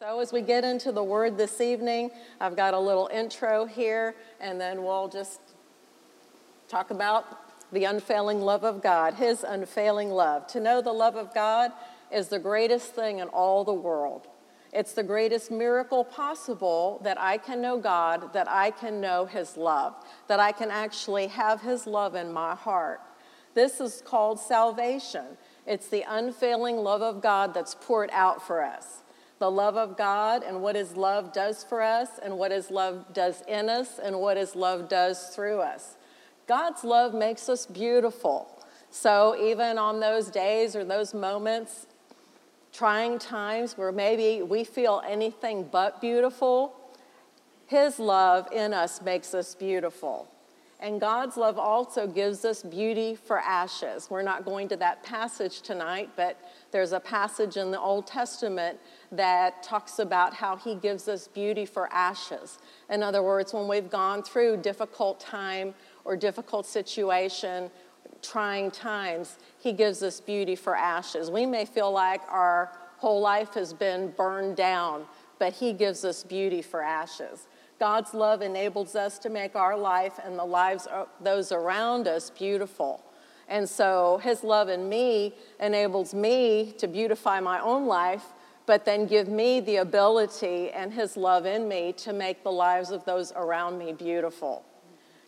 So, 0.00 0.20
as 0.20 0.32
we 0.32 0.42
get 0.42 0.62
into 0.62 0.92
the 0.92 1.02
word 1.02 1.36
this 1.36 1.60
evening, 1.60 2.12
I've 2.40 2.54
got 2.54 2.72
a 2.72 2.78
little 2.78 3.10
intro 3.12 3.64
here, 3.64 4.14
and 4.40 4.60
then 4.60 4.84
we'll 4.84 5.08
just 5.08 5.40
talk 6.68 6.92
about 6.92 7.24
the 7.72 7.82
unfailing 7.82 8.40
love 8.40 8.62
of 8.62 8.80
God, 8.80 9.14
His 9.14 9.42
unfailing 9.42 10.10
love. 10.10 10.46
To 10.48 10.60
know 10.60 10.80
the 10.80 10.92
love 10.92 11.16
of 11.16 11.34
God 11.34 11.72
is 12.12 12.28
the 12.28 12.38
greatest 12.38 12.94
thing 12.94 13.18
in 13.18 13.26
all 13.30 13.64
the 13.64 13.74
world. 13.74 14.28
It's 14.72 14.92
the 14.92 15.02
greatest 15.02 15.50
miracle 15.50 16.04
possible 16.04 17.00
that 17.02 17.20
I 17.20 17.36
can 17.36 17.60
know 17.60 17.76
God, 17.76 18.32
that 18.34 18.48
I 18.48 18.70
can 18.70 19.00
know 19.00 19.26
His 19.26 19.56
love, 19.56 19.96
that 20.28 20.38
I 20.38 20.52
can 20.52 20.70
actually 20.70 21.26
have 21.26 21.62
His 21.62 21.88
love 21.88 22.14
in 22.14 22.32
my 22.32 22.54
heart. 22.54 23.00
This 23.54 23.80
is 23.80 24.00
called 24.06 24.38
salvation. 24.38 25.24
It's 25.66 25.88
the 25.88 26.04
unfailing 26.08 26.76
love 26.76 27.02
of 27.02 27.20
God 27.20 27.52
that's 27.52 27.74
poured 27.74 28.10
out 28.12 28.46
for 28.46 28.62
us 28.62 29.02
the 29.38 29.50
love 29.50 29.76
of 29.76 29.96
God 29.96 30.42
and 30.42 30.62
what 30.62 30.74
His 30.74 30.96
love 30.96 31.32
does 31.32 31.62
for 31.62 31.80
us, 31.80 32.18
and 32.22 32.36
what 32.38 32.50
His 32.50 32.70
love 32.70 33.12
does 33.12 33.42
in 33.46 33.68
us, 33.68 33.98
and 33.98 34.18
what 34.20 34.36
His 34.36 34.56
love 34.56 34.88
does 34.88 35.28
through 35.28 35.60
us. 35.60 35.96
God's 36.46 36.82
love 36.82 37.14
makes 37.14 37.48
us 37.48 37.66
beautiful. 37.66 38.62
So, 38.90 39.36
even 39.38 39.78
on 39.78 40.00
those 40.00 40.30
days 40.30 40.74
or 40.74 40.84
those 40.84 41.12
moments, 41.12 41.86
trying 42.72 43.18
times 43.18 43.76
where 43.76 43.92
maybe 43.92 44.42
we 44.42 44.64
feel 44.64 45.02
anything 45.06 45.68
but 45.70 46.00
beautiful, 46.00 46.74
His 47.66 47.98
love 47.98 48.48
in 48.52 48.72
us 48.72 49.02
makes 49.02 49.34
us 49.34 49.54
beautiful. 49.54 50.28
And 50.80 51.00
God's 51.00 51.36
love 51.36 51.58
also 51.58 52.06
gives 52.06 52.44
us 52.44 52.62
beauty 52.62 53.16
for 53.16 53.40
ashes. 53.40 54.08
We're 54.08 54.22
not 54.22 54.44
going 54.44 54.68
to 54.68 54.76
that 54.76 55.02
passage 55.02 55.60
tonight, 55.60 56.10
but 56.14 56.38
there's 56.70 56.92
a 56.92 57.00
passage 57.00 57.56
in 57.56 57.72
the 57.72 57.80
Old 57.80 58.06
Testament 58.06 58.78
that 59.10 59.60
talks 59.64 59.98
about 59.98 60.34
how 60.34 60.54
He 60.54 60.76
gives 60.76 61.08
us 61.08 61.26
beauty 61.26 61.66
for 61.66 61.92
ashes. 61.92 62.58
In 62.90 63.02
other 63.02 63.24
words, 63.24 63.52
when 63.52 63.66
we've 63.66 63.90
gone 63.90 64.22
through 64.22 64.58
difficult 64.58 65.18
time 65.18 65.74
or 66.04 66.16
difficult 66.16 66.64
situation, 66.64 67.72
trying 68.22 68.70
times, 68.70 69.36
He 69.58 69.72
gives 69.72 70.04
us 70.04 70.20
beauty 70.20 70.54
for 70.54 70.76
ashes. 70.76 71.28
We 71.28 71.44
may 71.44 71.64
feel 71.64 71.90
like 71.90 72.20
our 72.28 72.70
whole 72.98 73.20
life 73.20 73.54
has 73.54 73.72
been 73.72 74.12
burned 74.12 74.56
down, 74.56 75.06
but 75.40 75.54
He 75.54 75.72
gives 75.72 76.04
us 76.04 76.22
beauty 76.22 76.62
for 76.62 76.82
ashes. 76.82 77.48
God's 77.78 78.12
love 78.12 78.42
enables 78.42 78.96
us 78.96 79.18
to 79.20 79.30
make 79.30 79.54
our 79.54 79.76
life 79.76 80.18
and 80.24 80.38
the 80.38 80.44
lives 80.44 80.86
of 80.86 81.08
those 81.20 81.52
around 81.52 82.08
us 82.08 82.30
beautiful. 82.30 83.04
And 83.48 83.68
so 83.68 84.20
his 84.22 84.42
love 84.44 84.68
in 84.68 84.88
me 84.88 85.34
enables 85.60 86.12
me 86.12 86.74
to 86.78 86.86
beautify 86.86 87.40
my 87.40 87.60
own 87.60 87.86
life, 87.86 88.24
but 88.66 88.84
then 88.84 89.06
give 89.06 89.28
me 89.28 89.60
the 89.60 89.76
ability 89.76 90.70
and 90.70 90.92
his 90.92 91.16
love 91.16 91.46
in 91.46 91.68
me 91.68 91.92
to 91.98 92.12
make 92.12 92.42
the 92.42 92.52
lives 92.52 92.90
of 92.90 93.04
those 93.04 93.32
around 93.36 93.78
me 93.78 93.92
beautiful. 93.92 94.64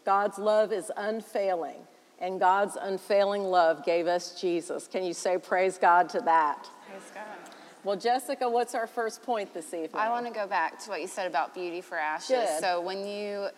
God's 0.05 0.39
love 0.39 0.73
is 0.73 0.91
unfailing, 0.97 1.79
and 2.19 2.41
God's 2.41 2.77
unfailing 2.81 3.45
love 3.45 3.85
gave 3.85 4.07
us 4.07 4.39
Jesus. 4.39 4.87
Can 4.87 5.05
you 5.05 5.15
say 5.15 5.39
praise 5.39 5.79
God 5.79 6.09
to 6.11 6.21
that? 6.21 6.69
Praise 6.89 7.11
God. 7.15 7.40
Well, 7.83 7.97
Jessica, 7.97 8.49
what's 8.49 8.75
our 8.75 8.87
first 8.87 9.23
point 9.23 9.55
this 9.55 9.73
evening? 9.73 9.91
I 9.95 10.11
want 10.11 10.27
to 10.27 10.33
go 10.33 10.47
back 10.47 10.79
to 10.81 10.91
what 10.91 11.01
you 11.01 11.07
said 11.07 11.27
about 11.27 11.55
beauty 11.55 11.81
for 11.81 11.97
ashes. 11.97 12.29
Good. 12.29 12.61
So 12.61 12.81
when 12.83 13.07
you, 13.07 13.49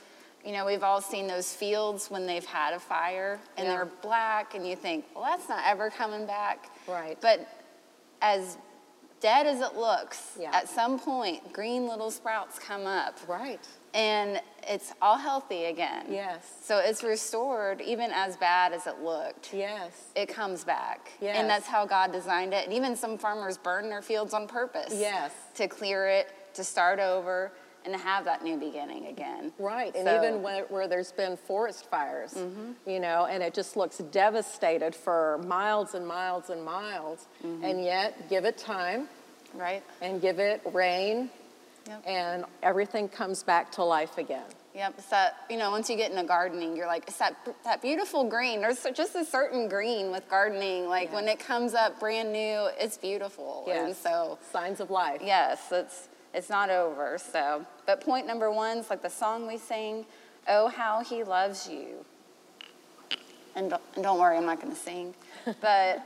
you 0.45 0.53
know, 0.53 0.65
we've 0.65 0.85
all 0.85 1.01
seen 1.01 1.27
those 1.27 1.53
fields 1.53 2.09
when 2.11 2.27
they've 2.27 2.45
had 2.45 2.73
a 2.75 2.79
fire 2.79 3.41
and 3.57 3.67
Yeah. 3.67 3.75
they're 3.77 3.85
black, 4.01 4.55
and 4.55 4.67
you 4.67 4.77
think, 4.77 5.07
well, 5.15 5.25
that's 5.25 5.49
not 5.49 5.63
ever 5.67 5.91
coming 5.91 6.25
back. 6.25 6.67
Right. 6.87 7.19
But 7.21 7.49
as 8.21 8.59
dead 9.23 9.47
as 9.47 9.61
it 9.61 9.75
looks, 9.77 10.37
Yeah. 10.39 10.51
at 10.55 10.69
some 10.69 10.99
point, 10.99 11.53
green 11.53 11.87
little 11.89 12.11
sprouts 12.11 12.59
come 12.59 12.87
up, 12.87 13.15
Right. 13.29 13.61
and 13.95 14.43
it's 14.69 14.93
all 15.01 15.17
healthy 15.17 15.67
again. 15.67 16.07
Yes. 16.11 16.45
So 16.63 16.79
it's 16.79 17.03
restored, 17.03 17.81
even 17.81 18.11
as 18.11 18.37
bad 18.37 18.73
as 18.73 18.87
it 18.87 18.99
looked. 18.99 19.55
Yes. 19.55 19.93
It 20.15 20.27
comes 20.29 20.65
back. 20.65 21.13
Yes. 21.21 21.37
And 21.39 21.49
that's 21.49 21.67
how 21.67 21.87
God 21.87 22.13
designed 22.13 22.53
it. 22.53 22.65
And 22.65 22.73
even 22.75 22.97
some 22.97 23.17
farmers 23.17 23.57
burn 23.57 23.89
their 23.89 24.03
fields 24.03 24.35
on 24.35 24.47
purpose. 24.49 24.93
Yes. 24.95 25.33
To 25.55 25.69
clear 25.69 26.07
it, 26.09 26.29
to 26.55 26.65
start 26.65 26.99
over, 26.99 27.53
and 27.85 27.93
to 27.93 27.99
have 27.99 28.25
that 28.27 28.45
new 28.45 28.57
beginning 28.57 29.07
again. 29.09 29.53
Right, 29.59 29.93
and 29.97 30.07
So- 30.07 30.17
even 30.17 30.41
where, 30.41 30.65
where 30.67 30.87
there's 30.87 31.11
been 31.11 31.37
forest 31.37 31.87
fires, 31.91 32.33
Mm-hmm. 32.35 32.73
you 32.89 33.01
know, 33.01 33.25
and 33.27 33.43
it 33.43 33.55
just 33.55 33.77
looks 33.77 33.99
devastated 33.99 34.95
for 34.95 35.39
miles 35.47 35.95
and 35.95 36.07
miles 36.07 36.49
and 36.51 36.65
miles, 36.65 37.27
Mm-hmm. 37.45 37.65
and 37.65 37.85
yet 37.85 38.29
give 38.29 38.45
it 38.45 38.57
time 38.57 39.09
Right? 39.55 39.83
and 40.01 40.21
give 40.21 40.39
it 40.39 40.63
rain, 40.73 41.31
Yep. 41.87 42.03
and 42.07 42.45
everything 42.63 43.09
comes 43.09 43.43
back 43.43 43.71
to 43.73 43.85
life 43.85 44.17
again. 44.19 44.45
Yep. 44.75 44.95
It's 44.99 45.07
that, 45.09 45.37
you 45.51 45.59
know, 45.59 45.71
once 45.71 45.91
you 45.91 45.97
get 45.97 46.11
into 46.11 46.25
gardening, 46.25 46.77
you're 46.77 46.87
like, 46.87 47.05
it's 47.07 47.19
that, 47.19 47.37
that 47.65 47.83
beautiful 47.83 48.25
green. 48.25 48.61
There's 48.63 48.87
just 48.95 49.15
a 49.17 49.25
certain 49.25 49.69
green 49.69 50.11
with 50.11 50.27
gardening. 50.31 50.89
Like 50.89 51.13
when 51.13 51.29
it 51.29 51.39
comes 51.39 51.75
up 51.75 52.01
brand 52.01 52.33
new, 52.33 52.69
it's 52.79 52.97
beautiful. 52.97 53.69
And 53.71 53.95
so, 53.95 54.39
Signs 54.51 54.81
of 54.81 54.91
life. 54.91 55.21
yes, 55.23 55.61
it's, 55.71 56.09
it's 56.33 56.49
not 56.49 56.71
over. 56.71 57.19
So, 57.19 57.67
but 57.85 58.01
point 58.01 58.27
number 58.27 58.51
one 58.51 58.79
is 58.79 58.89
like 58.89 59.03
the 59.03 59.11
song 59.11 59.47
we 59.47 59.59
sing, 59.59 60.07
Oh, 60.49 60.69
How 60.69 61.05
He 61.05 61.23
Loves 61.23 61.69
You. 61.69 62.05
And 63.55 63.71
don't, 63.71 63.83
and 63.97 64.03
don't 64.05 64.19
worry, 64.19 64.37
I'm 64.39 64.47
not 64.47 64.61
going 64.61 64.73
to 64.73 64.81
sing. 64.81 65.15
But 65.61 66.01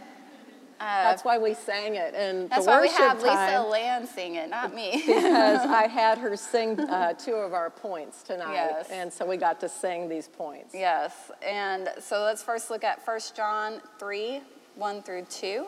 That's 0.79 1.25
why 1.25 1.39
we 1.39 1.55
sang 1.55 1.95
it 1.97 2.15
in 2.15 2.49
that's 2.49 2.65
the 2.65 2.71
why 2.71 2.81
we 2.81 2.89
have 2.89 3.23
Lisa 3.23 3.63
Land 3.69 4.09
sing 4.09 4.35
it, 4.35 4.51
not 4.51 4.75
me. 4.75 4.93
because 5.07 5.61
I 5.67 5.87
had 5.87 6.19
her 6.19 6.37
sing 6.37 6.79
uh, 6.79 7.13
two 7.15 7.35
of 7.35 7.55
our 7.55 7.71
points 7.71 8.23
tonight, 8.23 8.53
Yes. 8.55 8.89
and 8.91 9.13
so 9.13 9.27
we 9.27 9.37
got 9.37 9.61
to 9.61 9.69
sing 9.69 10.09
these 10.09 10.29
points. 10.29 10.75
Yes, 10.75 11.31
and 11.47 11.89
so 11.99 12.23
let's 12.23 12.43
first 12.43 12.71
look 12.71 12.85
at 12.85 13.01
1 13.07 13.21
John 13.35 13.81
3 13.99 14.41
1 14.77 15.03
through 15.03 15.27
2. 15.31 15.67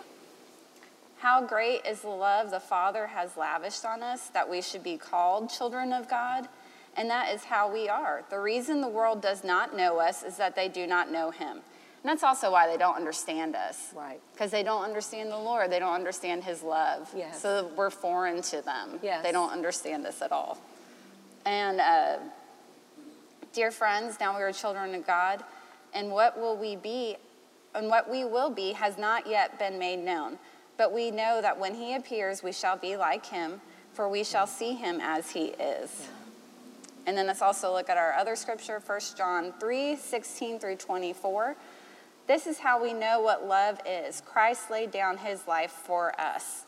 How 1.19 1.45
great 1.45 1.85
is 1.85 2.03
the 2.03 2.09
love 2.11 2.51
the 2.51 2.61
Father 2.61 3.07
has 3.09 3.37
lavished 3.37 3.85
on 3.85 4.03
us 4.03 4.29
that 4.29 4.49
we 4.49 4.63
should 4.63 4.85
be 4.85 4.97
called 4.97 5.51
children 5.51 5.93
of 5.93 6.09
God, 6.09 6.47
and 6.97 7.11
that 7.11 7.33
is 7.35 7.45
how 7.45 7.73
we 7.73 7.89
are. 7.89 8.23
The 8.31 8.39
reason 8.39 8.81
the 8.81 8.89
world 8.89 9.21
does 9.21 9.43
not 9.43 9.77
know 9.77 9.99
us 9.99 10.23
is 10.23 10.37
that 10.37 10.55
they 10.55 10.69
do 10.69 10.87
not 10.87 11.11
know 11.11 11.31
Him. 11.31 11.61
And 12.09 12.17
that's 12.17 12.25
also 12.25 12.51
why 12.51 12.67
they 12.67 12.79
don't 12.79 12.97
understand 12.97 13.55
us. 13.55 13.93
Right. 13.95 14.19
Because 14.33 14.51
they 14.51 14.63
don't 14.63 14.83
understand 14.83 15.31
the 15.31 15.37
Lord, 15.37 15.71
they 15.71 15.79
don't 15.79 15.93
understand 15.93 16.43
His 16.43 16.63
love. 16.63 17.13
Yes. 17.15 17.43
So 17.43 17.71
we're 17.77 17.91
foreign 17.91 18.41
to 18.41 18.63
them. 18.63 18.99
Yes. 19.03 19.23
They 19.23 19.31
don't 19.31 19.53
understand 19.53 20.07
us 20.07 20.23
at 20.23 20.33
all. 20.33 20.57
And 21.45 21.81
uh, 21.81 22.17
Dear 23.53 23.71
friends, 23.71 24.21
now 24.21 24.37
we 24.37 24.43
are 24.43 24.53
children 24.53 24.95
of 24.95 25.07
God, 25.07 25.43
and 25.93 26.11
what 26.11 26.39
will 26.39 26.57
we 26.57 26.77
be, 26.77 27.17
and 27.75 27.89
what 27.89 28.11
we 28.11 28.25
will 28.25 28.51
be 28.51 28.73
has 28.73 28.97
not 28.97 29.27
yet 29.27 29.59
been 29.59 29.79
made 29.79 29.99
known. 29.99 30.39
But 30.77 30.93
we 30.93 31.11
know 31.11 31.41
that 31.43 31.59
when 31.59 31.75
he 31.75 31.95
appears, 31.95 32.43
we 32.43 32.53
shall 32.53 32.77
be 32.77 32.97
like 32.97 33.27
him, 33.27 33.61
for 33.93 34.09
we 34.09 34.23
shall 34.23 34.47
see 34.47 34.75
him 34.75 35.01
as 35.03 35.33
he 35.33 35.47
is. 35.47 36.09
And 37.07 37.17
then 37.19 37.27
let's 37.27 37.43
also 37.43 37.73
look 37.73 37.89
at 37.91 37.97
our 37.97 38.13
other 38.13 38.37
scripture, 38.37 38.81
1 38.85 39.01
John 39.17 39.53
3 39.59 39.97
16 39.97 40.59
through 40.59 40.77
24. 40.77 41.57
This 42.29 42.47
is 42.47 42.59
how 42.59 42.81
we 42.81 42.93
know 42.93 43.21
what 43.21 43.47
love 43.47 43.81
is 43.87 44.21
Christ 44.21 44.71
laid 44.71 44.91
down 44.91 45.17
his 45.17 45.49
life 45.49 45.73
for 45.73 46.19
us 46.21 46.67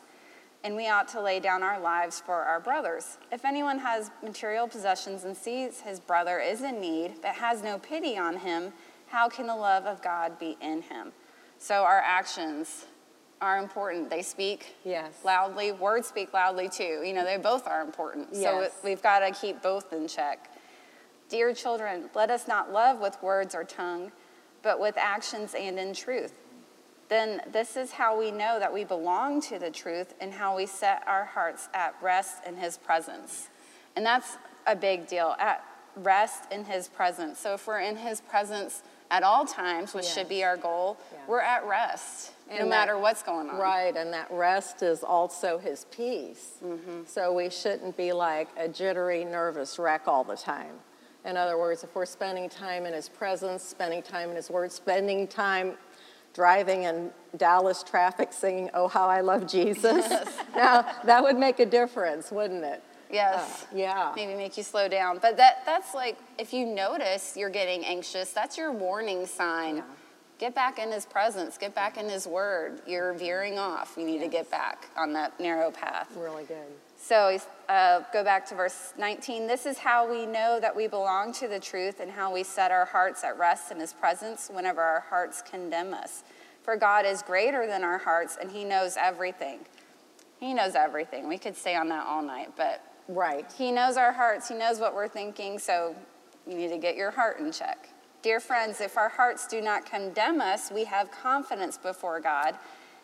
and 0.63 0.75
we 0.75 0.87
ought 0.87 1.07
to 1.09 1.21
lay 1.21 1.39
down 1.39 1.63
our 1.63 1.79
lives 1.79 2.19
for 2.19 2.35
our 2.43 2.59
brothers. 2.59 3.17
If 3.31 3.45
anyone 3.45 3.79
has 3.79 4.11
material 4.23 4.67
possessions 4.67 5.23
and 5.23 5.35
sees 5.37 5.81
his 5.81 5.99
brother 5.99 6.39
is 6.39 6.61
in 6.61 6.79
need, 6.81 7.13
but 7.21 7.31
has 7.35 7.63
no 7.63 7.77
pity 7.77 8.17
on 8.17 8.37
him, 8.37 8.73
how 9.07 9.29
can 9.29 9.47
the 9.47 9.55
love 9.55 9.85
of 9.85 10.01
God 10.01 10.39
be 10.39 10.57
in 10.61 10.81
him? 10.81 11.11
So 11.57 11.83
our 11.83 12.01
actions 12.03 12.85
are 13.39 13.57
important. 13.57 14.09
They 14.09 14.21
speak 14.21 14.75
Yes. 14.83 15.13
loudly, 15.23 15.71
words 15.71 16.07
speak 16.07 16.33
loudly 16.33 16.69
too. 16.69 17.01
You 17.03 17.13
know, 17.13 17.23
they 17.23 17.37
both 17.37 17.67
are 17.67 17.81
important. 17.81 18.35
So 18.35 18.67
we've 18.83 19.01
got 19.01 19.19
to 19.19 19.31
keep 19.31 19.61
both 19.61 19.93
in 19.93 20.07
check. 20.07 20.49
Dear 21.29 21.53
children, 21.53 22.09
let 22.13 22.29
us 22.29 22.47
not 22.47 22.71
love 22.71 22.99
with 22.99 23.21
words 23.23 23.55
or 23.55 23.63
tongue, 23.63 24.11
but 24.63 24.79
with 24.79 24.97
actions 24.97 25.53
and 25.57 25.77
in 25.79 25.93
truth 25.93 26.33
then 27.11 27.41
this 27.51 27.75
is 27.75 27.91
how 27.91 28.17
we 28.17 28.31
know 28.31 28.57
that 28.57 28.73
we 28.73 28.85
belong 28.85 29.41
to 29.41 29.59
the 29.59 29.69
truth 29.69 30.13
and 30.21 30.31
how 30.33 30.55
we 30.55 30.65
set 30.65 31.03
our 31.05 31.25
hearts 31.25 31.67
at 31.73 31.93
rest 32.01 32.37
in 32.47 32.55
his 32.55 32.77
presence. 32.77 33.49
And 33.97 34.05
that's 34.05 34.37
a 34.65 34.77
big 34.77 35.07
deal 35.07 35.35
at 35.37 35.61
rest 35.97 36.49
in 36.53 36.63
his 36.63 36.87
presence. 36.87 37.37
So 37.37 37.53
if 37.55 37.67
we're 37.67 37.81
in 37.81 37.97
his 37.97 38.21
presence 38.21 38.81
at 39.09 39.23
all 39.23 39.45
times, 39.45 39.93
which 39.93 40.05
should 40.05 40.29
be 40.29 40.45
our 40.45 40.55
goal, 40.55 40.97
Yeah. 41.11 41.17
we're 41.27 41.41
at 41.41 41.65
rest 41.65 42.31
no 42.49 42.59
that- 42.59 42.67
matter 42.69 42.97
what's 42.97 43.23
going 43.23 43.49
on. 43.49 43.57
Right, 43.57 43.93
and 43.97 44.13
that 44.13 44.31
rest 44.31 44.81
is 44.81 45.03
also 45.03 45.57
his 45.57 45.83
peace. 45.91 46.53
Mm-hmm. 46.63 47.01
So 47.07 47.33
we 47.33 47.49
shouldn't 47.49 47.97
be 47.97 48.13
like 48.13 48.47
a 48.55 48.69
jittery, 48.69 49.25
nervous 49.25 49.77
wreck 49.77 50.07
all 50.07 50.23
the 50.23 50.37
time. 50.37 50.79
In 51.25 51.37
other 51.37 51.57
words, 51.57 51.83
if 51.83 51.93
we're 51.95 52.05
spending 52.05 52.49
time 52.49 52.85
in 52.85 52.93
his 52.93 53.07
presence, 53.07 53.63
spending 53.63 54.01
time 54.01 54.29
in 54.29 54.35
his 54.35 54.49
word, 54.49 54.71
spending 54.71 55.27
time 55.27 55.73
driving 56.33 56.83
in 56.83 57.11
Dallas 57.37 57.83
traffic 57.83 58.33
singing, 58.33 58.69
Oh, 58.73 58.87
How 58.87 59.07
I 59.07 59.21
Love 59.21 59.47
Jesus. 59.47 60.07
now, 60.55 60.85
that 61.05 61.21
would 61.21 61.37
make 61.37 61.59
a 61.59 61.65
difference, 61.65 62.31
wouldn't 62.31 62.63
it? 62.63 62.83
Yes. 63.11 63.63
Uh, 63.63 63.75
yeah. 63.75 64.13
Maybe 64.15 64.35
make 64.35 64.57
you 64.57 64.63
slow 64.63 64.87
down. 64.87 65.19
But 65.21 65.37
that 65.37 65.63
that's 65.65 65.93
like 65.93 66.17
if 66.37 66.53
you 66.53 66.65
notice 66.65 67.35
you're 67.35 67.49
getting 67.49 67.83
anxious, 67.85 68.31
that's 68.31 68.57
your 68.57 68.71
warning 68.71 69.25
sign. 69.25 69.77
Yeah. 69.77 69.83
Get 70.39 70.55
back 70.55 70.79
in 70.79 70.91
his 70.91 71.05
presence, 71.05 71.57
get 71.57 71.75
back 71.75 71.97
in 71.97 72.09
his 72.09 72.25
word. 72.25 72.81
You're 72.87 73.13
veering 73.13 73.59
off. 73.59 73.93
You 73.95 74.05
need 74.05 74.19
to 74.19 74.27
get 74.27 74.49
back 74.49 74.87
on 74.97 75.13
that 75.13 75.39
narrow 75.39 75.69
path. 75.71 76.07
Really 76.15 76.45
good. 76.45 76.65
So 77.03 77.39
uh, 77.67 78.01
go 78.13 78.23
back 78.23 78.45
to 78.47 78.55
verse 78.55 78.93
19. 78.97 79.47
This 79.47 79.65
is 79.65 79.79
how 79.79 80.09
we 80.09 80.27
know 80.27 80.59
that 80.61 80.75
we 80.75 80.87
belong 80.87 81.33
to 81.33 81.47
the 81.47 81.59
truth 81.59 81.99
and 81.99 82.11
how 82.11 82.31
we 82.31 82.43
set 82.43 82.69
our 82.69 82.85
hearts 82.85 83.23
at 83.23 83.39
rest 83.39 83.71
in 83.71 83.79
his 83.79 83.91
presence 83.91 84.51
whenever 84.53 84.81
our 84.81 84.99
hearts 85.09 85.41
condemn 85.41 85.95
us. 85.95 86.23
For 86.61 86.77
God 86.77 87.07
is 87.07 87.23
greater 87.23 87.65
than 87.65 87.83
our 87.83 87.97
hearts 87.97 88.37
and 88.39 88.51
he 88.51 88.63
knows 88.63 88.97
everything. 88.97 89.61
He 90.39 90.53
knows 90.53 90.75
everything. 90.75 91.27
We 91.27 91.39
could 91.39 91.57
stay 91.57 91.75
on 91.75 91.89
that 91.89 92.05
all 92.05 92.21
night, 92.21 92.53
but 92.55 92.83
Right. 93.07 93.51
he 93.57 93.71
knows 93.71 93.97
our 93.97 94.13
hearts. 94.13 94.47
He 94.47 94.55
knows 94.55 94.79
what 94.79 94.93
we're 94.93 95.07
thinking, 95.07 95.57
so 95.57 95.95
you 96.47 96.55
need 96.55 96.69
to 96.69 96.77
get 96.77 96.95
your 96.95 97.11
heart 97.11 97.39
in 97.39 97.51
check. 97.51 97.89
Dear 98.21 98.39
friends, 98.39 98.79
if 98.79 98.95
our 98.95 99.09
hearts 99.09 99.47
do 99.47 99.59
not 99.59 99.85
condemn 99.85 100.39
us, 100.39 100.71
we 100.71 100.85
have 100.85 101.09
confidence 101.09 101.77
before 101.77 102.19
God 102.19 102.55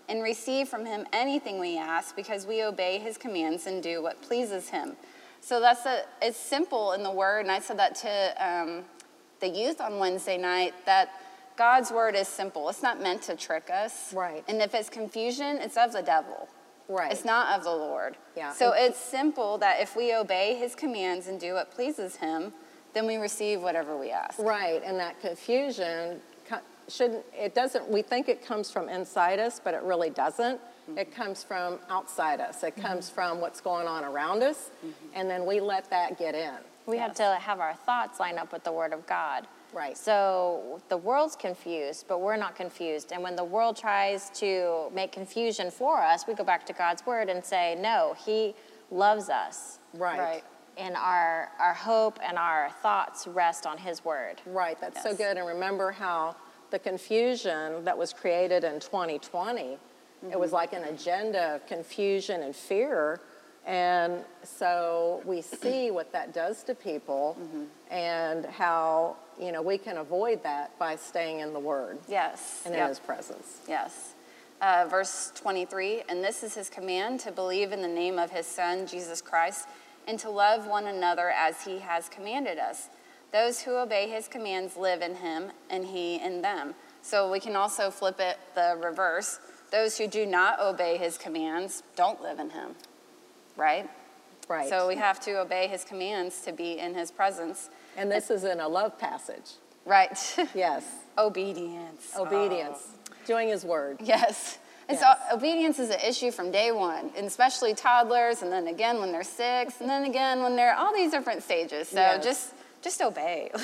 and 0.09 0.24
receive 0.24 0.68
from 0.68 0.86
him 0.86 1.06
anything 1.13 1.59
we 1.59 1.77
ask 1.77 2.15
because 2.15 2.45
we 2.45 2.63
obey 2.63 2.98
his 3.00 3.18
commands 3.18 3.68
and 3.68 3.83
do 3.83 4.01
what 4.01 4.21
pleases 4.21 4.69
him. 4.69 4.95
So 5.42 5.59
that's 5.59 5.86
a, 5.86 6.04
it's 6.21 6.38
simple 6.38 6.94
in 6.94 7.04
the 7.04 7.12
word, 7.12 7.42
and 7.42 7.51
I 7.51 7.59
said 7.59 7.77
that 7.80 7.95
to 7.95 8.45
um, 8.45 8.83
the 9.39 9.48
youth 9.48 9.80
on 9.81 10.00
Wednesday 10.00 10.38
night 10.38 10.74
that 10.86 11.09
God's 11.57 11.92
word 11.92 12.15
is 12.15 12.27
simple. 12.27 12.69
It's 12.69 12.83
not 12.83 13.01
meant 13.01 13.21
to 13.24 13.36
trick 13.36 13.69
us. 13.71 14.13
Right. 14.13 14.44
And 14.48 14.62
if 14.62 14.74
it's 14.74 14.89
confusion, 14.89 15.57
it's 15.57 15.77
of 15.77 15.92
the 15.92 16.01
devil. 16.01 16.48
Right. 16.88 17.12
It's 17.12 17.25
not 17.25 17.57
of 17.57 17.63
the 17.63 17.71
Lord. 17.71 18.15
Yeah. 18.36 18.54
So 18.54 18.74
it's 18.75 18.98
simple 18.98 19.57
that 19.57 19.81
if 19.81 19.95
we 19.95 20.13
obey 20.13 20.56
his 20.56 20.75
commands 20.75 21.27
and 21.27 21.39
do 21.39 21.54
what 21.54 21.71
pleases 21.71 22.15
him, 22.18 22.54
then 22.94 23.06
we 23.06 23.18
receive 23.18 23.62
whatever 23.62 23.98
we 23.98 24.12
ask. 24.12 24.39
Right, 24.39 24.81
and 24.83 25.00
that 25.00 25.19
confusion 25.21 26.19
co- 26.19 26.37
shouldn't, 26.88 27.25
it 27.34 27.54
doesn't, 27.54 27.89
we 27.89 28.01
think 28.01 28.30
it 28.30 28.45
comes 28.45 28.72
from 28.72 28.89
inside 28.89 29.39
us, 29.39 29.60
but 29.63 29.74
it 29.74 29.81
really 29.84 30.10
doesn't. 30.10 30.60
Mm-hmm. 30.60 30.98
It 30.98 31.13
comes 31.13 31.44
from 31.44 31.80
outside 31.89 32.39
us. 32.39 32.63
It 32.63 32.75
comes 32.75 33.07
mm-hmm. 33.07 33.16
from 33.16 33.42
what's 33.42 33.62
going 33.62 33.88
on 33.88 34.04
around 34.04 34.44
us, 34.44 34.72
mm-hmm. 34.86 35.07
and 35.13 35.30
then 35.30 35.45
we 35.45 35.60
let 35.60 35.89
that 35.89 36.18
get 36.18 36.36
in. 36.36 36.56
We 36.86 36.98
have 36.98 37.13
to 37.16 37.38
have 37.42 37.60
our 37.60 37.74
thoughts 37.74 38.19
line 38.19 38.38
up 38.38 38.54
with 38.54 38.63
the 38.63 38.72
Word 38.72 38.94
of 38.94 39.06
God. 39.06 39.45
Right. 39.74 39.98
So 39.98 40.81
the 40.88 40.95
world's 40.95 41.36
confused, 41.36 42.06
but 42.07 42.22
we're 42.22 42.38
not 42.38 42.56
confused. 42.56 43.12
And 43.12 43.22
when 43.22 43.36
the 43.36 43.44
world 43.44 43.75
tries 43.75 44.30
to 44.40 44.90
make 44.94 45.12
confusion 45.12 45.69
for 45.69 46.01
us, 46.01 46.25
we 46.25 46.33
go 46.33 46.45
back 46.45 46.66
to 46.68 46.74
God's 46.74 47.06
Word 47.06 47.28
and 47.28 47.44
say, 47.44 47.75
no, 47.78 48.16
He 48.18 48.56
loves 48.90 49.28
us. 49.30 49.80
Right. 49.94 50.18
Right. 50.18 50.44
And 50.78 50.95
our, 50.95 51.51
our 51.60 51.74
hope 51.74 52.19
and 52.24 52.38
our 52.38 52.69
thoughts 52.81 53.28
rest 53.28 53.66
on 53.66 53.78
His 53.78 54.06
Word. 54.06 54.42
Right, 54.45 54.80
that's 54.80 55.04
so 55.04 55.13
good. 55.13 55.36
And 55.36 55.45
remember 55.45 55.92
how 55.92 56.38
the 56.72 56.80
confusion 56.80 57.84
that 57.86 57.98
was 57.98 58.14
created 58.14 58.64
in 58.64 58.80
2020, 58.80 59.78
it 60.31 60.40
was 60.40 60.52
like 60.52 60.74
an 60.74 60.84
agenda 60.84 61.56
of 61.56 61.68
confusion 61.68 62.42
and 62.44 62.56
fear. 62.56 63.19
And 63.66 64.24
so 64.44 65.22
we 65.25 65.42
see 65.42 65.92
what 65.92 66.12
that 66.14 66.34
does 66.34 66.64
to 66.64 66.75
people 66.75 67.38
and 67.92 68.46
how, 68.46 69.16
you 69.40 69.52
know, 69.52 69.62
we 69.62 69.78
can 69.78 69.98
avoid 69.98 70.44
that 70.44 70.78
by 70.80 70.96
staying 70.96 71.40
in 71.42 71.54
the 71.54 71.60
Word 71.60 71.98
Yes. 72.08 72.64
and 72.66 72.74
Yep. 72.74 72.81
in 72.84 72.90
His 72.90 73.00
presence. 73.00 73.60
Yes. 73.68 74.14
Uh, 74.62 74.88
verse 74.90 75.31
23 75.36 76.02
And 76.10 76.24
this 76.24 76.42
is 76.44 76.56
his 76.56 76.68
command 76.69 77.19
to 77.22 77.31
believe 77.31 77.72
in 77.72 77.81
the 77.84 77.88
name 77.88 78.18
of 78.18 78.31
his 78.31 78.48
Son, 78.48 78.88
Jesus 78.88 79.22
Christ, 79.22 79.68
and 80.08 80.18
to 80.19 80.30
love 80.31 80.66
one 80.66 80.88
another 80.88 81.30
as 81.30 81.62
he 81.64 81.78
has 81.80 82.10
commanded 82.10 82.58
us. 82.58 82.90
Those 83.31 83.62
who 83.62 83.75
obey 83.75 84.09
his 84.09 84.27
commands 84.27 84.77
live 84.77 85.01
in 85.01 85.15
him, 85.15 85.51
and 85.69 85.85
he 85.85 86.15
in 86.15 86.41
them. 86.41 86.75
So 87.01 87.31
we 87.31 87.39
can 87.39 87.56
also 87.56 87.89
flip 87.91 88.19
it 88.19 88.38
the 88.56 88.77
reverse. 88.81 89.39
Those 89.71 89.97
who 89.97 90.07
do 90.07 90.25
not 90.25 90.59
obey 90.59 90.97
his 90.97 91.18
commands 91.18 91.83
don't 91.95 92.21
live 92.21 92.39
in 92.39 92.50
him, 92.51 92.75
right? 93.57 93.89
Right. 94.47 94.69
So 94.69 94.88
we 94.88 94.95
have 94.95 95.19
to 95.21 95.39
obey 95.41 95.68
his 95.68 95.83
commands 95.83 96.41
to 96.41 96.53
be 96.53 96.79
in 96.79 96.94
his 96.95 97.12
presence. 97.12 97.69
and 97.97 98.09
this 98.12 98.29
is 98.29 98.44
in 98.45 98.59
a 98.62 98.68
love 98.68 98.97
passage. 98.97 99.51
Right. 99.85 100.18
Yes. 100.56 100.85
Obedience. 101.18 102.12
Obedience. 102.18 102.80
Oh. 103.09 103.13
Doing 103.25 103.50
His 103.50 103.65
Word. 103.65 103.97
Yes. 104.01 104.57
And 104.88 104.97
Yes. 104.97 105.18
so 105.30 105.35
obedience 105.35 105.80
is 105.80 105.89
an 105.89 106.00
issue 106.00 106.31
from 106.31 106.50
day 106.51 106.71
one, 106.71 107.09
and 107.18 107.25
especially 107.25 107.73
toddlers, 107.73 108.41
and 108.41 108.51
then 108.51 108.68
again 108.68 109.00
when 109.01 109.12
they're 109.12 109.23
six, 109.23 109.81
and 109.81 109.89
then 109.89 110.06
again 110.06 110.41
when 110.44 110.56
they're 110.56 110.75
all 110.75 110.94
these 110.94 111.12
different 111.12 111.44
stages. 111.44 111.89
So 111.89 111.95
Yes. 111.97 112.23
just 112.23 112.53
just 112.81 113.01
obey. 113.01 113.51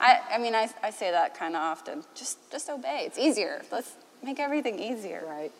I, 0.00 0.20
I 0.32 0.38
mean, 0.38 0.54
I, 0.54 0.68
I 0.82 0.90
say 0.90 1.10
that 1.10 1.36
kind 1.38 1.54
of 1.54 1.62
often. 1.62 2.04
Just 2.14 2.50
just 2.50 2.68
obey. 2.68 3.04
It's 3.06 3.18
easier. 3.18 3.62
Let's 3.70 3.92
make 4.22 4.40
everything 4.40 4.78
easier. 4.78 5.22
Right. 5.26 5.52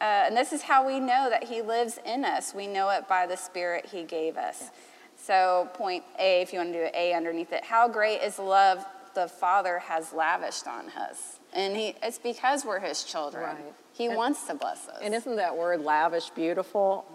Uh, 0.00 0.26
and 0.26 0.36
this 0.36 0.52
is 0.52 0.62
how 0.62 0.86
we 0.86 1.00
know 1.00 1.28
that 1.30 1.44
He 1.44 1.62
lives 1.62 1.98
in 2.04 2.24
us. 2.24 2.52
We 2.54 2.66
know 2.66 2.90
it 2.90 3.08
by 3.08 3.26
the 3.26 3.36
Spirit 3.36 3.86
He 3.86 4.02
gave 4.04 4.36
us. 4.36 4.70
So, 5.16 5.68
point 5.74 6.04
A, 6.18 6.42
if 6.42 6.52
you 6.52 6.58
want 6.58 6.72
to 6.72 6.78
do 6.78 6.84
an 6.84 6.90
A 6.94 7.14
underneath 7.14 7.52
it, 7.52 7.64
how 7.64 7.88
great 7.88 8.20
is 8.20 8.38
love 8.38 8.84
the 9.14 9.28
Father 9.28 9.78
has 9.78 10.12
lavished 10.12 10.66
on 10.66 10.88
us? 10.90 11.38
And 11.52 11.76
he, 11.76 11.94
it's 12.02 12.18
because 12.18 12.64
we're 12.64 12.80
His 12.80 13.04
children. 13.04 13.44
Right. 13.44 13.72
He 13.92 14.06
And- 14.06 14.16
wants 14.16 14.46
to 14.48 14.54
bless 14.54 14.88
us. 14.88 14.98
And 15.02 15.14
isn't 15.14 15.36
that 15.36 15.56
word 15.56 15.80
lavish 15.80 16.30
beautiful? 16.30 17.06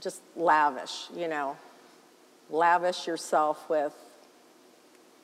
Just 0.00 0.22
lavish, 0.36 1.08
you 1.14 1.26
know. 1.28 1.56
Lavish 2.48 3.06
yourself 3.06 3.68
with 3.68 3.92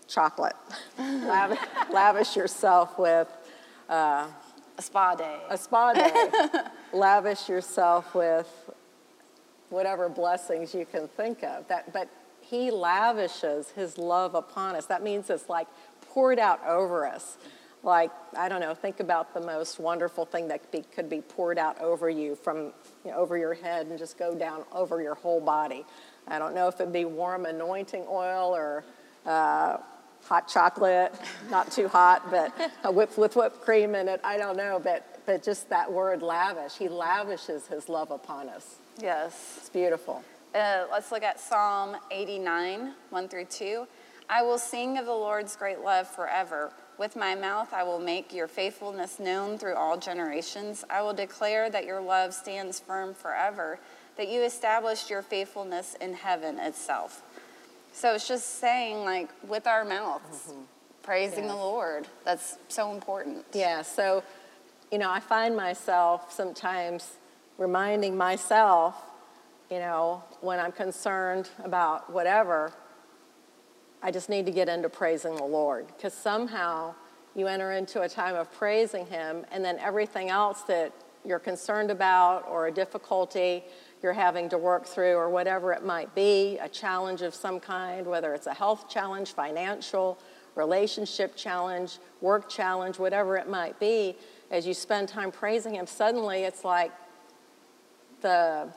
chocolate. 0.09 0.57
lavish, 0.99 1.59
lavish 1.91 2.37
yourself 2.37 2.99
with 2.99 3.29
a 3.89 4.29
spa 4.79 5.15
day. 5.15 5.39
a 5.49 5.59
spa 5.59 5.93
day. 5.93 6.61
lavish 6.93 7.49
yourself 7.49 8.15
with 8.15 8.71
whatever 9.71 10.09
blessings 10.09 10.75
you 10.75 10.87
can 10.87 11.09
think 11.09 11.43
of. 11.43 11.67
That, 11.69 11.93
but 11.93 12.09
he 12.41 12.71
lavishes 12.71 13.71
his 13.71 13.99
love 13.99 14.35
upon 14.35 14.77
us. 14.77 14.87
That 14.87 15.03
means 15.03 15.31
it's 15.31 15.49
like 15.49 15.67
poured 16.03 16.39
out 16.39 16.65
over 16.67 17.07
us. 17.07 17.39
Like, 17.83 18.11
I 18.35 18.49
don't 18.49 18.61
know, 18.61 18.75
think 18.75 19.01
about 19.01 19.35
the 19.35 19.41
most 19.41 19.79
wonderful 19.79 20.25
thing 20.25 20.49
that 20.49 20.63
could 20.63 20.71
be, 20.71 20.89
could 20.95 21.11
be 21.11 21.21
poured 21.21 21.59
out 21.59 21.79
over 21.81 22.09
you 22.09 22.35
from 22.35 22.73
you 23.05 23.11
know, 23.11 23.17
over 23.17 23.37
your 23.37 23.53
head 23.53 23.89
and 23.89 23.99
just 23.99 24.19
go 24.19 24.35
down 24.35 24.65
over 24.73 25.03
your 25.03 25.15
whole 25.15 25.41
body. 25.41 25.85
I 26.27 26.39
don't 26.39 26.55
know 26.55 26.67
if 26.69 26.81
it'd 26.81 26.95
be 26.95 27.05
warm 27.05 27.45
anointing 27.45 28.07
oil 28.09 28.55
or 28.55 28.85
uh, 29.27 29.79
hot 30.27 30.49
chocolate, 30.49 31.15
not 31.51 31.71
too 31.71 31.89
hot, 31.89 32.31
but 32.31 32.53
uh, 32.85 32.91
whipped 32.91 33.19
with 33.19 33.37
whipped 33.37 33.61
cream 33.63 33.95
in 33.95 34.09
it. 34.09 34.21
I 34.25 34.37
don't 34.37 34.57
know, 34.57 34.81
but, 34.83 35.21
but 35.27 35.43
just 35.43 35.69
that 35.71 35.93
word 35.93 36.23
lavish. 36.23 36.77
He 36.77 36.89
lavishes 36.89 37.67
his 37.67 37.89
love 37.89 38.11
upon 38.11 38.49
us. 38.49 38.77
yes. 39.01 39.57
It's 39.59 39.69
beautiful. 39.71 40.23
Uh, 40.55 40.85
let's 40.91 41.11
look 41.11 41.23
at 41.25 41.41
Psalm 41.41 41.97
89, 42.11 42.93
1 43.11 43.29
through 43.29 43.47
2. 43.47 43.87
I 44.31 44.43
will 44.43 44.59
sing 44.59 44.99
of 44.99 45.05
the 45.07 45.13
Lord's 45.13 45.57
great 45.57 45.81
love 45.81 46.09
forever. 46.09 46.71
With 46.97 47.17
my 47.17 47.35
mouth, 47.35 47.75
I 47.75 47.83
will 47.83 47.99
make 47.99 48.33
your 48.33 48.47
faithfulness 48.47 49.19
known 49.19 49.59
through 49.59 49.75
all 49.75 49.99
generations. 49.99 50.85
I 50.89 51.03
will 51.03 51.13
declare 51.13 51.69
that 51.71 51.85
your 51.85 52.01
love 52.01 52.33
stands 52.33 52.79
firm 52.79 53.15
forever, 53.15 53.81
that 54.17 54.29
you 54.29 54.43
established 54.43 55.11
your 55.11 55.23
faithfulness 55.23 55.97
in 56.01 56.15
heaven 56.15 56.61
itself. 56.61 57.23
So 57.95 58.13
it's 58.13 58.27
just 58.27 58.59
saying, 58.59 59.05
like, 59.05 59.31
with 59.47 59.69
our 59.69 59.85
mouths, 59.85 60.49
mm-hmm. 60.49 60.63
praising 61.05 61.47
the 61.47 61.55
Lord. 61.55 62.09
That's 62.25 62.59
so 62.67 62.93
important. 62.93 63.47
Yeah, 63.53 63.83
so, 63.83 64.25
you 64.91 64.99
know, 64.99 65.13
I 65.13 65.21
find 65.21 65.57
myself 65.57 66.33
sometimes 66.33 67.19
reminding 67.57 68.17
myself, 68.17 69.01
you 69.71 69.79
know, 69.79 70.25
when 70.41 70.59
I'm 70.59 70.73
concerned 70.73 71.51
about 71.63 72.13
whatever, 72.13 72.73
I 74.03 74.11
just 74.11 74.29
need 74.29 74.45
to 74.47 74.53
get 74.53 74.69
into 74.69 74.89
praising 74.89 75.37
the 75.37 75.45
Lord 75.45 75.87
because 75.87 76.15
somehow 76.15 76.97
you 77.37 77.47
enter 77.47 77.71
into 77.71 78.03
a 78.03 78.09
time 78.09 78.35
of 78.35 78.53
praising 78.53 79.07
Him, 79.07 79.47
and 79.53 79.65
then 79.65 79.79
everything 79.79 80.31
else 80.31 80.63
that 80.63 80.93
you're 81.25 81.39
concerned 81.39 81.93
about 81.93 82.45
or 82.49 82.67
a 82.67 82.73
difficulty 82.73 83.63
you're 84.05 84.13
having 84.13 84.51
to 84.51 84.59
work 84.59 84.85
through 84.85 85.15
or 85.15 85.31
whatever 85.31 85.73
it 85.73 85.83
might 85.83 86.15
be, 86.15 86.59
a 86.61 86.69
challenge 86.69 87.23
of 87.23 87.35
some 87.35 87.59
kind, 87.59 88.07
whether 88.07 88.35
it's 88.35 88.47
a 88.47 88.53
health 88.53 88.89
challenge, 88.89 89.33
financial, 89.33 90.19
relationship 90.55 91.35
challenge, 91.35 91.99
work 92.21 92.49
challenge, 92.49 92.99
whatever 92.99 93.37
it 93.39 93.49
might 93.49 93.81
be, 93.81 94.15
as 94.51 94.67
you 94.67 94.75
spend 94.75 95.09
time 95.09 95.33
praising 95.33 95.75
Him, 95.75 95.87
suddenly 95.87 96.45
it's 96.45 96.65
like 96.65 96.93
the 98.21 98.69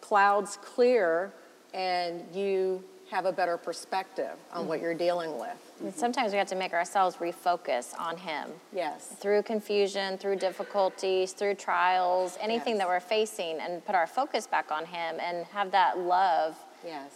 clouds 0.00 0.56
clear 0.62 1.32
and 1.74 2.24
you 2.32 2.82
have 3.10 3.26
a 3.26 3.32
better 3.32 3.56
perspective 3.56 4.36
on 4.52 4.68
what 4.68 4.76
mm-hmm. 4.76 4.84
you're 4.84 4.94
dealing 4.94 5.38
with. 5.38 5.67
And 5.80 5.94
sometimes 5.94 6.32
we 6.32 6.38
have 6.38 6.48
to 6.48 6.56
make 6.56 6.72
ourselves 6.72 7.16
refocus 7.16 7.98
on 7.98 8.16
Him. 8.16 8.50
Yes. 8.72 9.06
Through 9.20 9.42
confusion, 9.42 10.18
through 10.18 10.36
difficulties, 10.36 11.32
through 11.32 11.54
trials, 11.54 12.36
anything 12.40 12.74
Yes. 12.74 12.78
that 12.78 12.88
we're 12.88 13.00
facing, 13.00 13.60
and 13.60 13.84
put 13.84 13.94
our 13.94 14.06
focus 14.06 14.46
back 14.46 14.70
on 14.72 14.84
Him 14.86 15.20
and 15.20 15.46
have 15.46 15.70
that 15.70 15.98
love 15.98 16.56
Yes. 16.84 17.10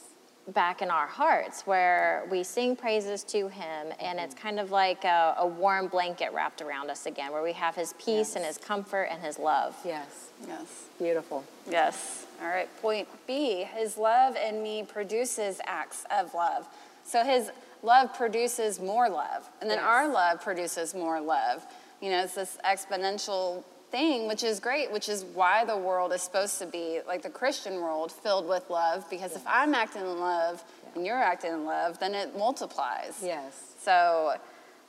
back 0.49 0.83
in 0.83 0.91
our 0.91 1.07
hearts 1.07 1.67
where 1.67 2.25
we 2.31 2.43
sing 2.43 2.77
praises 2.77 3.25
to 3.25 3.49
Him, 3.49 3.93
and 4.01 4.21
it's 4.21 4.35
mm-hmm. 4.35 4.43
kind 4.43 4.61
of 4.61 4.71
like 4.71 5.05
a, 5.05 5.35
a 5.39 5.47
warm 5.47 5.89
blanket 5.89 6.33
wrapped 6.33 6.63
around 6.63 6.91
us 6.91 7.07
again, 7.07 7.33
where 7.33 7.43
we 7.43 7.53
have 7.53 7.75
His 7.75 7.95
peace 7.99 8.37
and 8.37 8.45
His 8.45 8.59
comfort 8.59 9.09
and 9.11 9.23
His 9.23 9.39
love. 9.39 9.77
Yes. 9.85 10.31
Yes. 10.47 10.85
Beautiful. 10.99 11.45
Yes. 11.69 12.27
All 12.41 12.49
right. 12.49 12.69
Point 12.81 13.09
B 13.27 13.65
His 13.75 13.97
love 13.97 14.37
in 14.37 14.63
me 14.63 14.85
produces 14.85 15.61
acts 15.65 16.05
of 16.11 16.33
love. 16.35 16.67
So 17.05 17.25
His 17.25 17.51
love 17.83 18.15
produces 18.15 18.81
more 18.81 19.09
love. 19.09 19.49
And 19.61 19.71
then 19.71 19.79
Yes. 19.79 19.87
our 19.87 20.09
love 20.09 20.41
produces 20.41 20.95
more 20.95 21.21
love. 21.21 21.67
You 22.01 22.11
know, 22.11 22.23
it's 22.25 22.35
this 22.35 22.59
exponential 22.65 23.65
thing, 23.91 24.27
which 24.27 24.43
is 24.43 24.59
great, 24.61 24.91
which 24.91 25.09
is 25.09 25.25
why 25.25 25.65
the 25.65 25.77
world 25.77 26.13
is 26.13 26.23
supposed 26.23 26.59
to 26.59 26.67
be 26.67 27.01
like 27.07 27.23
the 27.23 27.31
Christian 27.31 27.81
world 27.81 28.11
filled 28.11 28.49
with 28.49 28.69
love. 28.71 29.09
Because 29.11 29.37
if 29.37 29.43
I'm 29.47 29.75
acting 29.75 30.03
in 30.03 30.19
love 30.21 30.63
and 30.95 31.05
you're 31.07 31.23
acting 31.23 31.53
in 31.53 31.65
love, 31.65 31.99
then 31.99 32.15
it 32.15 32.37
multiplies. 32.37 33.19
Yes. 33.23 33.75
So 33.81 34.35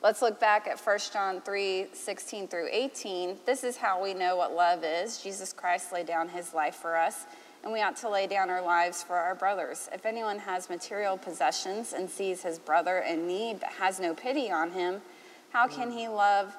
let's 0.02 0.22
look 0.22 0.40
back 0.40 0.66
at 0.66 0.80
1 0.80 0.98
John 1.12 1.40
3 1.42 1.88
16 1.92 2.48
through 2.48 2.68
18. 2.70 3.36
This 3.44 3.62
is 3.64 3.76
how 3.76 4.02
we 4.02 4.14
know 4.14 4.36
what 4.36 4.54
love 4.54 4.82
is. 4.84 5.18
Jesus 5.22 5.52
Christ 5.52 5.92
laid 5.92 6.06
down 6.06 6.28
his 6.28 6.54
life 6.54 6.76
for 6.76 6.96
us, 6.96 7.26
and 7.64 7.72
we 7.72 7.80
ought 7.80 7.96
to 7.96 8.10
lay 8.10 8.26
down 8.26 8.50
our 8.50 8.62
lives 8.62 9.02
for 9.02 9.16
our 9.16 9.34
brothers. 9.34 9.88
If 9.90 10.04
anyone 10.04 10.38
has 10.38 10.68
material 10.68 11.16
possessions 11.16 11.94
and 11.94 12.08
sees 12.08 12.42
his 12.42 12.58
brother 12.58 12.98
in 12.98 13.26
need 13.26 13.60
but 13.60 13.70
has 13.70 13.98
no 13.98 14.12
pity 14.14 14.50
on 14.50 14.70
him, 14.70 15.00
how 15.50 15.66
can 15.66 15.90
he 15.90 16.06
love? 16.06 16.54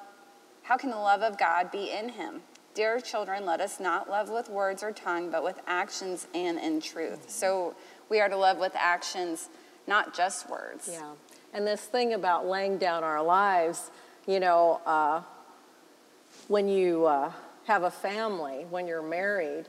How 0.64 0.76
can 0.76 0.90
the 0.90 0.96
love 0.96 1.22
of 1.22 1.38
God 1.38 1.70
be 1.70 1.92
in 1.92 2.08
him? 2.08 2.42
Dear 2.74 2.98
children, 3.00 3.46
let 3.46 3.60
us 3.60 3.78
not 3.78 4.10
love 4.10 4.30
with 4.30 4.50
words 4.50 4.82
or 4.82 4.90
tongue, 4.90 5.30
but 5.30 5.44
with 5.44 5.60
actions 5.68 6.26
and 6.34 6.58
in 6.58 6.80
truth. 6.80 7.30
So 7.30 7.76
we 8.08 8.20
are 8.20 8.28
to 8.28 8.36
love 8.36 8.58
with 8.58 8.72
actions, 8.74 9.48
not 9.86 10.12
just 10.12 10.50
words. 10.50 10.90
Yeah. 10.92 11.12
And 11.54 11.64
this 11.64 11.82
thing 11.82 12.14
about 12.14 12.46
laying 12.46 12.78
down 12.78 13.04
our 13.04 13.22
lives, 13.22 13.92
you 14.26 14.40
know, 14.40 14.80
uh, 14.84 15.22
when 16.48 16.68
you 16.68 17.06
uh, 17.06 17.30
have 17.66 17.84
a 17.84 17.90
family, 17.90 18.66
when 18.68 18.88
you're 18.88 19.02
married, 19.02 19.66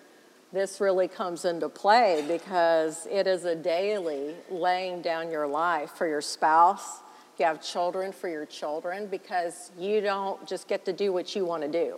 this 0.58 0.82
really 0.82 1.08
comes 1.08 1.46
into 1.46 1.70
play 1.70 2.26
because 2.28 3.08
it 3.12 3.28
is 3.28 3.46
a 3.46 3.56
daily 3.56 4.36
laying 4.50 5.02
down 5.02 5.32
your 5.32 5.48
life 5.48 5.92
for 5.92 6.08
your 6.08 6.22
spouse. 6.22 7.02
You 7.38 7.46
have 7.46 7.62
children, 7.62 8.12
for 8.12 8.28
your 8.28 8.46
children, 8.46 9.08
because 9.08 9.72
you 9.78 10.02
don't 10.02 10.48
just 10.48 10.68
get 10.68 10.86
to 10.86 10.94
do 10.94 11.14
what 11.14 11.36
you 11.36 11.46
want 11.46 11.62
to 11.64 11.70
do. 11.70 11.98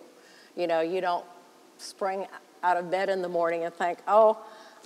You 0.56 0.68
know, 0.68 0.82
you 0.82 1.00
don't 1.00 1.26
spring 1.78 2.28
out 2.62 2.76
of 2.76 2.92
bed 2.92 3.10
in 3.10 3.22
the 3.22 3.30
morning 3.30 3.64
and 3.64 3.74
think, 3.74 4.00
oh, 4.08 4.38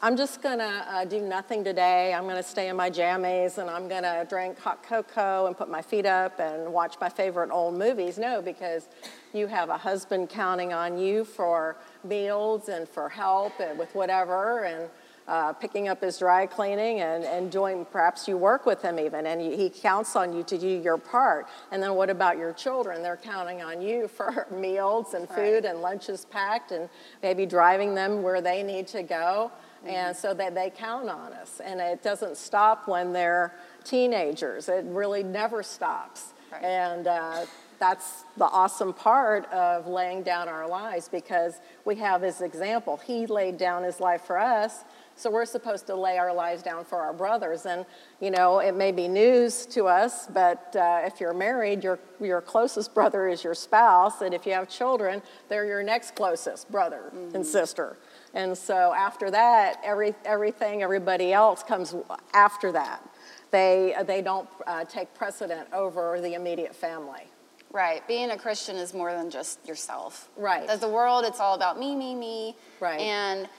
I'm 0.02 0.18
just 0.18 0.42
gonna 0.42 0.86
uh, 0.90 1.06
do 1.06 1.22
nothing 1.22 1.64
today. 1.64 2.14
I'm 2.14 2.28
gonna 2.28 2.44
stay 2.44 2.68
in 2.68 2.76
my 2.76 2.90
jammies 2.90 3.58
and 3.58 3.70
I'm 3.70 3.88
gonna 3.88 4.26
drink 4.30 4.60
hot 4.60 4.84
cocoa 4.84 5.48
and 5.48 5.58
put 5.58 5.70
my 5.70 5.82
feet 5.82 6.06
up 6.06 6.40
and 6.40 6.72
watch 6.74 6.96
my 7.00 7.10
favorite 7.10 7.52
old 7.52 7.76
movies. 7.76 8.18
No, 8.18 8.42
because 8.42 8.90
you 9.34 9.48
have 9.48 9.70
a 9.70 9.78
husband 9.78 10.30
counting 10.30 10.74
on 10.74 10.98
you 10.98 11.26
for 11.26 11.76
meals 12.04 12.70
and 12.70 12.88
for 12.88 13.10
help 13.10 13.60
and 13.60 13.78
with 13.78 13.94
whatever 13.96 14.64
and 14.64 14.90
uh, 15.28 15.54
picking 15.54 15.88
up 15.88 16.02
his 16.02 16.20
dry 16.20 16.46
cleaning 16.46 17.00
and, 17.00 17.24
and 17.24 17.52
doing, 17.52 17.86
perhaps 17.86 18.28
you 18.28 18.38
work 18.38 18.66
with 18.66 18.82
him 18.82 19.00
even, 19.00 19.26
and 19.26 19.44
you, 19.44 19.56
he 19.56 19.70
counts 19.70 20.16
on 20.16 20.34
you 20.34 20.44
to 20.44 20.58
do 20.58 20.68
your 20.68 20.98
part. 20.98 21.48
And 21.72 21.82
then 21.82 21.96
what 21.96 22.10
about 22.10 22.38
your 22.38 22.54
children? 22.54 23.02
They're 23.02 23.18
counting 23.18 23.62
on 23.62 23.82
you 23.82 24.08
for 24.10 24.48
meals 24.52 25.14
and 25.14 25.28
food 25.30 25.66
and 25.66 25.82
lunches 25.82 26.26
packed 26.26 26.72
and 26.72 26.90
maybe 27.22 27.46
driving 27.46 27.96
them 27.96 28.22
where 28.22 28.42
they 28.42 28.64
need 28.64 28.88
to 28.88 29.04
go. 29.04 29.52
And 29.86 30.16
so 30.16 30.34
that 30.36 30.56
they 30.56 30.70
count 30.70 31.10
on 31.10 31.34
us. 31.34 31.60
And 31.60 31.82
it 31.82 32.02
doesn't 32.02 32.38
stop 32.38 32.88
when 32.88 33.12
they're 33.12 33.54
teenagers, 33.84 34.70
it 34.70 34.86
really 34.86 35.24
never 35.24 35.62
stops. 35.62 36.34
Right. 36.52 36.64
And 36.64 37.08
uh, 37.08 37.46
that's 37.84 38.24
the 38.38 38.46
awesome 38.46 38.94
part 38.94 39.46
of 39.52 39.88
laying 39.88 40.24
down 40.24 40.48
our 40.48 40.66
lives 40.66 41.10
because 41.10 41.60
we 41.84 41.96
have 41.96 42.22
his 42.22 42.40
example. 42.40 42.96
He 42.96 43.26
laid 43.26 43.58
down 43.58 43.84
his 43.84 44.00
life 44.00 44.22
for 44.22 44.40
us, 44.40 44.86
so 45.18 45.30
we're 45.30 45.46
supposed 45.46 45.86
to 45.88 45.96
lay 45.96 46.18
our 46.18 46.34
lives 46.34 46.64
down 46.64 46.86
for 46.86 47.02
our 47.02 47.12
brothers. 47.12 47.66
And, 47.66 47.86
you 48.22 48.32
know, 48.32 48.60
it 48.60 48.74
may 48.74 48.94
be 48.94 49.10
news 49.10 49.66
to 49.68 49.88
us, 49.88 50.28
but 50.28 50.74
uh, 50.78 51.02
if 51.04 51.20
you're 51.20 51.34
married, 51.34 51.84
your, 51.84 52.00
your 52.22 52.40
closest 52.40 52.94
brother 52.94 53.28
is 53.28 53.44
your 53.44 53.54
spouse. 53.54 54.22
And 54.22 54.34
if 54.34 54.46
you 54.46 54.54
have 54.54 54.70
children, 54.70 55.22
they're 55.50 55.66
your 55.66 55.84
next 55.84 56.16
closest 56.16 56.72
brother 56.72 57.12
and 57.34 57.46
sister. 57.46 57.98
And 58.34 58.58
so 58.58 58.94
after 58.96 59.30
that, 59.30 59.82
every, 59.84 60.16
everything, 60.24 60.84
everybody 60.84 61.34
else 61.34 61.64
comes 61.64 61.94
after 62.34 62.72
that. 62.72 63.04
They, 63.52 63.94
they 64.08 64.22
don't 64.22 64.48
uh, 64.66 64.86
take 64.86 65.14
precedent 65.14 65.68
over 65.74 66.22
the 66.22 66.34
immediate 66.34 66.74
family. 66.74 67.28
Right. 67.74 68.08
Being 68.08 68.30
a 68.30 68.38
Christian 68.38 68.76
is 68.78 68.94
more 68.94 69.12
than 69.12 69.30
just 69.32 69.68
yourself. 69.68 70.30
Right. 70.38 70.70
As 70.70 70.80
the 70.80 70.88
world, 70.88 71.26
it's 71.26 71.40
all 71.40 71.56
about 71.56 71.78
me, 71.80 71.96
me, 71.96 72.14
me. 72.14 72.56
Right. 72.80 73.00
And, 73.02 73.50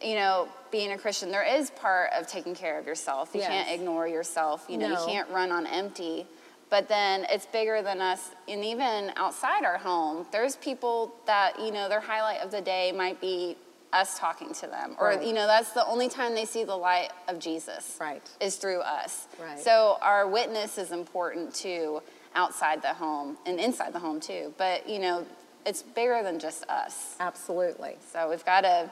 you 0.00 0.14
know, 0.14 0.48
being 0.70 0.92
a 0.92 0.98
Christian, 0.98 1.30
there 1.32 1.42
is 1.42 1.70
part 1.72 2.10
of 2.12 2.28
taking 2.28 2.54
care 2.54 2.78
of 2.78 2.86
yourself. 2.86 3.30
You 3.34 3.40
Yes. 3.40 3.50
can't 3.50 3.68
ignore 3.70 4.06
yourself. 4.06 4.64
You 4.68 4.78
know, 4.78 4.88
No. 4.88 5.00
you 5.00 5.06
can't 5.06 5.28
run 5.28 5.50
on 5.50 5.66
empty. 5.66 6.26
But 6.70 6.86
then 6.88 7.26
it's 7.28 7.46
bigger 7.46 7.82
than 7.82 8.00
us. 8.00 8.30
And 8.48 8.64
even 8.64 9.12
outside 9.16 9.64
our 9.64 9.78
home, 9.78 10.26
there's 10.30 10.54
people 10.56 11.12
that, 11.26 11.58
you 11.58 11.72
know, 11.72 11.88
their 11.88 12.00
highlight 12.00 12.40
of 12.42 12.52
the 12.52 12.60
day 12.60 12.92
might 12.92 13.20
be 13.20 13.56
us 13.92 14.18
talking 14.18 14.52
to 14.54 14.66
them. 14.66 14.96
Or, 14.98 15.08
Right. 15.08 15.22
you 15.22 15.32
know, 15.32 15.46
that's 15.46 15.70
the 15.72 15.86
only 15.86 16.08
time 16.08 16.34
they 16.34 16.44
see 16.46 16.64
the 16.64 16.76
light 16.76 17.10
of 17.28 17.38
Jesus. 17.38 17.96
Right. 18.00 18.22
Is 18.40 18.56
through 18.56 18.80
us. 18.80 19.26
Right. 19.38 19.58
So 19.58 19.98
our 20.00 20.26
witness 20.26 20.78
is 20.78 20.90
important 20.90 21.54
too 21.54 22.02
outside 22.34 22.82
the 22.82 22.94
home 22.94 23.36
and 23.46 23.58
inside 23.60 23.92
the 23.92 23.98
home 23.98 24.20
too. 24.20 24.52
But 24.58 24.88
you 24.88 24.98
know, 24.98 25.26
it's 25.66 25.82
bigger 25.82 26.22
than 26.22 26.38
just 26.38 26.64
us. 26.68 27.16
Absolutely. 27.20 27.96
So 28.12 28.28
we've 28.30 28.44
got 28.44 28.62
to 28.62 28.90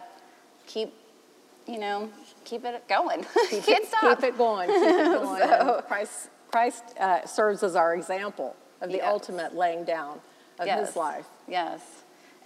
keep, 0.66 0.92
you 1.66 1.78
know, 1.78 2.10
keep 2.44 2.64
it 2.64 2.86
going. 2.88 3.24
Keep 3.50 3.64
Can't 3.64 3.84
it, 3.84 3.88
stop. 3.88 4.20
Keep 4.20 4.28
it 4.30 4.38
going. 4.38 4.68
Keep 4.68 4.82
it 4.82 5.04
going. 5.22 5.42
And 5.42 5.84
Christ, 5.86 6.28
Christ 6.50 6.82
uh, 6.98 7.26
serves 7.26 7.62
as 7.62 7.76
our 7.76 7.94
example 7.94 8.56
of 8.80 8.90
the 8.90 8.96
Yes. 8.96 9.06
ultimate 9.08 9.54
laying 9.54 9.84
down 9.84 10.20
of 10.58 10.66
Yes. 10.66 10.86
his 10.88 10.96
life. 10.96 11.26
Yes. 11.46 11.80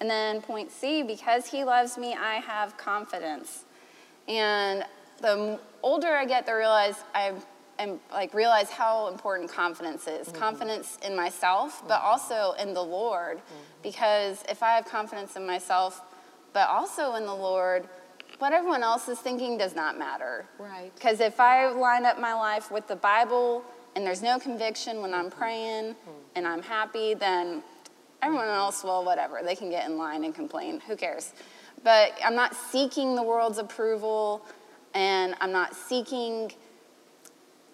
And 0.01 0.11
then 0.11 0.43
point 0.43 0.71
C, 0.71 1.03
because 1.03 1.47
he 1.47 1.65
loves 1.65 1.97
me, 1.97 2.15
I 2.15 2.35
have 2.37 2.77
confidence. 2.77 3.65
And 4.29 4.85
the 5.23 5.59
older 5.83 6.09
I 6.09 6.25
get, 6.27 6.45
the 6.47 6.55
realize 6.55 6.97
I 7.15 7.33
am 7.79 8.01
like 8.13 8.35
realize 8.35 8.71
how 8.71 9.09
important 9.09 9.51
confidence 9.51 10.07
is. 10.07 10.29
Mm-hmm. 10.29 10.39
Confidence 10.39 10.99
in 11.05 11.17
myself, 11.17 11.83
but 11.87 12.01
also 12.03 12.55
in 12.61 12.75
the 12.75 12.83
Lord. 12.83 13.39
Mm-hmm. 13.39 13.83
Because 13.83 14.45
if 14.49 14.63
I 14.63 14.71
have 14.71 14.87
confidence 14.87 15.37
in 15.37 15.47
myself, 15.47 16.03
but 16.53 16.69
also 16.69 17.15
in 17.15 17.27
the 17.27 17.35
Lord, 17.35 17.89
what 18.39 18.53
everyone 18.53 18.83
else 18.83 19.09
is 19.09 19.19
thinking 19.19 19.57
does 19.57 19.75
not 19.75 19.99
matter. 19.99 20.47
Right. 20.59 20.95
Because 20.95 21.21
if 21.21 21.41
I 21.41 21.69
line 21.69 22.05
up 22.05 22.21
my 22.21 22.35
life 22.35 22.71
with 22.71 22.87
the 22.87 22.97
Bible 22.97 23.65
and 23.95 24.07
there's 24.07 24.23
no 24.23 24.39
conviction 24.39 25.01
when 25.01 25.15
I'm 25.15 25.31
praying 25.31 25.97
and 26.35 26.47
I'm 26.47 26.63
happy, 26.63 27.15
then 27.15 27.63
everyone 28.23 28.49
else, 28.49 28.85
well, 28.85 29.05
whatever. 29.05 29.41
They 29.43 29.57
can 29.57 29.71
get 29.71 29.89
in 29.89 29.97
line 29.97 30.25
and 30.25 30.35
complain. 30.35 30.81
Who 30.81 30.97
cares? 30.97 31.33
But 31.83 32.13
I'm 32.25 32.35
not 32.35 32.55
seeking 32.55 33.15
the 33.15 33.23
world's 33.23 33.59
approval 33.59 34.45
and 34.95 35.35
I'm 35.41 35.53
not 35.53 35.75
seeking 35.75 36.53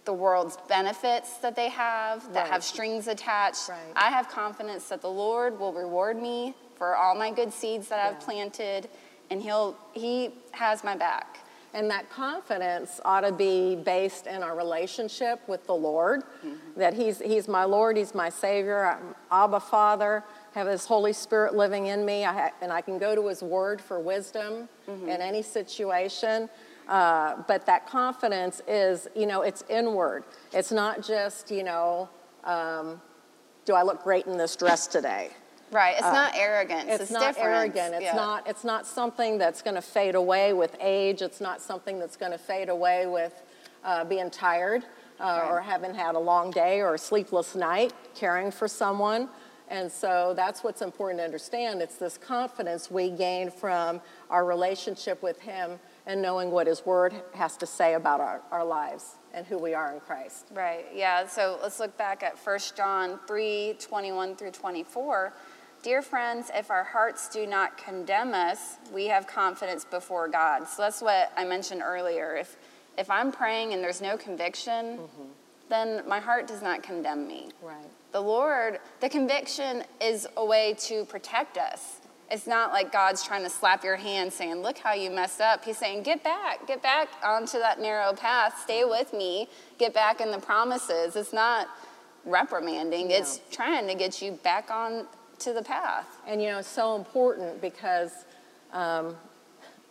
the 0.05 0.13
world's 0.13 0.57
benefits 0.69 1.39
that 1.39 1.55
they 1.55 1.69
have 1.69 2.33
that 2.33 2.43
Right. 2.43 2.53
have 2.53 2.65
strings 2.65 3.07
attached. 3.09 3.69
Right. 3.69 3.79
I 3.95 4.11
have 4.11 4.29
confidence 4.29 4.89
that 4.89 5.01
the 5.01 5.11
Lord 5.11 5.59
will 5.59 5.73
reward 5.73 6.21
me 6.21 6.55
for 6.77 6.97
all 6.97 7.15
my 7.15 7.31
good 7.31 7.53
seeds 7.53 7.89
that 7.89 8.01
I've 8.01 8.21
planted 8.21 8.89
and 9.31 9.41
he'll 9.43 9.77
he 9.93 10.35
has 10.53 10.83
my 10.85 10.97
back. 10.97 11.39
And 11.75 11.91
that 11.91 12.11
confidence 12.11 13.01
ought 13.03 13.23
to 13.23 13.33
be 13.33 13.77
based 13.77 14.27
in 14.27 14.43
our 14.43 14.55
relationship 14.55 15.41
with 15.49 15.67
the 15.67 15.75
Lord, 15.75 16.23
mm-hmm. 16.45 16.57
that 16.77 16.93
he's, 16.93 17.19
he's 17.21 17.49
my 17.49 17.65
Lord, 17.65 17.97
He's 17.97 18.15
my 18.15 18.29
Savior, 18.29 18.85
I'm 18.85 19.15
Abba 19.31 19.61
Father, 19.61 20.23
have 20.55 20.67
His 20.67 20.85
Holy 20.85 21.15
Spirit 21.15 21.55
living 21.55 21.87
in 21.87 22.05
me, 22.05 22.27
I 22.27 22.33
ha- 22.33 22.51
and 22.61 22.71
I 22.71 22.83
can 22.83 22.99
go 22.99 23.15
to 23.15 23.27
His 23.27 23.43
Word 23.43 23.81
for 23.81 23.99
wisdom 23.99 24.69
mm-hmm. 24.87 25.09
in 25.09 25.23
any 25.23 25.41
situation. 25.41 26.51
Uh, 26.89 27.43
but 27.47 27.65
that 27.67 27.87
confidence 27.87 28.61
is, 28.67 29.09
you 29.15 29.27
know, 29.27 29.43
it's 29.43 29.63
inward. 29.69 30.25
It's 30.53 30.73
not 30.73 31.03
just, 31.03 31.51
you 31.51 31.63
know, 31.63 32.09
um, 32.45 33.01
do 33.65 33.75
I 33.75 33.83
look 33.83 34.03
great 34.03 34.27
in 34.27 34.37
this 34.37 34.57
dress 34.57 34.87
today? 34.87 35.31
Right. 35.71 35.93
It's 35.95 36.03
not 36.03 36.35
arrogance. 36.37 36.85
It's, 36.87 37.03
It's, 37.05 37.11
not 37.11 37.35
different. 37.35 37.49
arrogant. 37.49 37.95
It's 37.95 38.05
Yeah. 38.05 38.15
not. 38.15 38.47
It's 38.47 38.65
not 38.65 38.87
something 38.87 39.39
that's 39.39 39.63
going 39.63 39.77
to 39.77 39.81
fade 39.83 40.15
away 40.15 40.53
with 40.53 40.77
age. 40.81 41.23
It's 41.23 41.41
not 41.41 41.63
something 41.63 41.99
that's 41.99 42.17
going 42.17 42.33
to 42.33 42.39
fade 42.39 42.69
away 42.69 43.07
with 43.07 43.43
uh, 43.85 44.05
being 44.05 44.29
tired 44.31 44.85
uh, 45.19 45.47
or 45.49 45.61
having 45.63 45.95
had 45.95 46.15
a 46.15 46.19
long 46.19 46.51
day 46.51 46.81
or 46.81 46.95
a 46.95 46.99
sleepless 46.99 47.55
night, 47.55 47.95
caring 48.15 48.51
for 48.51 48.69
someone. 48.69 49.29
And 49.69 49.91
so 49.91 50.35
that's 50.37 50.63
what's 50.63 50.83
important 50.83 51.21
to 51.21 51.25
understand. 51.25 51.81
It's 51.81 51.97
this 51.97 52.19
confidence 52.19 52.91
we 52.91 53.09
gain 53.09 53.51
from 53.51 54.03
our 54.29 54.45
relationship 54.45 55.23
with 55.23 55.41
Him 55.41 55.79
and 56.07 56.21
knowing 56.21 56.51
what 56.51 56.67
His 56.67 56.85
Word 56.85 57.15
has 57.35 57.57
to 57.59 57.67
say 57.67 57.95
about 57.95 58.21
our, 58.21 58.41
our 58.51 58.65
lives 58.65 59.17
and 59.35 59.47
who 59.47 59.59
we 59.59 59.75
are 59.75 59.93
in 59.93 60.01
Christ. 60.01 60.47
Right, 60.53 60.87
yeah. 60.95 61.27
So 61.27 61.59
let's 61.63 61.81
look 61.81 61.97
back 61.97 62.23
at 62.23 62.37
1 62.39 62.59
John 62.77 63.19
3 63.27 63.77
21 63.79 64.37
through 64.37 64.51
24. 64.51 65.33
Dear 65.83 66.01
friends, 66.01 66.51
if 66.55 66.71
our 66.71 66.85
hearts 66.85 67.29
do 67.29 67.45
not 67.45 67.77
condemn 67.77 68.35
us, 68.35 68.77
we 68.93 69.07
have 69.07 69.27
confidence 69.27 69.85
before 69.85 70.29
God. 70.29 70.69
So 70.69 70.83
that's 70.83 71.03
what 71.03 71.33
I 71.37 71.45
mentioned 71.45 71.83
earlier. 71.85 72.37
If, 72.37 72.57
if 72.97 73.11
I'm 73.11 73.33
praying 73.33 73.73
and 73.73 73.83
there's 73.83 74.01
no 74.01 74.17
conviction, 74.17 74.99
mm-hmm. 74.99 75.23
then 75.69 76.03
my 76.07 76.21
heart 76.21 76.47
does 76.47 76.63
not 76.63 76.85
condemn 76.85 77.27
me. 77.27 77.49
Right. 77.61 77.85
The 78.13 78.21
Lord, 78.21 78.79
the 79.01 79.09
conviction 79.09 79.83
is 80.01 80.29
a 80.37 80.45
way 80.45 80.77
to 80.81 81.05
protect 81.07 81.59
us. 81.59 81.97
It's 82.33 82.47
not 82.47 82.73
like 82.73 82.91
God's 82.91 83.23
trying 83.23 83.43
to 83.43 83.51
slap 83.51 83.85
your 83.85 83.97
hand 83.97 84.33
saying, 84.33 84.63
Look 84.63 84.79
how 84.79 84.95
you 84.95 85.11
messed 85.11 85.43
up. 85.43 85.67
He's 85.67 85.77
saying, 85.77 86.03
Get 86.03 86.25
back, 86.25 86.67
get 86.67 86.83
back 86.83 87.11
onto 87.23 87.59
that 87.59 87.79
narrow 87.79 88.15
path, 88.15 88.59
stay 88.65 88.85
with 88.85 89.13
me, 89.13 89.49
get 89.77 89.93
back 89.93 90.23
in 90.23 90.31
the 90.31 90.39
promises. 90.39 91.15
It's 91.15 91.35
not 91.35 91.69
reprimanding, 92.25 93.09
no. 93.09 93.17
it's 93.17 93.41
trying 93.51 93.87
to 93.87 93.95
get 93.95 94.23
you 94.23 94.33
back 94.33 94.71
on 94.71 95.07
to 95.41 95.53
the 95.53 95.63
path. 95.63 96.07
And 96.27 96.41
you 96.41 96.49
know, 96.49 96.59
it's 96.61 96.69
so 96.69 96.97
important 96.97 97.61
because 97.61 98.13
um, 98.73 99.15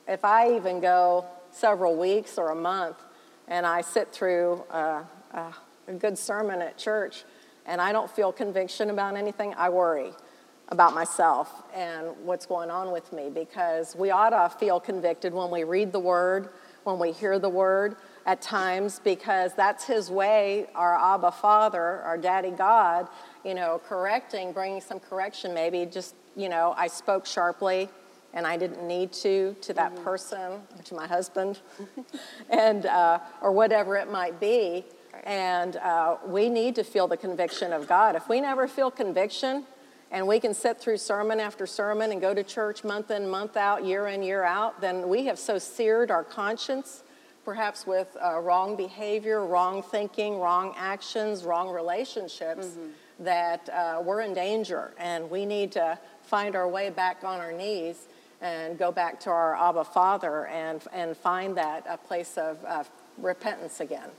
if 0.07 0.25
I 0.25 0.55
even 0.55 0.79
go 0.79 1.25
several 1.51 1.95
weeks 1.95 2.39
or 2.39 2.49
a 2.49 2.55
month 2.55 2.97
and 3.49 3.67
I 3.67 3.81
sit 3.81 4.11
through 4.11 4.63
a, 4.71 5.03
a, 5.33 5.53
a 5.87 5.93
good 5.93 6.17
sermon 6.17 6.59
at 6.63 6.75
church 6.75 7.23
and 7.67 7.79
I 7.79 7.91
don't 7.91 8.09
feel 8.09 8.31
conviction 8.31 8.89
about 8.89 9.15
anything, 9.15 9.53
I 9.55 9.69
worry 9.69 10.13
about 10.71 10.95
myself 10.95 11.63
and 11.75 12.07
what's 12.23 12.45
going 12.45 12.71
on 12.71 12.91
with 12.91 13.11
me 13.11 13.29
because 13.29 13.95
we 13.95 14.09
ought 14.09 14.29
to 14.29 14.57
feel 14.57 14.79
convicted 14.79 15.33
when 15.33 15.51
we 15.51 15.65
read 15.65 15.91
the 15.91 15.99
word, 15.99 16.49
when 16.85 16.97
we 16.97 17.11
hear 17.11 17.37
the 17.37 17.49
word 17.49 17.97
at 18.25 18.41
times, 18.41 19.01
because 19.03 19.53
that's 19.53 19.85
his 19.85 20.09
way, 20.09 20.67
our 20.73 20.95
Abba 20.95 21.31
Father, 21.31 21.81
our 22.01 22.17
Daddy 22.17 22.51
God, 22.51 23.07
you 23.43 23.53
know, 23.53 23.81
correcting, 23.85 24.53
bringing 24.53 24.79
some 24.79 24.99
correction. 24.99 25.53
Maybe 25.53 25.85
just, 25.85 26.15
you 26.35 26.47
know, 26.47 26.73
I 26.77 26.87
spoke 26.87 27.25
sharply 27.25 27.89
and 28.33 28.47
I 28.47 28.55
didn't 28.55 28.87
need 28.87 29.11
to 29.13 29.55
to 29.61 29.73
that 29.73 29.93
mm-hmm. 29.93 30.03
person, 30.05 30.61
to 30.85 30.95
my 30.95 31.07
husband, 31.07 31.59
and 32.49 32.85
uh, 32.85 33.19
or 33.41 33.51
whatever 33.51 33.97
it 33.97 34.09
might 34.09 34.39
be. 34.39 34.85
And 35.25 35.75
uh, 35.77 36.17
we 36.25 36.47
need 36.49 36.75
to 36.75 36.83
feel 36.83 37.07
the 37.07 37.17
conviction 37.17 37.73
of 37.73 37.87
God. 37.87 38.15
If 38.15 38.29
we 38.29 38.39
never 38.39 38.67
feel 38.67 38.89
conviction, 38.89 39.65
and 40.11 40.27
we 40.27 40.39
can 40.39 40.53
sit 40.53 40.77
through 40.77 40.97
sermon 40.97 41.39
after 41.39 41.65
sermon 41.65 42.11
and 42.11 42.19
go 42.19 42.33
to 42.33 42.43
church 42.43 42.83
month 42.83 43.11
in, 43.11 43.29
month 43.29 43.55
out, 43.55 43.85
year 43.85 44.07
in, 44.07 44.21
year 44.21 44.43
out, 44.43 44.81
then 44.81 45.07
we 45.07 45.25
have 45.25 45.39
so 45.39 45.57
seared 45.57 46.11
our 46.11 46.23
conscience, 46.23 47.03
perhaps 47.45 47.87
with 47.87 48.15
uh, 48.21 48.39
wrong 48.39 48.75
behavior, 48.75 49.45
wrong 49.45 49.81
thinking, 49.81 50.37
wrong 50.39 50.75
actions, 50.77 51.43
wrong 51.43 51.69
relationships, 51.69 52.67
mm-hmm. 52.67 52.87
that 53.23 53.69
uh, 53.69 54.01
we're 54.03 54.21
in 54.21 54.33
danger. 54.33 54.93
And 54.97 55.29
we 55.29 55.45
need 55.45 55.71
to 55.73 55.97
find 56.23 56.55
our 56.57 56.67
way 56.67 56.89
back 56.89 57.23
on 57.23 57.39
our 57.39 57.53
knees 57.53 58.07
and 58.41 58.77
go 58.77 58.91
back 58.91 59.19
to 59.21 59.29
our 59.29 59.55
Abba 59.55 59.85
Father 59.85 60.47
and, 60.47 60.83
and 60.91 61.15
find 61.15 61.55
that 61.55 61.85
a 61.87 61.95
place 61.95 62.37
of 62.37 62.57
uh, 62.65 62.83
repentance 63.17 63.79
again. 63.79 64.09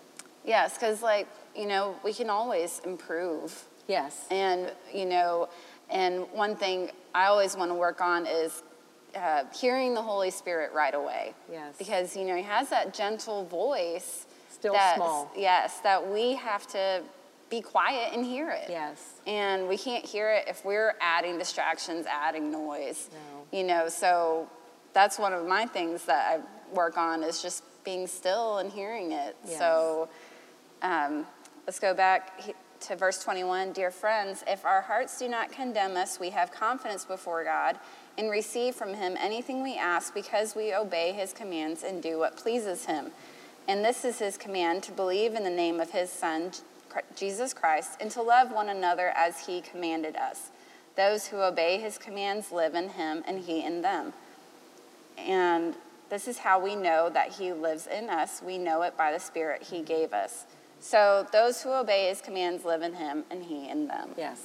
Yes, 0.44 0.75
because, 0.75 1.02
like, 1.02 1.28
you 1.54 1.66
know, 1.66 1.96
we 2.02 2.14
can 2.14 2.30
always 2.30 2.80
improve. 2.84 3.64
Yes. 3.88 4.26
And, 4.30 4.72
you 4.92 5.06
know, 5.06 5.49
and 5.92 6.26
one 6.32 6.56
thing 6.56 6.90
I 7.14 7.26
always 7.26 7.56
want 7.56 7.70
to 7.70 7.75
work 7.75 8.00
on 8.00 8.26
is 8.26 8.62
uh, 9.14 9.44
hearing 9.54 9.94
the 9.94 10.02
Holy 10.02 10.30
Spirit 10.30 10.72
right 10.72 10.94
away. 10.94 11.34
Yes. 11.50 11.76
Because, 11.78 12.16
you 12.16 12.25
know, 12.25 12.37
he 12.37 12.42
has 12.42 12.70
that 12.70 12.94
gentle 12.94 13.44
voice. 13.44 14.26
Still 14.50 14.76
small. 14.94 15.30
Yes, 15.37 15.80
that 15.80 16.08
we 16.08 16.34
have 16.34 16.66
to 16.68 17.02
be 17.50 17.61
quiet 17.61 18.14
and 18.14 18.24
hear 18.24 18.50
it. 18.50 18.66
Yes. 18.68 19.20
And 19.26 19.68
we 19.68 19.76
can't 19.76 20.05
hear 20.05 20.31
it 20.31 20.44
if 20.48 20.64
we're 20.64 20.94
adding 21.00 21.37
distractions, 21.38 22.07
adding 22.07 22.50
noise. 22.50 23.11
No. 23.12 23.59
You 23.59 23.64
know, 23.64 23.88
so 23.88 24.48
that's 24.94 25.18
one 25.18 25.33
of 25.35 25.46
my 25.46 25.66
things 25.66 26.05
that 26.07 26.40
I 26.40 26.74
work 26.74 26.96
on 26.96 27.22
is 27.22 27.42
just 27.42 27.64
being 27.85 28.07
still 28.07 28.59
and 28.59 28.70
hearing 28.72 29.12
it. 29.12 29.37
Yes. 29.44 29.59
So 29.59 30.09
um, 30.81 31.26
let's 31.66 31.78
go 31.78 31.92
back 31.92 32.40
to 32.83 32.97
verse 32.97 33.23
21 33.23 33.73
Dear 33.73 33.90
friends, 33.90 34.42
if 34.47 34.64
our 34.64 34.83
hearts 34.83 35.18
do 35.18 35.29
not 35.29 35.53
condemn 35.53 35.97
us, 35.97 36.18
we 36.18 36.31
have 36.31 36.51
confidence 36.51 37.05
before 37.05 37.45
God 37.45 37.79
and 38.18 38.31
receive 38.31 38.75
from 38.75 38.95
Him 38.95 39.16
anything 39.18 39.62
we 39.62 39.77
ask 39.77 40.12
because 40.12 40.55
we 40.55 40.75
obey 40.75 41.12
His 41.12 41.33
commands 41.33 41.83
and 41.83 42.03
do 42.03 42.18
what 42.18 42.37
pleases 42.37 42.87
Him. 42.87 43.12
And 43.68 43.85
this 43.85 44.05
is 44.05 44.18
His 44.18 44.37
command 44.37 44.83
to 44.85 44.92
believe 44.92 45.35
in 45.35 45.45
the 45.45 45.51
name 45.51 45.81
of 45.81 45.90
His 45.90 46.11
Son, 46.11 46.51
Jesus 47.16 47.55
Christ, 47.55 47.99
and 48.01 48.11
to 48.11 48.23
love 48.23 48.51
one 48.51 48.68
another 48.68 49.12
as 49.16 49.47
He 49.47 49.61
commanded 49.61 50.16
us. 50.16 50.51
Those 50.97 51.29
who 51.29 51.38
obey 51.38 51.79
His 51.79 51.99
commands 51.99 52.51
live 52.51 52.75
in 52.75 52.90
Him 52.90 53.23
and 53.27 53.38
He 53.38 53.64
in 53.64 53.83
them. 53.83 54.12
And 55.16 55.75
this 56.11 56.27
is 56.27 56.38
how 56.38 56.59
we 56.59 56.75
know 56.75 57.09
that 57.11 57.33
He 57.33 57.53
lives 57.53 57.87
in 57.87 58.11
us. 58.11 58.42
We 58.45 58.59
know 58.59 58.83
it 58.83 58.97
by 58.97 59.12
the 59.12 59.21
Spirit 59.21 59.62
He 59.62 59.83
gave 59.83 60.12
us. 60.12 60.47
So 60.83 61.25
those 61.31 61.62
who 61.62 61.71
obey 61.73 62.09
his 62.09 62.21
commands 62.21 62.64
live 62.64 62.83
in 62.83 62.95
him 62.95 63.23
and 63.31 63.45
he 63.45 63.68
in 63.68 63.87
them. 63.87 64.11
Yes. 64.18 64.42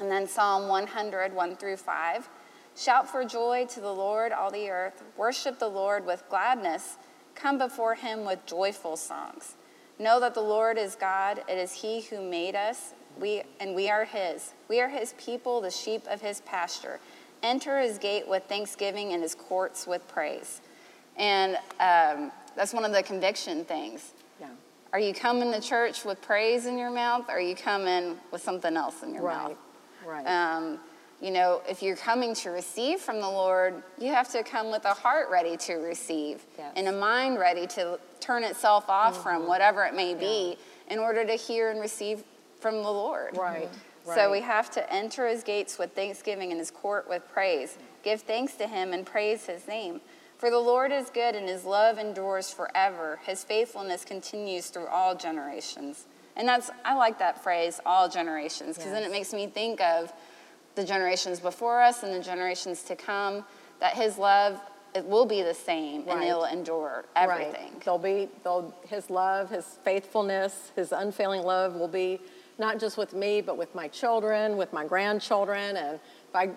And 0.00 0.10
then 0.10 0.26
Psalm 0.26 0.68
100, 0.68 1.32
1 1.32 1.56
through 1.56 1.76
5. 1.76 2.28
Shout 2.76 3.08
for 3.08 3.24
joy 3.24 3.66
to 3.70 3.80
the 3.80 3.92
Lord, 3.92 4.32
all 4.32 4.50
the 4.50 4.68
earth. 4.68 5.04
Worship 5.16 5.60
the 5.60 5.68
Lord 5.68 6.04
with 6.04 6.24
gladness. 6.28 6.96
Come 7.36 7.58
before 7.58 7.94
him 7.94 8.24
with 8.24 8.44
joyful 8.44 8.96
songs. 8.96 9.54
Know 10.00 10.18
that 10.18 10.34
the 10.34 10.42
Lord 10.42 10.78
is 10.78 10.96
God. 10.96 11.40
It 11.48 11.58
is 11.58 11.72
he 11.72 12.00
who 12.02 12.20
made 12.20 12.56
us, 12.56 12.92
we, 13.18 13.44
and 13.60 13.74
we 13.74 13.88
are 13.88 14.04
his. 14.04 14.52
We 14.68 14.80
are 14.80 14.88
his 14.88 15.14
people, 15.16 15.60
the 15.60 15.70
sheep 15.70 16.02
of 16.10 16.20
his 16.20 16.40
pasture. 16.40 16.98
Enter 17.44 17.78
his 17.78 17.98
gate 17.98 18.26
with 18.26 18.42
thanksgiving 18.48 19.12
and 19.12 19.22
his 19.22 19.36
courts 19.36 19.86
with 19.86 20.06
praise. 20.08 20.60
And 21.16 21.56
um, 21.78 22.32
that's 22.56 22.74
one 22.74 22.84
of 22.84 22.92
the 22.92 23.02
conviction 23.04 23.64
things 23.64 24.12
are 24.96 24.98
you 24.98 25.12
coming 25.12 25.52
to 25.52 25.60
church 25.60 26.06
with 26.06 26.22
praise 26.22 26.64
in 26.64 26.78
your 26.78 26.90
mouth? 26.90 27.26
Or 27.28 27.32
are 27.32 27.40
you 27.40 27.54
coming 27.54 28.16
with 28.30 28.40
something 28.40 28.78
else 28.78 29.02
in 29.02 29.12
your 29.12 29.24
right. 29.24 29.48
mouth? 29.50 29.56
Right. 30.06 30.24
Um, 30.24 30.78
you 31.20 31.30
know, 31.30 31.60
if 31.68 31.82
you're 31.82 31.96
coming 31.96 32.34
to 32.36 32.48
receive 32.48 33.00
from 33.00 33.20
the 33.20 33.28
Lord, 33.28 33.82
you 33.98 34.08
have 34.14 34.30
to 34.32 34.42
come 34.42 34.70
with 34.70 34.86
a 34.86 34.94
heart 34.94 35.28
ready 35.30 35.58
to 35.58 35.74
receive 35.74 36.46
yes. 36.56 36.72
and 36.76 36.88
a 36.88 36.92
mind 36.92 37.38
ready 37.38 37.66
to 37.66 38.00
turn 38.20 38.42
itself 38.42 38.88
off 38.88 39.12
mm-hmm. 39.12 39.22
from 39.22 39.46
whatever 39.46 39.84
it 39.84 39.94
may 39.94 40.14
be 40.14 40.56
yeah. 40.88 40.94
in 40.94 40.98
order 40.98 41.26
to 41.26 41.34
hear 41.34 41.70
and 41.70 41.78
receive 41.78 42.24
from 42.58 42.76
the 42.76 42.90
Lord. 42.90 43.36
Right. 43.36 43.70
Mm-hmm. 43.70 44.14
So 44.14 44.32
we 44.32 44.40
have 44.40 44.70
to 44.70 44.90
enter 44.90 45.28
his 45.28 45.42
gates 45.42 45.78
with 45.78 45.92
thanksgiving 45.92 46.52
and 46.52 46.58
his 46.58 46.70
court 46.70 47.06
with 47.06 47.28
praise. 47.30 47.76
Give 48.02 48.18
thanks 48.18 48.54
to 48.54 48.66
him 48.66 48.94
and 48.94 49.04
praise 49.04 49.44
his 49.44 49.68
name. 49.68 50.00
For 50.38 50.50
the 50.50 50.58
Lord 50.58 50.92
is 50.92 51.08
good 51.10 51.34
and 51.34 51.48
his 51.48 51.64
love 51.64 51.98
endures 51.98 52.50
forever. 52.50 53.18
His 53.24 53.42
faithfulness 53.42 54.04
continues 54.04 54.68
through 54.68 54.86
all 54.86 55.14
generations. 55.14 56.06
And 56.36 56.46
that's, 56.46 56.70
I 56.84 56.94
like 56.94 57.18
that 57.18 57.42
phrase, 57.42 57.80
all 57.86 58.08
generations, 58.08 58.76
because 58.76 58.92
yes. 58.92 59.00
then 59.00 59.02
it 59.02 59.10
makes 59.10 59.32
me 59.32 59.46
think 59.46 59.80
of 59.80 60.12
the 60.74 60.84
generations 60.84 61.40
before 61.40 61.80
us 61.80 62.02
and 62.02 62.14
the 62.14 62.22
generations 62.22 62.82
to 62.82 62.96
come, 62.96 63.44
that 63.80 63.94
his 63.94 64.18
love 64.18 64.60
it 64.94 65.04
will 65.04 65.26
be 65.26 65.42
the 65.42 65.54
same 65.54 66.06
right. 66.06 66.16
and 66.16 66.24
it'll 66.24 66.46
endure 66.46 67.04
everything. 67.14 67.72
Right. 67.72 67.84
There'll 67.84 67.98
be 67.98 68.28
there'll, 68.42 68.74
his 68.88 69.10
love, 69.10 69.50
his 69.50 69.78
faithfulness, 69.84 70.72
his 70.74 70.90
unfailing 70.92 71.42
love 71.42 71.74
will 71.74 71.88
be 71.88 72.18
not 72.58 72.80
just 72.80 72.96
with 72.96 73.12
me, 73.12 73.42
but 73.42 73.58
with 73.58 73.74
my 73.74 73.88
children, 73.88 74.56
with 74.56 74.72
my 74.72 74.86
grandchildren. 74.86 75.76
And 75.76 75.96
if 75.96 76.34
I 76.34 76.50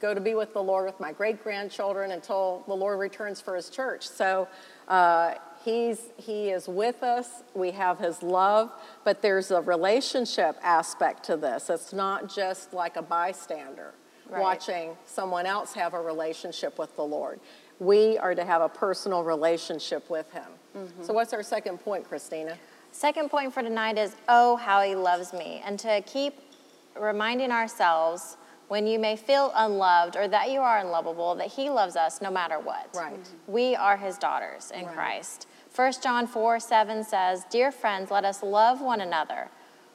go 0.00 0.14
to 0.14 0.20
be 0.20 0.34
with 0.34 0.52
the 0.52 0.62
Lord 0.62 0.86
with 0.86 1.00
my 1.00 1.12
great 1.12 1.42
grandchildren 1.42 2.10
until 2.10 2.62
the 2.66 2.74
Lord 2.74 2.98
returns 2.98 3.40
for 3.40 3.56
his 3.56 3.70
church. 3.70 4.06
So 4.06 4.48
uh, 4.88 5.34
he's, 5.64 6.10
he 6.16 6.50
is 6.50 6.68
with 6.68 7.02
us. 7.02 7.42
We 7.54 7.70
have 7.72 7.98
his 7.98 8.22
love, 8.22 8.72
but 9.04 9.22
there's 9.22 9.50
a 9.50 9.60
relationship 9.60 10.56
aspect 10.62 11.24
to 11.24 11.36
this. 11.36 11.70
It's 11.70 11.92
not 11.92 12.32
just 12.32 12.72
like 12.72 12.96
a 12.96 13.02
bystander 13.02 13.94
right. 14.30 14.40
watching 14.40 14.96
someone 15.06 15.46
else 15.46 15.72
have 15.74 15.94
a 15.94 16.00
relationship 16.00 16.78
with 16.78 16.94
the 16.96 17.02
Lord. 17.02 17.40
We 17.78 18.16
are 18.18 18.34
to 18.34 18.44
have 18.44 18.62
a 18.62 18.68
personal 18.68 19.22
relationship 19.22 20.08
with 20.08 20.30
him. 20.32 20.48
Mm-hmm. 20.76 21.04
So, 21.04 21.12
what's 21.12 21.32
our 21.32 21.42
second 21.42 21.78
point, 21.78 22.08
Christina? 22.08 22.56
Second 22.92 23.30
point 23.30 23.52
for 23.52 23.62
tonight 23.62 23.98
is, 23.98 24.16
oh, 24.28 24.56
how 24.56 24.80
he 24.82 24.94
loves 24.94 25.32
me. 25.34 25.62
And 25.64 25.78
to 25.80 26.00
keep 26.06 26.34
reminding 26.98 27.50
ourselves 27.50 28.38
when 28.68 28.86
you 28.86 28.98
may 28.98 29.16
feel 29.16 29.52
unloved 29.54 30.16
or 30.16 30.26
that 30.28 30.50
you 30.50 30.60
are 30.60 30.78
unlovable, 30.78 31.34
that 31.36 31.48
He 31.48 31.70
loves 31.70 31.96
us 31.96 32.20
no 32.20 32.30
matter 32.30 32.58
what. 32.58 32.88
Right. 32.94 33.18
We 33.46 33.74
are 33.74 33.96
His 33.96 34.18
daughters 34.18 34.70
in 34.72 34.86
right. 34.86 34.94
Christ. 34.94 35.46
1 35.74 35.92
John 36.02 36.26
4 36.26 36.58
7 36.58 37.04
says, 37.04 37.44
Dear 37.50 37.70
friends, 37.70 38.10
let 38.10 38.24
us 38.24 38.42
love 38.42 38.80
one 38.80 39.00
another, 39.00 39.48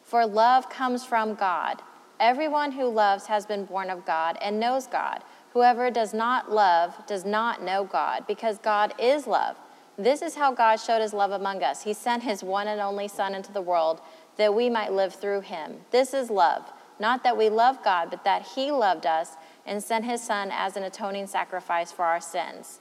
for 0.03 0.25
love 0.25 0.69
comes 0.69 1.03
from 1.03 1.35
God. 1.35 1.81
Everyone 2.19 2.71
who 2.71 2.85
loves 2.85 3.25
has 3.25 3.45
been 3.45 3.65
born 3.65 3.89
of 3.89 4.05
God 4.05 4.37
and 4.41 4.59
knows 4.59 4.85
God. 4.85 5.23
Whoever 5.53 5.89
does 5.89 6.13
not 6.13 6.51
love 6.51 6.95
does 7.07 7.25
not 7.25 7.63
know 7.63 7.83
God, 7.83 8.25
because 8.27 8.57
God 8.59 8.93
is 8.99 9.25
love. 9.25 9.57
This 9.97 10.21
is 10.21 10.35
how 10.35 10.53
God 10.53 10.77
showed 10.77 11.01
his 11.01 11.13
love 11.13 11.31
among 11.31 11.63
us. 11.63 11.83
He 11.83 11.93
sent 11.93 12.23
his 12.23 12.43
one 12.43 12.67
and 12.67 12.79
only 12.79 13.07
Son 13.07 13.35
into 13.35 13.51
the 13.51 13.61
world 13.61 14.01
that 14.37 14.53
we 14.53 14.69
might 14.69 14.93
live 14.93 15.13
through 15.13 15.41
him. 15.41 15.77
This 15.91 16.13
is 16.13 16.29
love. 16.29 16.71
Not 17.01 17.23
that 17.23 17.35
we 17.35 17.49
love 17.49 17.83
God, 17.83 18.11
but 18.11 18.23
that 18.25 18.43
he 18.55 18.71
loved 18.71 19.07
us 19.07 19.31
and 19.65 19.83
sent 19.83 20.05
his 20.05 20.21
Son 20.21 20.51
as 20.53 20.77
an 20.77 20.83
atoning 20.83 21.25
sacrifice 21.25 21.91
for 21.91 22.05
our 22.05 22.21
sins. 22.21 22.79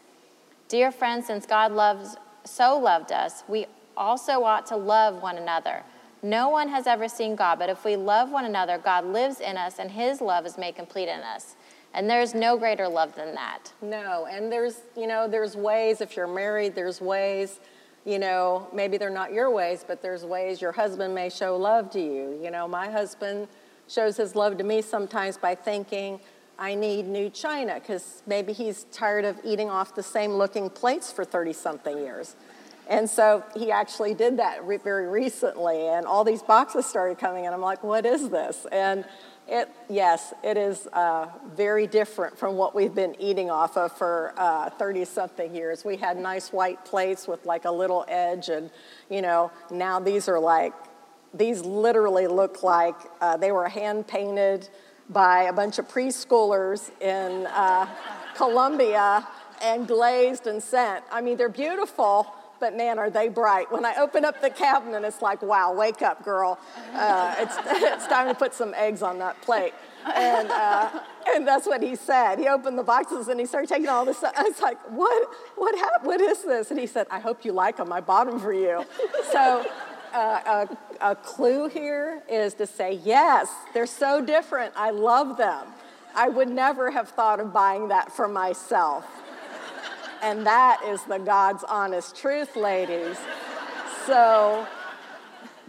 Dear 0.68 0.92
friends, 0.92 1.26
since 1.26 1.46
God 1.46 1.72
loves 1.72 2.16
so 2.44 2.78
loved 2.78 3.12
us, 3.12 3.44
we 3.48 3.64
also 3.96 4.44
ought 4.44 4.66
to 4.66 4.76
love 4.76 5.22
one 5.22 5.38
another. 5.38 5.84
No 6.22 6.50
one 6.50 6.68
has 6.68 6.86
ever 6.86 7.08
seen 7.08 7.34
God, 7.34 7.58
but 7.58 7.70
if 7.70 7.82
we 7.82 7.96
love 7.96 8.30
one 8.30 8.44
another, 8.44 8.76
God 8.76 9.06
lives 9.06 9.40
in 9.40 9.56
us 9.56 9.78
and 9.78 9.90
his 9.90 10.20
love 10.20 10.44
is 10.44 10.58
made 10.58 10.76
complete 10.76 11.08
in 11.08 11.20
us. 11.20 11.56
And 11.94 12.08
there's 12.08 12.34
no 12.34 12.58
greater 12.58 12.88
love 12.88 13.14
than 13.14 13.34
that. 13.36 13.72
No, 13.80 14.28
and 14.30 14.52
there's, 14.52 14.82
you 14.98 15.06
know, 15.06 15.28
there's 15.28 15.56
ways, 15.56 16.02
if 16.02 16.14
you're 16.14 16.28
married, 16.28 16.74
there's 16.74 17.00
ways, 17.00 17.58
you 18.04 18.18
know, 18.18 18.68
maybe 18.74 18.98
they're 18.98 19.08
not 19.08 19.32
your 19.32 19.50
ways, 19.50 19.82
but 19.86 20.02
there's 20.02 20.26
ways 20.26 20.60
your 20.60 20.72
husband 20.72 21.14
may 21.14 21.30
show 21.30 21.56
love 21.56 21.90
to 21.92 22.00
you. 22.00 22.38
You 22.42 22.50
know, 22.50 22.68
my 22.68 22.90
husband 22.90 23.48
shows 23.90 24.16
his 24.16 24.36
love 24.36 24.56
to 24.58 24.64
me 24.64 24.80
sometimes 24.80 25.36
by 25.36 25.54
thinking, 25.54 26.20
I 26.58 26.74
need 26.74 27.06
new 27.06 27.30
china, 27.30 27.74
because 27.74 28.22
maybe 28.26 28.52
he's 28.52 28.84
tired 28.92 29.24
of 29.24 29.38
eating 29.44 29.68
off 29.68 29.94
the 29.94 30.02
same 30.02 30.32
looking 30.32 30.70
plates 30.70 31.10
for 31.10 31.24
30 31.24 31.52
something 31.54 31.98
years. 31.98 32.36
And 32.88 33.08
so 33.08 33.44
he 33.56 33.70
actually 33.70 34.14
did 34.14 34.38
that 34.38 34.64
re- 34.64 34.76
very 34.76 35.08
recently, 35.08 35.86
and 35.88 36.06
all 36.06 36.24
these 36.24 36.42
boxes 36.42 36.86
started 36.86 37.18
coming, 37.18 37.46
and 37.46 37.54
I'm 37.54 37.60
like, 37.60 37.82
what 37.82 38.04
is 38.04 38.28
this? 38.28 38.66
And 38.70 39.04
it, 39.48 39.68
yes, 39.88 40.34
it 40.44 40.56
is 40.56 40.86
uh, 40.92 41.28
very 41.56 41.86
different 41.86 42.38
from 42.38 42.56
what 42.56 42.74
we've 42.74 42.94
been 42.94 43.16
eating 43.20 43.50
off 43.50 43.76
of 43.76 43.92
for 43.96 44.32
30 44.78 45.02
uh, 45.02 45.04
something 45.04 45.54
years. 45.54 45.84
We 45.84 45.96
had 45.96 46.16
nice 46.16 46.52
white 46.52 46.84
plates 46.84 47.26
with 47.26 47.46
like 47.46 47.64
a 47.64 47.70
little 47.70 48.04
edge, 48.06 48.48
and 48.48 48.70
you 49.08 49.22
know, 49.22 49.50
now 49.70 49.98
these 49.98 50.28
are 50.28 50.38
like, 50.38 50.72
these 51.34 51.62
literally 51.62 52.26
look 52.26 52.62
like 52.62 52.96
uh, 53.20 53.36
they 53.36 53.52
were 53.52 53.68
hand 53.68 54.06
painted 54.06 54.68
by 55.08 55.42
a 55.44 55.52
bunch 55.52 55.78
of 55.78 55.88
preschoolers 55.88 56.90
in 57.00 57.46
uh, 57.46 57.86
and 59.62 59.86
glazed 59.86 60.46
and 60.46 60.62
sent. 60.62 61.04
I 61.10 61.20
mean, 61.20 61.36
they're 61.36 61.48
beautiful, 61.48 62.26
but 62.60 62.76
man, 62.76 62.98
are 62.98 63.10
they 63.10 63.28
bright. 63.28 63.70
When 63.70 63.84
I 63.84 63.96
open 63.96 64.24
up 64.24 64.40
the 64.40 64.50
cabinet, 64.50 65.04
it's 65.04 65.20
like, 65.20 65.42
wow, 65.42 65.72
wake 65.74 66.02
up, 66.02 66.24
girl. 66.24 66.58
Uh, 66.94 67.34
it's, 67.38 67.56
it's 67.66 68.06
time 68.06 68.28
to 68.28 68.34
put 68.34 68.54
some 68.54 68.72
eggs 68.74 69.02
on 69.02 69.18
that 69.18 69.40
plate. 69.42 69.74
And, 70.14 70.50
uh, 70.50 71.00
and 71.34 71.46
that's 71.46 71.66
what 71.66 71.82
he 71.82 71.94
said. 71.94 72.38
He 72.38 72.48
opened 72.48 72.78
the 72.78 72.82
boxes 72.82 73.28
and 73.28 73.38
he 73.38 73.44
started 73.44 73.68
taking 73.68 73.88
all 73.88 74.04
this. 74.04 74.22
I 74.24 74.42
was 74.42 74.60
like, 74.60 74.78
what, 74.90 75.28
what, 75.56 75.78
hap- 75.78 76.04
what 76.04 76.20
is 76.20 76.42
this? 76.42 76.70
And 76.70 76.80
he 76.80 76.86
said, 76.86 77.06
I 77.10 77.20
hope 77.20 77.44
you 77.44 77.52
like 77.52 77.76
them. 77.76 77.92
I 77.92 78.00
bought 78.00 78.26
them 78.26 78.40
for 78.40 78.52
you. 78.52 78.84
So 79.30 79.66
uh, 80.12 80.66
a, 81.00 81.10
a 81.12 81.16
clue 81.16 81.68
here 81.68 82.22
is 82.28 82.54
to 82.54 82.66
say, 82.66 83.00
yes, 83.04 83.48
they're 83.74 83.86
so 83.86 84.24
different. 84.24 84.72
I 84.76 84.90
love 84.90 85.36
them. 85.36 85.66
I 86.14 86.28
would 86.28 86.48
never 86.48 86.90
have 86.90 87.08
thought 87.10 87.40
of 87.40 87.52
buying 87.52 87.88
that 87.88 88.12
for 88.12 88.28
myself. 88.28 89.06
And 90.22 90.46
that 90.46 90.82
is 90.86 91.02
the 91.04 91.18
God's 91.18 91.64
honest 91.64 92.16
truth, 92.16 92.56
ladies. 92.56 93.16
So, 94.06 94.66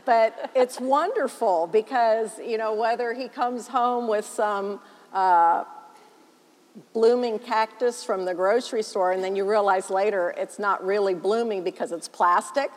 but 0.04 0.52
it's 0.56 0.80
wonderful 0.80 1.68
because, 1.68 2.40
you 2.40 2.58
know, 2.58 2.74
whether 2.74 3.14
he 3.14 3.28
comes 3.28 3.68
home 3.68 4.08
with 4.08 4.26
some 4.26 4.80
uh, 5.14 5.64
blooming 6.94 7.40
cactus 7.40 8.04
from 8.04 8.26
the 8.26 8.34
grocery 8.34 8.84
store 8.84 9.12
and 9.12 9.24
then 9.24 9.36
you 9.36 9.48
realize 9.48 9.90
later 9.90 10.34
it's 10.38 10.58
not 10.58 10.84
really 10.86 11.14
blooming 11.14 11.64
because 11.64 11.92
it's 11.92 12.08
plastic, 12.08 12.72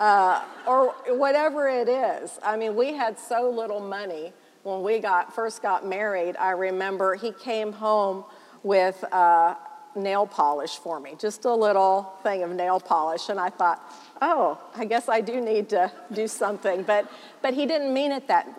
uh, 0.00 0.44
or 0.66 0.94
whatever 1.08 1.68
it 1.68 1.88
is. 1.88 2.38
I 2.42 2.56
mean, 2.56 2.74
we 2.74 2.92
had 2.92 3.18
so 3.18 3.50
little 3.50 3.80
money 3.80 4.32
when 4.62 4.82
we 4.82 4.98
got 4.98 5.34
first 5.34 5.62
got 5.62 5.86
married. 5.86 6.36
I 6.36 6.50
remember 6.50 7.14
he 7.14 7.32
came 7.32 7.72
home 7.72 8.24
with. 8.62 9.02
Uh, 9.12 9.54
nail 9.96 10.26
polish 10.26 10.76
for 10.76 10.98
me, 11.00 11.14
just 11.18 11.44
a 11.44 11.54
little 11.54 12.12
thing 12.22 12.42
of 12.42 12.50
nail 12.50 12.80
polish. 12.80 13.28
And 13.28 13.38
I 13.38 13.50
thought, 13.50 13.80
oh, 14.20 14.58
I 14.74 14.84
guess 14.84 15.08
I 15.08 15.20
do 15.20 15.40
need 15.40 15.68
to 15.70 15.90
do 16.12 16.26
something. 16.26 16.82
But, 16.82 17.10
but 17.42 17.54
he 17.54 17.66
didn't 17.66 17.92
mean 17.92 18.12
it 18.12 18.28
that 18.28 18.58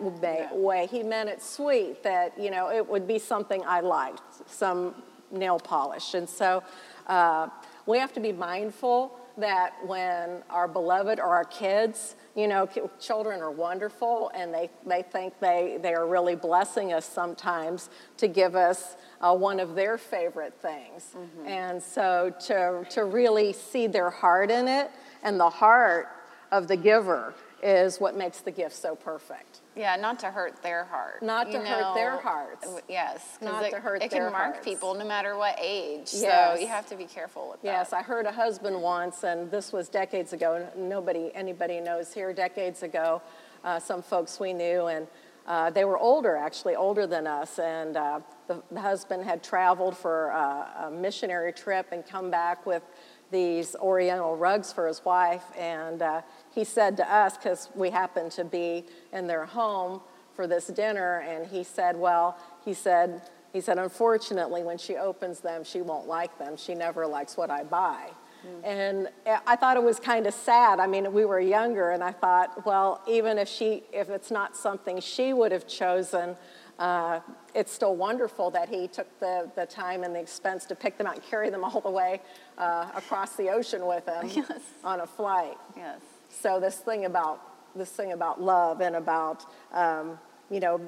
way. 0.54 0.88
He 0.90 1.02
meant 1.02 1.28
it 1.28 1.42
sweet, 1.42 2.02
that, 2.02 2.38
you 2.38 2.50
know, 2.50 2.70
it 2.70 2.86
would 2.86 3.06
be 3.06 3.18
something 3.18 3.62
I 3.66 3.80
liked, 3.80 4.48
some 4.50 4.94
nail 5.30 5.58
polish. 5.58 6.14
And 6.14 6.28
so 6.28 6.62
uh, 7.06 7.48
we 7.86 7.98
have 7.98 8.12
to 8.14 8.20
be 8.20 8.32
mindful 8.32 9.18
that 9.38 9.74
when 9.86 10.42
our 10.50 10.68
beloved 10.68 11.18
or 11.18 11.36
our 11.36 11.44
kids, 11.44 12.16
you 12.34 12.48
know, 12.48 12.68
children 13.00 13.40
are 13.40 13.50
wonderful 13.50 14.30
and 14.34 14.52
they, 14.52 14.70
they 14.86 15.02
think 15.02 15.38
they, 15.40 15.78
they 15.82 15.94
are 15.94 16.06
really 16.06 16.36
blessing 16.36 16.92
us 16.92 17.04
sometimes 17.04 17.90
to 18.18 18.28
give 18.28 18.54
us 18.54 18.96
uh, 19.20 19.34
one 19.34 19.60
of 19.60 19.74
their 19.74 19.98
favorite 19.98 20.54
things. 20.60 21.14
Mm-hmm. 21.16 21.46
And 21.46 21.82
so 21.82 22.32
to, 22.46 22.86
to 22.90 23.04
really 23.04 23.52
see 23.52 23.86
their 23.86 24.10
heart 24.10 24.50
in 24.50 24.68
it 24.68 24.90
and 25.22 25.38
the 25.38 25.50
heart 25.50 26.08
of 26.52 26.68
the 26.68 26.76
giver 26.76 27.34
is 27.62 27.98
what 27.98 28.16
makes 28.16 28.40
the 28.40 28.50
gift 28.50 28.76
so 28.76 28.94
perfect. 28.94 29.60
Yeah, 29.76 29.96
not 29.96 30.18
to 30.20 30.30
hurt 30.30 30.62
their 30.62 30.84
heart. 30.84 31.22
Not 31.22 31.50
to 31.52 31.58
know, 31.58 31.64
hurt 31.64 31.94
their 31.94 32.16
hearts. 32.18 32.66
Yes, 32.88 33.38
not 33.42 33.64
it, 33.64 33.70
to 33.70 33.76
hurt 33.76 34.02
it 34.02 34.10
can 34.10 34.32
mark 34.32 34.64
people 34.64 34.94
no 34.94 35.04
matter 35.04 35.36
what 35.36 35.58
age. 35.60 36.10
Yes. 36.14 36.56
So 36.56 36.60
you 36.60 36.66
have 36.66 36.88
to 36.88 36.96
be 36.96 37.04
careful 37.04 37.50
with 37.50 37.60
that. 37.62 37.68
Yes, 37.68 37.92
I 37.92 38.02
heard 38.02 38.24
a 38.24 38.32
husband 38.32 38.80
once, 38.80 39.22
and 39.22 39.50
this 39.50 39.72
was 39.72 39.90
decades 39.90 40.32
ago. 40.32 40.66
Nobody, 40.76 41.30
anybody 41.34 41.80
knows 41.80 42.14
here. 42.14 42.32
Decades 42.32 42.82
ago, 42.82 43.20
uh, 43.64 43.78
some 43.78 44.02
folks 44.02 44.40
we 44.40 44.54
knew, 44.54 44.86
and 44.86 45.06
uh, 45.46 45.70
they 45.70 45.84
were 45.84 45.98
older, 45.98 46.36
actually 46.36 46.74
older 46.74 47.06
than 47.06 47.26
us, 47.26 47.58
and 47.58 47.96
uh, 47.96 48.20
the, 48.48 48.62
the, 48.72 48.80
husband 48.80 49.22
had 49.22 49.44
traveled 49.44 49.96
for 49.96 50.32
uh, 50.32 50.86
a 50.86 50.90
missionary 50.90 51.52
trip 51.52 51.86
and 51.92 52.04
come 52.04 52.30
back 52.30 52.66
with 52.66 52.82
these 53.30 53.76
Oriental 53.76 54.36
rugs 54.36 54.72
for 54.72 54.88
his 54.88 55.04
wife, 55.04 55.44
and 55.56 56.02
uh, 56.02 56.22
he 56.56 56.64
said 56.64 56.96
to 56.96 57.14
us, 57.14 57.36
because 57.36 57.68
we 57.74 57.90
happened 57.90 58.32
to 58.32 58.44
be 58.44 58.84
in 59.12 59.26
their 59.26 59.44
home 59.44 60.00
for 60.34 60.46
this 60.46 60.66
dinner, 60.68 61.20
and 61.20 61.46
he 61.46 61.62
said, 61.62 61.96
Well, 61.96 62.36
he 62.64 62.72
said, 62.72 63.22
he 63.52 63.60
said, 63.60 63.78
unfortunately, 63.78 64.62
when 64.62 64.78
she 64.78 64.96
opens 64.96 65.40
them, 65.40 65.64
she 65.64 65.82
won't 65.82 66.08
like 66.08 66.36
them. 66.38 66.56
She 66.56 66.74
never 66.74 67.06
likes 67.06 67.36
what 67.36 67.50
I 67.50 67.62
buy. 67.62 68.10
Mm. 68.44 68.64
And 68.64 69.08
I 69.46 69.56
thought 69.56 69.76
it 69.76 69.82
was 69.82 70.00
kind 70.00 70.26
of 70.26 70.34
sad. 70.34 70.80
I 70.80 70.86
mean, 70.86 71.12
we 71.12 71.24
were 71.24 71.40
younger, 71.40 71.90
and 71.90 72.02
I 72.02 72.12
thought, 72.12 72.66
well, 72.66 73.02
even 73.06 73.38
if 73.38 73.48
she, 73.48 73.82
if 73.92 74.08
it's 74.08 74.30
not 74.30 74.56
something 74.56 75.00
she 75.00 75.32
would 75.34 75.52
have 75.52 75.66
chosen, 75.66 76.36
uh, 76.78 77.20
it's 77.54 77.72
still 77.72 77.96
wonderful 77.96 78.50
that 78.50 78.68
he 78.68 78.88
took 78.88 79.08
the, 79.20 79.50
the 79.56 79.66
time 79.66 80.04
and 80.04 80.14
the 80.14 80.20
expense 80.20 80.64
to 80.66 80.74
pick 80.74 80.98
them 80.98 81.06
out 81.06 81.14
and 81.14 81.24
carry 81.24 81.50
them 81.50 81.64
all 81.64 81.80
the 81.80 81.90
way 81.90 82.20
uh, 82.58 82.88
across 82.94 83.36
the 83.36 83.48
ocean 83.48 83.86
with 83.86 84.06
him 84.06 84.28
yes. 84.34 84.60
on 84.84 85.00
a 85.00 85.06
flight. 85.06 85.56
Yes. 85.76 86.00
So 86.40 86.60
this 86.60 86.76
thing 86.76 87.04
about 87.04 87.40
this 87.74 87.90
thing 87.90 88.12
about 88.12 88.40
love 88.40 88.80
and 88.80 88.96
about 88.96 89.44
um, 89.72 90.18
you 90.50 90.60
know 90.60 90.80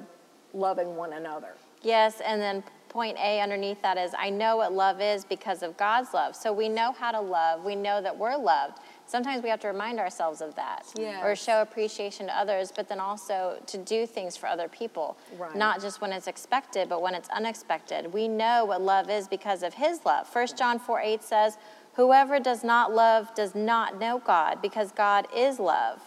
loving 0.54 0.96
one 0.96 1.12
another. 1.12 1.54
Yes, 1.82 2.20
and 2.20 2.40
then 2.40 2.64
point 2.88 3.18
A 3.18 3.40
underneath 3.40 3.80
that 3.82 3.98
is 3.98 4.12
I 4.18 4.30
know 4.30 4.56
what 4.56 4.72
love 4.72 5.00
is 5.00 5.24
because 5.24 5.62
of 5.62 5.76
God's 5.76 6.14
love. 6.14 6.34
So 6.34 6.52
we 6.52 6.68
know 6.68 6.92
how 6.92 7.12
to 7.12 7.20
love. 7.20 7.64
We 7.64 7.76
know 7.76 8.00
that 8.00 8.16
we're 8.16 8.36
loved. 8.36 8.78
Sometimes 9.06 9.42
we 9.42 9.48
have 9.48 9.60
to 9.60 9.68
remind 9.68 9.98
ourselves 9.98 10.40
of 10.40 10.54
that 10.56 10.86
yes. 10.98 11.22
or 11.24 11.34
show 11.34 11.62
appreciation 11.62 12.26
to 12.26 12.36
others, 12.36 12.72
but 12.74 12.88
then 12.88 13.00
also 13.00 13.58
to 13.66 13.78
do 13.78 14.06
things 14.06 14.36
for 14.36 14.46
other 14.46 14.68
people. 14.68 15.16
Right. 15.38 15.54
Not 15.54 15.80
just 15.80 16.00
when 16.00 16.12
it's 16.12 16.26
expected, 16.26 16.88
but 16.88 17.00
when 17.00 17.14
it's 17.14 17.28
unexpected. 17.30 18.12
We 18.12 18.28
know 18.28 18.64
what 18.64 18.82
love 18.82 19.08
is 19.08 19.26
because 19.26 19.62
of 19.62 19.74
his 19.74 20.04
love. 20.04 20.28
1 20.34 20.48
John 20.58 20.78
4 20.78 21.00
8 21.00 21.22
says, 21.22 21.58
Whoever 21.98 22.38
does 22.38 22.62
not 22.62 22.94
love 22.94 23.34
does 23.34 23.56
not 23.56 23.98
know 23.98 24.22
God, 24.24 24.62
because 24.62 24.92
God 24.92 25.26
is 25.34 25.58
love. 25.58 26.00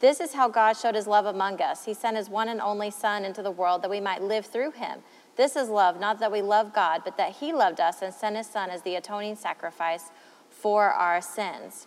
This 0.00 0.18
is 0.18 0.32
how 0.32 0.48
God 0.48 0.72
showed 0.72 0.96
his 0.96 1.06
love 1.06 1.24
among 1.24 1.62
us. 1.62 1.84
He 1.84 1.94
sent 1.94 2.16
his 2.16 2.28
one 2.28 2.48
and 2.48 2.60
only 2.60 2.90
Son 2.90 3.24
into 3.24 3.40
the 3.40 3.50
world 3.52 3.82
that 3.82 3.90
we 3.90 4.00
might 4.00 4.22
live 4.22 4.44
through 4.44 4.72
him. 4.72 4.98
This 5.36 5.54
is 5.54 5.68
love, 5.68 6.00
not 6.00 6.18
that 6.18 6.32
we 6.32 6.42
love 6.42 6.74
God, 6.74 7.02
but 7.04 7.16
that 7.16 7.36
he 7.36 7.52
loved 7.52 7.78
us 7.78 8.02
and 8.02 8.12
sent 8.12 8.36
his 8.36 8.48
Son 8.48 8.70
as 8.70 8.82
the 8.82 8.96
atoning 8.96 9.36
sacrifice 9.36 10.10
for 10.50 10.86
our 10.86 11.20
sins. 11.20 11.86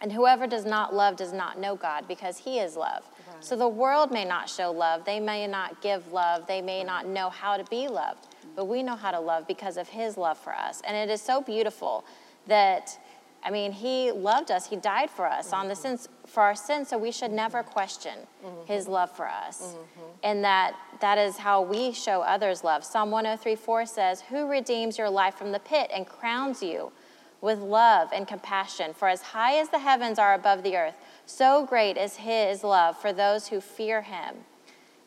And 0.00 0.10
whoever 0.10 0.48
does 0.48 0.64
not 0.64 0.92
love 0.92 1.14
does 1.14 1.32
not 1.32 1.60
know 1.60 1.76
God, 1.76 2.08
because 2.08 2.38
he 2.38 2.58
is 2.58 2.74
love. 2.74 3.04
Right. 3.32 3.44
So 3.44 3.54
the 3.54 3.68
world 3.68 4.10
may 4.10 4.24
not 4.24 4.50
show 4.50 4.72
love, 4.72 5.04
they 5.04 5.20
may 5.20 5.46
not 5.46 5.80
give 5.80 6.12
love, 6.12 6.48
they 6.48 6.60
may 6.60 6.82
not 6.82 7.06
know 7.06 7.30
how 7.30 7.56
to 7.56 7.62
be 7.70 7.86
loved, 7.86 8.26
but 8.56 8.64
we 8.64 8.82
know 8.82 8.96
how 8.96 9.12
to 9.12 9.20
love 9.20 9.46
because 9.46 9.76
of 9.76 9.88
his 9.88 10.16
love 10.16 10.38
for 10.38 10.52
us. 10.52 10.82
And 10.84 10.96
it 10.96 11.12
is 11.12 11.22
so 11.22 11.40
beautiful 11.40 12.04
that 12.46 12.98
I 13.44 13.50
mean, 13.50 13.72
he 13.72 14.12
loved 14.12 14.50
us. 14.50 14.68
He 14.68 14.76
died 14.76 15.10
for 15.10 15.26
us 15.26 15.52
on 15.52 15.66
the 15.66 15.74
mm-hmm. 15.74 15.82
sins 15.82 16.08
for 16.26 16.42
our 16.42 16.54
sins, 16.54 16.88
so 16.88 16.96
we 16.96 17.10
should 17.10 17.32
never 17.32 17.62
mm-hmm. 17.62 17.72
question 17.72 18.18
mm-hmm. 18.44 18.72
his 18.72 18.86
love 18.86 19.10
for 19.10 19.26
us. 19.26 19.74
And 20.22 20.44
that 20.44 20.74
that 21.00 21.18
is 21.18 21.38
how 21.38 21.62
we 21.62 21.92
show 21.92 22.22
others 22.22 22.62
love. 22.62 22.84
Psalm 22.84 23.10
103:4 23.10 23.88
says, 23.88 24.20
"Who 24.22 24.46
redeems 24.48 24.96
your 24.96 25.10
life 25.10 25.34
from 25.34 25.50
the 25.50 25.58
pit 25.58 25.90
and 25.92 26.06
crowns 26.06 26.62
you 26.62 26.92
with 27.40 27.58
love 27.58 28.10
and 28.12 28.28
compassion? 28.28 28.94
For 28.94 29.08
as 29.08 29.22
high 29.22 29.58
as 29.58 29.70
the 29.70 29.80
heavens 29.80 30.20
are 30.20 30.34
above 30.34 30.62
the 30.62 30.76
earth, 30.76 30.94
so 31.26 31.66
great 31.66 31.96
is 31.96 32.16
his 32.16 32.62
love 32.62 32.96
for 32.96 33.12
those 33.12 33.48
who 33.48 33.60
fear 33.60 34.02
him." 34.02 34.44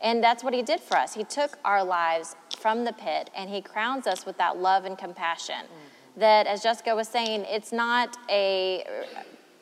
And 0.02 0.22
that's 0.22 0.44
what 0.44 0.54
he 0.54 0.62
did 0.62 0.82
for 0.82 0.98
us. 0.98 1.14
He 1.14 1.24
took 1.24 1.58
our 1.64 1.84
lives 1.84 2.36
from 2.60 2.84
the 2.84 2.92
pit 2.92 3.30
and 3.34 3.50
he 3.50 3.62
crowns 3.62 4.08
us 4.08 4.26
with 4.26 4.38
that 4.38 4.58
love 4.58 4.84
and 4.84 4.98
compassion 4.98 5.66
mm. 5.66 5.95
That, 6.18 6.48
as 6.48 6.64
Jessica 6.64 6.96
was 6.96 7.08
saying, 7.08 7.46
it's 7.48 7.72
not 7.72 8.18
a, 8.30 8.86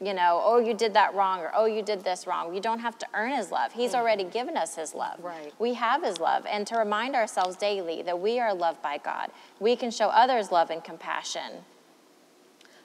you 0.02 0.14
know, 0.14 0.42
oh, 0.44 0.60
you 0.60 0.74
did 0.74 0.94
that 0.94 1.14
wrong 1.16 1.40
or 1.40 1.52
oh, 1.56 1.66
you 1.66 1.82
did 1.82 2.04
this 2.04 2.28
wrong. 2.28 2.54
You 2.54 2.62
don't 2.62 2.80
have 2.80 2.98
to 3.00 3.08
earn 3.14 3.36
his 3.36 3.52
love. 3.52 3.72
He's 3.72 3.92
mm-hmm. 3.92 4.02
already 4.02 4.24
given 4.26 4.58
us 4.58 4.76
his 4.76 4.94
love. 4.94 5.24
Right. 5.24 5.54
We 5.60 5.74
have 5.76 6.04
his 6.04 6.20
love. 6.20 6.46
And 6.50 6.68
to 6.68 6.78
remind 6.78 7.16
ourselves 7.16 7.56
daily 7.56 8.02
that 8.04 8.20
we 8.20 8.40
are 8.40 8.54
loved 8.54 8.82
by 8.82 8.98
God, 8.98 9.32
we 9.60 9.76
can 9.76 9.92
show 9.92 10.08
others 10.08 10.52
love 10.52 10.70
and 10.70 10.84
compassion. 10.84 11.64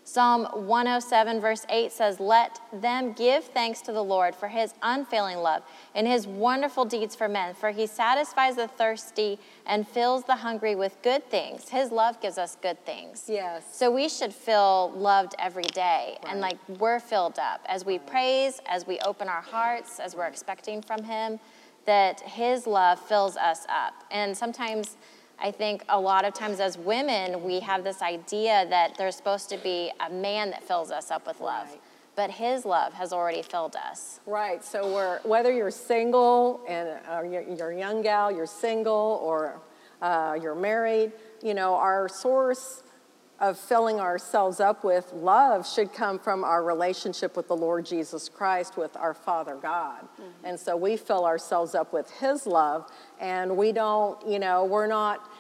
Psalm 0.09 0.47
107, 0.55 1.39
verse 1.39 1.67
8 1.69 1.93
says, 1.93 2.19
Let 2.19 2.61
them 2.73 3.13
give 3.13 3.45
thanks 3.45 3.83
to 3.83 3.93
the 3.93 4.03
Lord 4.03 4.35
for 4.35 4.49
his 4.49 4.73
unfailing 4.81 5.37
love 5.37 5.63
and 5.95 6.07
his 6.07 6.27
wonderful 6.27 6.87
deeds 6.87 7.15
for 7.15 7.29
men, 7.29 7.55
for 7.55 7.69
he 7.69 7.87
satisfies 7.87 8.57
the 8.57 8.69
thirsty 8.69 9.39
and 9.67 9.87
fills 9.87 10.25
the 10.25 10.37
hungry 10.37 10.75
with 10.75 10.97
good 11.03 11.29
things. 11.29 11.69
His 11.69 11.93
love 11.93 12.23
gives 12.23 12.39
us 12.39 12.57
good 12.63 12.83
things. 12.87 13.25
Yes. 13.29 13.65
So 13.71 13.91
we 13.91 14.09
should 14.09 14.33
feel 14.33 14.93
loved 14.93 15.35
every 15.39 15.65
day 15.65 16.17
and 16.27 16.41
like 16.41 16.57
we're 16.81 17.01
filled 17.01 17.39
up 17.39 17.61
as 17.67 17.85
we 17.85 17.99
praise, 17.99 18.63
as 18.65 18.87
we 18.87 18.99
open 19.01 19.29
our 19.29 19.43
hearts, 19.43 20.01
as 20.01 20.17
we're 20.17 20.27
expecting 20.27 20.81
from 20.81 21.05
him, 21.05 21.39
that 21.85 22.21
his 22.21 22.67
love 22.67 22.99
fills 22.99 23.37
us 23.37 23.67
up. 23.69 24.05
And 24.11 24.35
sometimes 24.35 24.97
I 25.41 25.51
think 25.51 25.85
a 25.89 25.99
lot 25.99 26.25
of 26.25 26.35
times 26.35 26.59
as 26.61 26.77
women, 26.77 27.43
we 27.45 27.61
have 27.61 27.85
this 27.85 28.03
idea 28.03 28.67
that 28.69 28.97
there's 28.99 29.17
supposed 29.17 29.49
to 29.51 29.57
be 29.59 29.93
a 30.05 30.11
man 30.11 30.51
that 30.51 30.65
fills 30.65 30.91
us 30.91 31.11
up 31.11 31.27
with 31.27 31.41
love. 31.41 31.69
Right. 31.69 31.81
But 32.17 32.31
his 32.33 32.65
love 32.65 32.93
has 32.95 33.13
already 33.13 33.43
filled 33.43 33.77
us. 33.77 34.19
Right. 34.27 34.65
So 34.65 34.93
we're 34.93 35.21
whether 35.23 35.53
you're 35.53 35.71
single 35.71 36.63
and 36.69 36.99
uh, 37.09 37.23
you're, 37.23 37.43
you're 37.43 37.71
a 37.71 37.79
young 37.79 38.03
gal, 38.03 38.33
you're 38.33 38.47
single, 38.47 39.21
or 39.23 39.61
uh, 40.03 40.37
you're 40.41 40.57
married, 40.57 41.13
you 41.43 41.55
know, 41.55 41.75
our 41.75 42.09
source 42.09 42.83
of 43.41 43.59
filling 43.59 44.01
ourselves 44.01 44.59
up 44.59 44.83
with 44.85 45.13
love 45.13 45.67
should 45.67 45.93
come 45.93 46.19
from 46.19 46.43
our 46.43 46.63
relationship 46.63 47.37
with 47.37 47.47
the 47.47 47.57
Lord 47.57 47.87
Jesus 47.87 48.29
Christ, 48.29 48.77
with 48.77 48.97
our 48.97 49.15
Father 49.15 49.55
God. 49.55 50.09
And 50.45 50.59
so 50.59 50.77
we 50.77 50.97
fill 50.97 51.25
ourselves 51.25 51.75
up 51.75 51.93
with 51.93 52.11
His 52.11 52.47
love, 52.47 52.91
and 53.21 53.57
we 53.57 53.73
don't, 53.73 54.27
you 54.27 54.39
know, 54.39 54.65
we're 54.65 54.89
not. 54.89 55.31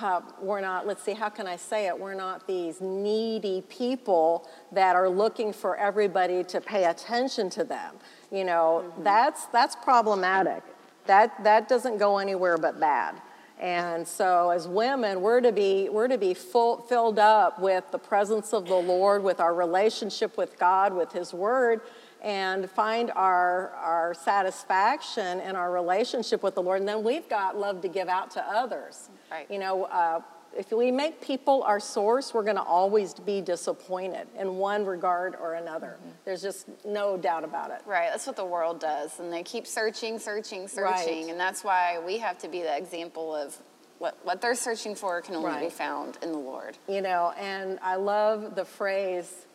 Uh, 0.00 0.22
we're 0.40 0.62
not, 0.62 0.86
let's 0.86 1.02
see, 1.02 1.12
how 1.12 1.28
can 1.28 1.46
I 1.46 1.56
say 1.56 1.86
it? 1.86 1.98
We're 1.98 2.14
not 2.14 2.46
these 2.46 2.80
needy 2.80 3.62
people 3.68 4.48
that 4.72 4.96
are 4.96 5.06
looking 5.06 5.52
for 5.52 5.76
everybody 5.76 6.42
to 6.44 6.62
pay 6.62 6.84
attention 6.84 7.50
to 7.50 7.62
them. 7.62 7.96
You 8.30 8.44
know, 8.44 8.90
that's, 9.02 9.44
that's 9.48 9.76
problematic. 9.76 10.62
That, 11.04 11.44
that 11.44 11.68
doesn't 11.68 11.98
go 11.98 12.16
anywhere 12.16 12.56
but 12.56 12.80
bad. 12.80 13.20
And 13.62 14.08
so, 14.08 14.50
as 14.50 14.66
women, 14.66 15.20
we're 15.20 15.40
to 15.40 15.52
be, 15.52 15.88
we're 15.88 16.08
to 16.08 16.18
be 16.18 16.34
full, 16.34 16.78
filled 16.78 17.20
up 17.20 17.60
with 17.60 17.84
the 17.92 17.98
presence 17.98 18.52
of 18.52 18.66
the 18.66 18.74
Lord, 18.74 19.22
with 19.22 19.38
our 19.38 19.54
relationship 19.54 20.36
with 20.36 20.58
God, 20.58 20.92
with 20.92 21.12
His 21.12 21.32
Word, 21.32 21.80
and 22.20 22.68
find 22.68 23.12
our, 23.12 23.70
our 23.70 24.14
satisfaction 24.14 25.38
in 25.38 25.54
our 25.54 25.70
relationship 25.70 26.42
with 26.42 26.56
the 26.56 26.62
Lord. 26.62 26.80
And 26.80 26.88
then 26.88 27.04
we've 27.04 27.28
got 27.28 27.56
love 27.56 27.82
to 27.82 27.88
give 27.88 28.08
out 28.08 28.32
to 28.32 28.42
others. 28.42 29.10
Right. 29.30 29.48
You 29.48 29.60
know, 29.60 29.84
uh, 29.84 30.22
if 30.56 30.70
we 30.72 30.90
make 30.90 31.20
people 31.20 31.62
our 31.62 31.80
source, 31.80 32.34
we're 32.34 32.42
going 32.42 32.56
to 32.56 32.62
always 32.62 33.14
be 33.14 33.40
disappointed 33.40 34.26
in 34.38 34.56
one 34.56 34.84
regard 34.84 35.34
or 35.40 35.54
another. 35.54 35.96
Mm-hmm. 35.98 36.10
There's 36.24 36.42
just 36.42 36.66
no 36.84 37.16
doubt 37.16 37.44
about 37.44 37.70
it. 37.70 37.82
Right, 37.86 38.08
that's 38.10 38.26
what 38.26 38.36
the 38.36 38.44
world 38.44 38.80
does. 38.80 39.18
And 39.18 39.32
they 39.32 39.42
keep 39.42 39.66
searching, 39.66 40.18
searching, 40.18 40.68
searching. 40.68 41.24
Right. 41.24 41.30
And 41.30 41.40
that's 41.40 41.64
why 41.64 42.00
we 42.04 42.18
have 42.18 42.38
to 42.38 42.48
be 42.48 42.62
the 42.62 42.76
example 42.76 43.34
of 43.34 43.56
what, 43.98 44.18
what 44.24 44.40
they're 44.40 44.54
searching 44.54 44.94
for 44.94 45.20
can 45.20 45.36
only 45.36 45.60
be 45.60 45.70
found 45.70 46.18
in 46.22 46.32
the 46.32 46.38
Lord. 46.38 46.76
You 46.88 47.02
know, 47.02 47.32
and 47.38 47.78
I 47.82 47.96
love 47.96 48.56
the 48.56 48.64
phrase 48.64 49.46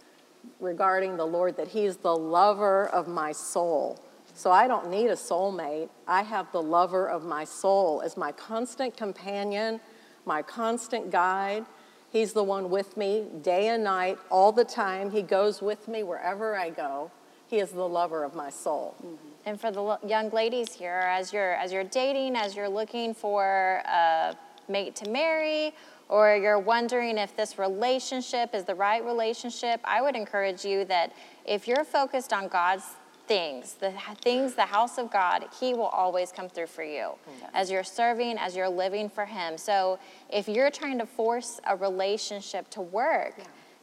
regarding 0.59 1.17
the 1.17 1.25
Lord 1.27 1.57
that 1.57 1.67
He's 1.67 1.97
the 1.97 2.15
lover 2.15 2.87
of 2.87 3.07
my 3.07 3.33
soul. 3.33 4.01
So 4.33 4.51
I 4.51 4.67
don't 4.67 4.89
need 4.89 5.07
a 5.07 5.15
soulmate. 5.15 5.89
I 6.07 6.21
have 6.21 6.51
the 6.51 6.61
lover 6.61 7.09
of 7.09 7.25
my 7.25 7.43
soul 7.43 8.01
as 8.05 8.15
my 8.15 8.31
constant 8.31 8.95
companion, 8.95 9.81
my 10.27 10.41
constant 10.41 11.09
guide. 11.09 11.65
He's 12.11 12.33
the 12.33 12.43
one 12.43 12.69
with 12.69 12.95
me 12.97 13.25
day 13.41 13.69
and 13.69 13.83
night, 13.83 14.17
all 14.29 14.51
the 14.51 14.63
time. 14.63 15.11
He 15.11 15.21
goes 15.21 15.61
with 15.61 15.87
me 15.87 16.03
wherever 16.03 16.55
I 16.55 16.69
go. 16.69 17.11
He 17.47 17.59
is 17.59 17.71
the 17.71 17.87
lover 17.87 18.23
of 18.23 18.35
my 18.35 18.49
soul. 18.49 18.95
Mm-hmm. 18.97 19.15
And 19.45 19.59
for 19.59 19.71
the 19.71 19.81
lo- 19.81 19.99
young 20.05 20.29
ladies 20.31 20.73
here, 20.73 21.07
as 21.09 21.31
you're 21.31 21.53
as 21.53 21.71
you're 21.71 21.85
dating, 21.85 22.35
as 22.35 22.55
you're 22.55 22.69
looking 22.69 23.13
for 23.13 23.81
a 23.85 24.35
mate 24.67 24.95
to 24.97 25.09
marry, 25.09 25.73
or 26.09 26.35
you're 26.35 26.59
wondering 26.59 27.17
if 27.17 27.35
this 27.35 27.57
relationship 27.57 28.53
is 28.53 28.65
the 28.65 28.75
right 28.75 29.03
relationship, 29.03 29.79
I 29.85 30.01
would 30.01 30.15
encourage 30.15 30.65
you 30.65 30.83
that 30.85 31.13
if 31.45 31.67
you're 31.67 31.85
focused 31.85 32.33
on 32.33 32.49
God's 32.49 32.83
things, 33.27 33.73
the 33.73 33.93
things, 34.21 34.53
the 34.53 34.65
house 34.65 34.97
of 34.97 35.11
God, 35.11 35.45
He 35.59 35.73
will 35.73 35.87
always 35.87 36.31
come 36.31 36.49
through 36.49 36.67
for 36.67 36.83
you 36.83 37.11
as 37.53 37.69
you're 37.69 37.83
serving, 37.83 38.37
as 38.37 38.55
you're 38.55 38.69
living 38.69 39.09
for 39.09 39.25
Him. 39.25 39.57
So 39.57 39.99
if 40.29 40.47
you're 40.47 40.71
trying 40.71 40.97
to 40.99 41.05
force 41.05 41.59
a 41.67 41.75
relationship 41.75 42.69
to 42.71 42.81
work, 42.81 43.35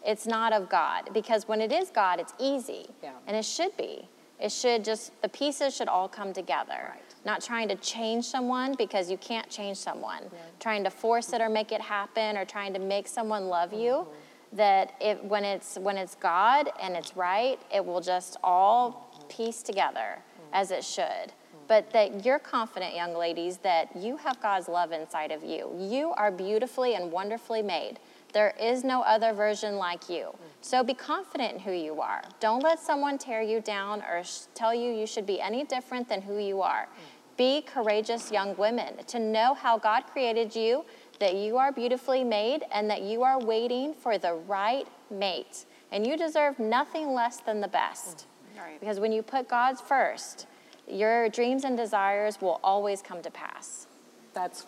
it's 0.05 0.27
not 0.27 0.53
of 0.53 0.69
God 0.69 1.11
because 1.13 1.49
when 1.49 1.61
it 1.61 1.73
is 1.73 1.91
God, 1.91 2.21
it's 2.21 2.35
easy, 2.39 2.87
Yeah. 3.03 3.13
and 3.27 3.37
it 3.37 3.45
should 3.45 3.77
be. 3.77 4.09
It 4.41 4.51
should 4.53 4.85
just, 4.85 5.13
the 5.23 5.29
pieces 5.29 5.75
should 5.75 5.89
all 5.89 6.09
come 6.09 6.33
together. 6.33 6.91
Right. 6.91 7.01
Not 7.25 7.41
trying 7.43 7.69
to 7.69 7.77
change 7.77 8.25
someone 8.25 8.75
because 8.77 9.11
you 9.11 9.17
can't 9.17 9.49
change 9.49 9.79
someone. 9.79 10.23
Trying 10.61 10.85
to 10.85 10.91
force 10.91 11.33
it 11.33 11.41
or 11.41 11.49
make 11.49 11.73
it 11.73 11.81
happen 11.81 12.37
or 12.37 12.45
trying 12.45 12.75
to 12.75 12.81
make 12.81 13.07
someone 13.07 13.49
love 13.49 13.73
you. 13.73 13.93
Mm-hmm. 13.93 14.57
That 14.57 14.95
it, 15.01 15.25
when, 15.25 15.45
it's, 15.45 15.79
when 15.79 15.97
it's 15.97 16.15
God 16.17 16.69
and 16.83 16.95
it's 16.97 17.17
right, 17.17 17.59
it 17.75 17.85
will 17.85 18.01
just 18.01 18.37
all 18.45 19.14
piece 19.29 19.63
together 19.63 20.19
as 20.53 20.71
it 20.71 20.85
should. 20.85 21.33
But 21.67 21.91
that 21.93 22.25
you're 22.27 22.39
confident, 22.39 22.95
young 22.95 23.15
ladies, 23.15 23.57
that 23.59 23.97
you 23.97 24.17
have 24.19 24.41
God's 24.41 24.69
love 24.69 24.93
inside 24.93 25.33
of 25.33 25.43
you. 25.43 25.71
You 25.79 26.13
are 26.13 26.31
beautifully 26.31 26.95
and 26.95 27.11
wonderfully 27.11 27.63
made. 27.63 27.99
There 28.35 28.53
is 28.61 28.85
no 28.85 29.03
other 29.03 29.33
version 29.33 29.77
like 29.77 30.11
you. 30.11 30.35
So 30.61 30.83
be 30.83 30.93
confident 30.93 31.55
in 31.55 31.59
who 31.61 31.73
you 31.73 32.01
are. 32.01 32.23
Don't 32.41 32.63
let 32.63 32.81
someone 32.81 33.17
tear 33.17 33.41
you 33.41 33.61
down 33.61 34.03
or 34.03 34.25
sh- 34.25 34.41
tell 34.55 34.75
you 34.75 34.93
you 34.93 35.07
should 35.07 35.25
be 35.25 35.41
any 35.41 35.65
different 35.65 36.09
than 36.09 36.21
who 36.21 36.39
you 36.39 36.61
are. 36.61 36.89
Be 37.37 37.63
courageous 37.63 38.31
young 38.31 38.57
women 38.57 39.05
to 39.07 39.19
know 39.19 39.55
how 39.55 39.79
God 39.79 40.03
created 40.07 40.55
you, 40.55 40.85
that 41.21 41.35
you 41.35 41.57
are 41.57 41.73
beautifully 41.73 42.25
made, 42.25 42.65
and 42.73 42.91
that 42.91 43.03
you 43.03 43.23
are 43.23 43.39
waiting 43.39 43.95
for 43.95 44.19
the 44.19 44.35
right 44.35 44.87
mate. 45.11 45.65
And 45.93 46.07
you 46.07 46.17
deserve 46.17 46.59
nothing 46.59 47.15
less 47.15 47.39
than 47.39 47.61
the 47.61 47.69
best. 47.69 48.27
Right. 48.65 48.81
Because 48.81 49.01
when 49.01 49.13
you 49.13 49.23
put 49.23 49.49
God's 49.49 49.81
first, 49.81 50.47
your 50.89 51.29
dreams 51.29 51.65
and 51.65 51.77
desires 51.77 52.41
will 52.41 52.61
always 52.63 53.03
come 53.03 53.23
to 53.23 53.31
pass. 53.31 53.87
That's 54.33 54.67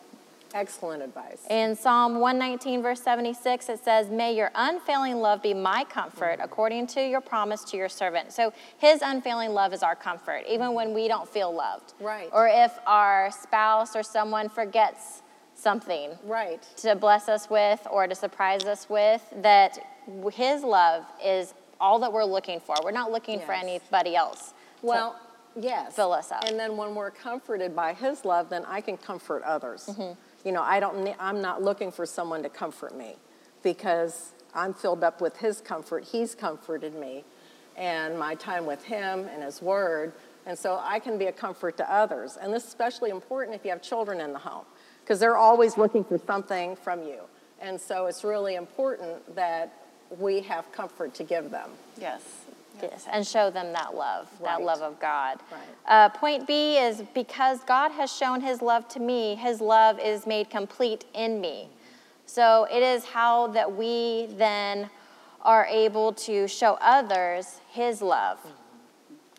excellent 0.55 1.03
advice. 1.03 1.45
In 1.51 1.77
Psalm 1.77 2.21
119, 2.21 2.83
verse 2.83 3.03
76, 3.03 3.69
it 3.69 3.85
says, 3.85 4.09
May 4.09 4.35
your 4.35 4.51
unfailing 4.55 5.17
love 5.17 5.43
be 5.43 5.55
my 5.55 5.85
comfort 5.85 6.35
mm-hmm. 6.35 6.43
according 6.43 6.87
to 6.89 7.07
your 7.07 7.21
promise 7.21 7.65
to 7.65 7.77
your 7.77 7.89
servant. 7.89 8.33
So 8.33 8.53
his 8.79 9.01
unfailing 9.03 9.53
love 9.53 9.73
is 9.73 9.83
our 9.83 9.97
comfort, 9.97 10.45
even 10.49 10.73
when 10.75 10.95
we 10.95 11.09
don't 11.09 11.29
feel 11.29 11.53
loved. 11.53 11.95
Right. 12.01 12.29
Or 12.33 12.49
if 12.49 12.79
our 12.87 13.31
spouse 13.31 13.97
or 13.97 14.03
someone 14.03 14.49
forgets 14.49 15.23
something 15.55 16.11
Right. 16.25 16.63
to 16.79 16.95
bless 16.95 17.29
us 17.29 17.49
with 17.49 17.87
or 17.91 18.07
to 18.07 18.15
surprise 18.15 18.65
us 18.65 18.89
with, 18.89 19.23
that 19.43 19.79
his 20.33 20.63
love 20.63 21.05
is 21.25 21.55
all 21.81 21.99
that 22.01 22.13
we're 22.13 22.25
looking 22.25 22.61
for. 22.61 22.77
We're 22.83 22.91
not 22.91 23.13
looking 23.13 23.41
for 23.41 23.53
anybody 23.53 24.17
else. 24.17 24.55
Well, 24.83 25.19
yes. 25.55 25.95
fill 25.95 26.13
us 26.13 26.31
up. 26.33 26.45
And 26.45 26.59
then 26.59 26.77
when 26.77 26.95
we're 26.95 27.11
comforted 27.11 27.75
by 27.75 27.95
His 27.95 28.25
love, 28.25 28.51
then 28.51 28.65
I 28.67 28.81
can 28.81 28.97
comfort 28.97 29.43
others. 29.43 29.87
Mm-hmm. 29.87 30.13
You 30.47 30.53
know, 30.53 30.63
I 30.63 30.81
don't. 30.81 31.15
I'm 31.19 31.41
not 31.41 31.63
looking 31.63 31.91
for 31.91 32.07
someone 32.07 32.43
to 32.43 32.49
comfort 32.49 32.97
me, 32.97 33.17
because 33.63 34.33
I'm 34.55 34.73
filled 34.73 35.03
up 35.03 35.21
with 35.21 35.37
His 35.39 35.61
comfort. 35.61 36.05
He's 36.05 36.35
comforted 36.35 36.95
me, 36.95 37.25
and 37.77 38.19
my 38.19 38.35
time 38.37 38.65
with 38.65 38.85
Him 38.85 39.29
and 39.33 39.43
His 39.43 39.61
Word, 39.61 40.13
and 40.47 40.57
so 40.57 40.81
I 40.83 41.01
can 41.01 41.19
be 41.19 41.27
a 41.27 41.33
comfort 41.33 41.77
to 41.79 41.93
others. 41.93 42.39
And 42.41 42.53
this 42.53 42.63
is 42.63 42.69
especially 42.69 43.11
important 43.11 43.57
if 43.57 43.65
you 43.65 43.71
have 43.71 43.83
children 43.83 44.21
in 44.21 44.33
the 44.33 44.39
home, 44.39 44.65
because 45.03 45.19
they're 45.19 45.37
always 45.37 45.77
looking 45.77 46.05
for 46.05 46.19
something 46.19 46.77
from 46.77 47.03
you. 47.03 47.23
And 47.61 47.81
so 47.81 48.07
it's 48.07 48.23
really 48.23 48.55
important 48.55 49.35
that 49.35 49.73
we 50.19 50.41
have 50.43 50.71
comfort 50.73 51.15
to 51.15 51.25
give 51.25 51.51
them. 51.51 51.71
Yes. 52.01 52.23
Yes, 52.83 53.07
and 53.11 53.27
show 53.27 53.51
them 53.51 53.73
that 53.73 53.95
love, 53.95 54.29
that 54.43 54.61
love 54.61 54.83
of 54.83 55.01
God. 55.01 55.39
Right. 55.51 55.61
Uh, 55.87 56.09
point 56.11 56.47
B 56.47 56.77
is 56.77 57.03
because 57.15 57.61
God 57.65 57.91
has 57.93 58.13
shown 58.13 58.43
his 58.43 58.61
love 58.61 58.87
to 58.89 59.01
me, 59.01 59.35
his 59.35 59.63
love 59.63 59.99
is 59.99 60.27
made 60.27 60.51
complete 60.51 61.07
in 61.15 61.41
me. 61.41 61.71
So 62.27 62.67
it 62.71 62.83
is 62.83 63.05
how 63.05 63.47
that 63.49 63.75
we 63.75 64.29
then 64.37 64.91
are 65.43 65.65
able 65.67 66.13
to 66.13 66.47
show 66.49 66.77
others 66.81 67.61
his 67.71 68.03
love. 68.03 68.41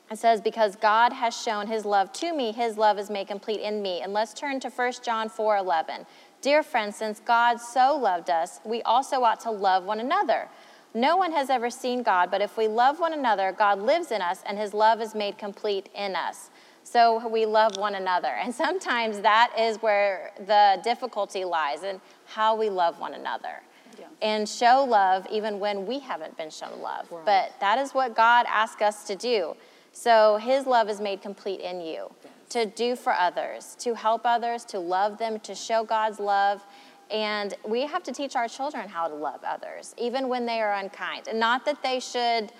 It 0.09 0.17
says, 0.17 0.39
because 0.39 0.77
God 0.77 1.11
has 1.11 1.35
shown 1.35 1.67
his 1.67 1.83
love 1.83 2.13
to 2.13 2.33
me, 2.33 2.53
his 2.53 2.77
love 2.77 2.97
is 2.97 3.09
made 3.09 3.27
complete 3.27 3.59
in 3.59 3.81
me. 3.81 4.01
And 4.01 4.13
let's 4.13 4.33
turn 4.33 4.61
to 4.61 4.69
1 4.69 4.93
John 5.03 5.27
4 5.27 5.57
11. 5.57 6.05
Dear 6.41 6.61
friends, 6.61 6.95
since 6.95 7.19
God 7.19 7.59
so 7.59 7.97
loved 7.97 8.29
us, 8.29 8.59
we 8.63 8.81
also 8.83 9.23
ought 9.23 9.39
to 9.41 9.51
love 9.51 9.85
one 9.85 9.99
another. 9.99 10.47
No 10.93 11.17
one 11.17 11.31
has 11.31 11.49
ever 11.49 11.69
seen 11.69 12.03
God, 12.03 12.29
but 12.29 12.41
if 12.41 12.57
we 12.57 12.67
love 12.67 12.99
one 12.99 13.13
another, 13.13 13.51
God 13.51 13.79
lives 13.79 14.11
in 14.11 14.21
us, 14.21 14.43
and 14.45 14.57
his 14.57 14.73
love 14.73 15.01
is 15.01 15.15
made 15.15 15.37
complete 15.37 15.89
in 15.95 16.15
us. 16.15 16.49
So 16.83 17.27
we 17.27 17.45
love 17.45 17.75
one 17.77 17.95
another. 17.95 18.29
And 18.29 18.53
sometimes 18.65 19.19
that 19.21 19.51
is 19.57 19.77
where 19.77 20.31
the 20.45 20.79
difficulty 20.83 21.43
lies 21.43 21.83
in 21.83 21.99
how 22.25 22.55
we 22.55 22.69
love 22.69 22.99
one 22.99 23.15
another. 23.15 23.61
Yeah. 23.99 24.05
And 24.21 24.47
show 24.47 24.85
love 24.87 25.25
even 25.31 25.59
when 25.59 25.87
we 25.87 25.99
haven't 25.99 26.37
been 26.37 26.51
shown 26.51 26.81
love. 26.81 27.11
Right. 27.11 27.25
But 27.25 27.59
that 27.59 27.79
is 27.79 27.93
what 27.93 28.15
God 28.15 28.45
asks 28.47 28.81
us 28.81 29.05
to 29.05 29.15
do. 29.15 29.55
So 29.91 30.37
his 30.37 30.67
love 30.67 30.87
is 30.87 31.01
made 31.01 31.23
complete 31.23 31.59
in 31.59 31.81
you 31.81 32.11
to 32.49 32.65
do 32.65 32.95
for 32.95 33.13
others, 33.13 33.75
to 33.79 33.93
help 33.93 34.21
others, 34.25 34.63
to 34.65 34.79
love 34.79 35.17
them, 35.17 35.39
to 35.41 35.53
show 35.55 35.83
God's 35.83 36.19
love. 36.19 36.63
And 37.11 37.53
we 37.65 37.85
have 37.87 38.03
to 38.03 38.11
teach 38.11 38.35
our 38.35 38.47
children 38.47 38.89
how 38.89 39.07
to 39.07 39.15
love 39.15 39.41
others, 39.47 39.93
even 39.97 40.27
when 40.27 40.45
they 40.45 40.61
are 40.61 40.73
unkind. 40.73 41.27
And 41.27 41.39
not 41.39 41.65
that 41.65 41.81
they 41.81 41.99
should 41.99 42.51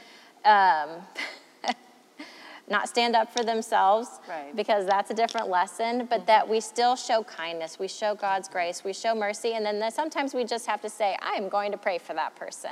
um, 0.46 0.90
not 2.70 2.90
stand 2.90 3.16
up 3.16 3.32
for 3.32 3.44
themselves, 3.44 4.10
Right. 4.28 4.54
because 4.56 4.86
that's 4.86 5.10
a 5.10 5.14
different 5.14 5.48
lesson, 5.50 6.06
but 6.10 6.28
that 6.28 6.48
we 6.48 6.60
still 6.60 6.96
show 6.98 7.24
kindness, 7.24 7.80
we 7.80 7.88
show 7.88 8.14
God's 8.16 8.48
grace, 8.50 8.84
we 8.84 8.92
show 8.94 9.16
mercy, 9.16 9.54
and 9.54 9.66
then 9.66 9.90
sometimes 9.92 10.34
we 10.34 10.44
just 10.44 10.66
have 10.66 10.82
to 10.82 10.90
say, 10.90 11.18
I'm 11.22 11.48
going 11.50 11.72
to 11.72 11.78
pray 11.78 11.98
for 11.98 12.14
that 12.14 12.36
person, 12.36 12.72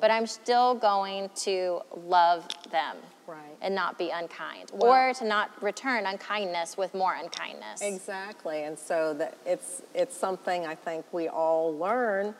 but 0.00 0.10
I'm 0.10 0.26
still 0.26 0.74
going 0.76 1.28
to 1.36 1.80
love 1.96 2.46
them. 2.70 2.96
Right. 3.26 3.56
And 3.60 3.74
not 3.74 3.98
be 3.98 4.10
unkind, 4.10 4.70
Well- 4.72 4.92
or 4.92 5.14
to 5.14 5.24
not 5.24 5.50
return 5.62 6.06
unkindness 6.06 6.76
with 6.76 6.94
more 6.94 7.14
unkindness. 7.14 7.80
Exactly, 7.80 8.64
and 8.64 8.78
so 8.78 9.14
that 9.14 9.36
it's 9.46 9.82
it's 9.94 10.16
something 10.16 10.66
I 10.66 10.74
think 10.74 11.04
we 11.12 11.28
all 11.28 11.76
learn, 11.76 12.34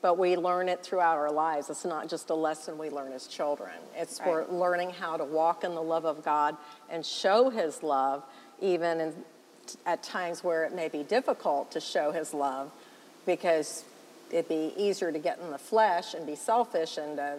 but 0.00 0.18
we 0.18 0.36
learn 0.36 0.68
it 0.68 0.82
throughout 0.82 1.18
our 1.18 1.30
lives. 1.30 1.68
It's 1.70 1.84
not 1.84 2.08
just 2.08 2.30
a 2.30 2.34
lesson 2.34 2.78
we 2.78 2.88
learn 2.90 3.12
as 3.12 3.26
children. 3.26 3.74
It's 3.94 4.20
we're 4.24 4.46
learning 4.46 4.90
how 4.90 5.16
to 5.16 5.24
walk 5.24 5.64
in 5.64 5.74
the 5.74 5.82
love 5.82 6.04
of 6.06 6.24
God 6.24 6.56
and 6.88 7.04
show 7.04 7.50
His 7.50 7.82
love, 7.82 8.24
even 8.60 9.00
in, 9.00 9.24
at 9.86 10.02
times 10.02 10.42
where 10.42 10.64
it 10.64 10.74
may 10.74 10.88
be 10.88 11.02
difficult 11.02 11.70
to 11.72 11.80
show 11.80 12.10
His 12.10 12.32
love, 12.34 12.70
because 13.26 13.84
it'd 14.30 14.48
be 14.48 14.72
easier 14.76 15.12
to 15.12 15.18
get 15.18 15.38
in 15.40 15.50
the 15.50 15.58
flesh 15.58 16.14
and 16.14 16.26
be 16.26 16.34
selfish 16.34 16.96
and 16.96 17.18
to, 17.18 17.38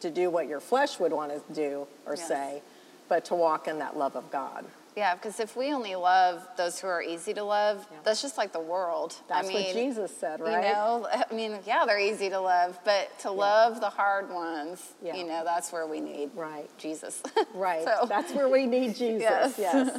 to 0.00 0.10
do 0.10 0.30
what 0.30 0.46
your 0.48 0.60
flesh 0.60 0.98
would 1.00 1.12
want 1.12 1.32
to 1.32 1.52
do 1.52 1.86
or 2.06 2.14
Yes. 2.14 2.28
say, 2.28 2.62
but 3.08 3.24
to 3.26 3.34
walk 3.34 3.68
in 3.68 3.78
that 3.78 3.96
love 3.96 4.16
of 4.16 4.30
God. 4.30 4.64
Yeah, 4.96 5.14
because 5.14 5.38
if 5.38 5.54
we 5.56 5.72
only 5.72 5.94
love 5.94 6.46
those 6.56 6.80
who 6.80 6.88
are 6.88 7.00
easy 7.00 7.32
to 7.34 7.44
love, 7.44 7.86
that's 8.02 8.20
just 8.20 8.36
like 8.36 8.52
the 8.52 8.58
world. 8.60 9.14
That's 9.28 9.48
I 9.48 9.52
what 9.52 9.62
mean, 9.62 9.72
Jesus 9.74 10.16
said, 10.16 10.40
right? 10.40 10.66
You 10.66 10.72
know, 10.72 11.08
I 11.30 11.32
mean, 11.32 11.58
yeah, 11.64 11.84
they're 11.86 12.00
easy 12.00 12.28
to 12.30 12.40
love, 12.40 12.78
but 12.84 13.16
to 13.20 13.30
love 13.30 13.80
the 13.80 13.90
hard 13.90 14.28
ones, 14.30 14.94
Yeah. 15.00 15.14
you 15.14 15.24
know, 15.24 15.42
that's 15.44 15.70
where 15.72 15.86
we 15.86 16.00
need 16.00 16.30
Right. 16.34 16.68
Jesus. 16.78 17.22
Right. 17.54 17.84
So- 17.84 18.06
That's 18.08 18.32
where 18.32 18.48
we 18.48 18.66
need 18.66 18.96
Jesus. 18.96 19.20
Yes. 19.20 19.54
Yes. 19.58 19.98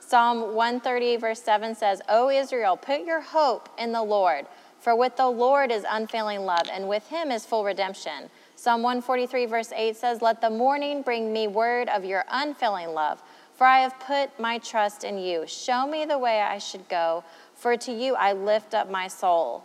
Psalm 0.00 0.54
130, 0.54 1.16
verse 1.16 1.40
7 1.42 1.74
says, 1.74 2.02
O 2.10 2.28
Israel, 2.28 2.76
put 2.76 3.04
your 3.06 3.20
hope 3.22 3.70
in 3.78 3.92
the 3.92 4.02
Lord, 4.02 4.46
for 4.80 4.94
with 4.94 5.16
the 5.16 5.28
Lord 5.28 5.72
is 5.72 5.84
unfailing 5.88 6.40
love, 6.44 6.68
and 6.70 6.88
with 6.90 7.08
him 7.08 7.30
is 7.30 7.46
full 7.46 7.64
redemption. 7.64 8.28
Psalm 8.64 8.82
143, 8.82 9.44
verse 9.44 9.72
8 9.76 9.94
says, 9.94 10.22
Let 10.22 10.40
the 10.40 10.48
morning 10.48 11.02
bring 11.02 11.30
me 11.34 11.46
word 11.46 11.90
of 11.90 12.02
your 12.02 12.24
unfailing 12.30 12.94
love, 12.94 13.22
for 13.52 13.66
I 13.66 13.80
have 13.80 14.00
put 14.00 14.40
my 14.40 14.56
trust 14.56 15.04
in 15.04 15.18
you. 15.18 15.44
Show 15.46 15.86
me 15.86 16.06
the 16.06 16.16
way 16.16 16.40
I 16.40 16.56
should 16.56 16.88
go, 16.88 17.24
for 17.54 17.76
to 17.76 17.92
you 17.92 18.14
I 18.14 18.32
lift 18.32 18.72
up 18.72 18.90
my 18.90 19.06
soul. 19.06 19.64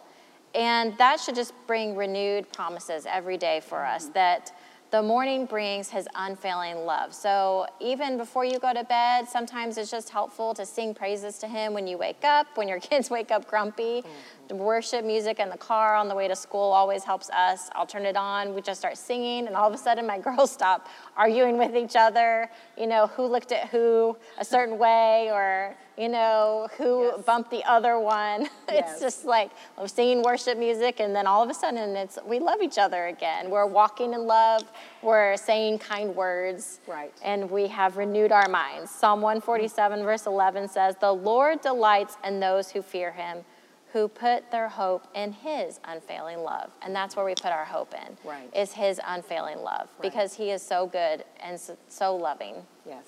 And 0.54 0.98
that 0.98 1.22
should 1.22 1.36
just 1.36 1.54
bring 1.66 1.96
renewed 1.96 2.52
promises 2.52 3.06
every 3.06 3.38
day 3.38 3.62
for 3.62 3.86
us 3.86 4.04
mm-hmm. 4.04 4.14
that 4.16 4.52
the 4.92 5.02
morning 5.02 5.46
brings 5.46 5.90
his 5.90 6.08
unfailing 6.16 6.86
love. 6.86 7.14
So 7.14 7.68
even 7.80 8.18
before 8.18 8.44
you 8.44 8.58
go 8.60 8.74
to 8.74 8.84
bed, 8.84 9.30
sometimes 9.30 9.78
it's 9.78 9.92
just 9.92 10.10
helpful 10.10 10.54
to 10.56 10.66
sing 10.66 10.96
praises 10.96 11.38
to 11.40 11.48
him 11.48 11.74
when 11.74 11.86
you 11.86 11.98
wake 11.98 12.24
up, 12.24 12.48
when 12.56 12.68
your 12.68 12.80
kids 12.82 13.10
wake 13.10 13.32
up 13.32 13.48
grumpy. 13.48 14.02
The 14.02 14.08
worship 14.52 15.06
music 15.06 15.40
in 15.40 15.50
the 15.50 15.58
car 15.58 15.96
on 15.96 16.08
the 16.08 16.16
way 16.16 16.28
to 16.28 16.36
school 16.36 16.72
always 16.72 17.04
helps 17.04 17.30
us. 17.30 17.70
I'll 17.76 17.86
turn 17.86 18.06
it 18.06 18.16
on, 18.18 18.54
we 18.56 18.62
just 18.62 18.80
start 18.80 18.98
singing, 18.98 19.48
and 19.48 19.56
all 19.56 19.68
of 19.68 19.74
a 19.74 19.78
sudden 19.78 20.06
my 20.08 20.18
girls 20.28 20.52
stop 20.52 20.88
arguing 21.18 21.58
with 21.58 21.76
each 21.76 21.96
other, 21.96 22.50
you 22.78 22.88
know, 22.88 23.08
who 23.08 23.26
looked 23.26 23.52
at 23.52 23.70
who 23.70 24.18
a 24.38 24.46
certain 24.46 24.78
way, 24.78 25.30
or, 25.32 25.76
you 25.98 26.10
know, 26.10 26.68
who 26.78 27.04
Yes. 27.16 27.22
bumped 27.26 27.52
the 27.52 27.64
other 27.66 28.00
one. 28.00 28.48
Yes. 28.72 28.92
it's 28.94 29.02
just 29.02 29.26
like 29.26 29.50
we're 29.80 29.88
singing 29.88 30.22
worship 30.24 30.58
music, 30.58 31.00
and 31.00 31.16
then 31.16 31.26
all 31.26 31.42
of 31.42 31.50
a 31.50 31.54
sudden 31.56 31.96
it's 31.96 32.20
we 32.26 32.40
love 32.40 32.62
each 32.62 32.78
other 32.78 33.08
again. 33.08 33.50
We're 33.50 33.66
walking 33.66 34.14
in 34.14 34.28
love. 34.28 34.64
We're 35.02 35.38
saying 35.38 35.80
kind 35.80 36.16
words. 36.16 36.80
Right. 36.88 37.12
And 37.24 37.50
we 37.50 37.68
have 37.68 37.98
renewed 37.98 38.32
our 38.32 38.48
minds. 38.48 38.92
Psalm 38.92 39.22
147, 39.22 40.04
verse 40.04 40.28
11 40.28 40.68
says, 40.70 40.96
The 41.02 41.12
Lord 41.12 41.62
delights 41.62 42.18
in 42.24 42.40
those 42.40 42.70
who 42.70 42.82
fear 42.84 43.12
him, 43.12 43.44
who 43.94 44.08
put 44.08 44.52
their 44.52 44.68
hope 44.70 45.04
in 45.16 45.32
his 45.34 45.80
unfailing 45.84 46.40
love. 46.44 46.70
And 46.82 46.96
that's 46.96 47.16
where 47.16 47.26
we 47.26 47.34
put 47.34 47.52
our 47.52 47.66
hope 47.66 47.94
in, 47.94 48.18
Right. 48.24 48.50
is 48.56 48.72
his 48.74 49.00
unfailing 49.06 49.60
love, 49.64 49.90
Right. 49.98 50.02
because 50.12 50.34
he 50.36 50.52
is 50.52 50.62
so 50.62 50.86
good 50.88 51.24
and 51.42 51.60
so, 51.60 51.76
so 51.88 52.16
loving. 52.16 52.56
Yes. 52.86 53.04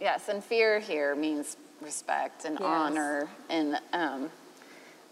Yes, 0.00 0.28
and 0.28 0.42
fear 0.42 0.80
here 0.80 1.14
means 1.14 1.56
respect 1.80 2.44
and 2.44 2.58
Yes. 2.58 2.66
honor. 2.68 3.28
And 3.48 3.78
um, 3.92 4.30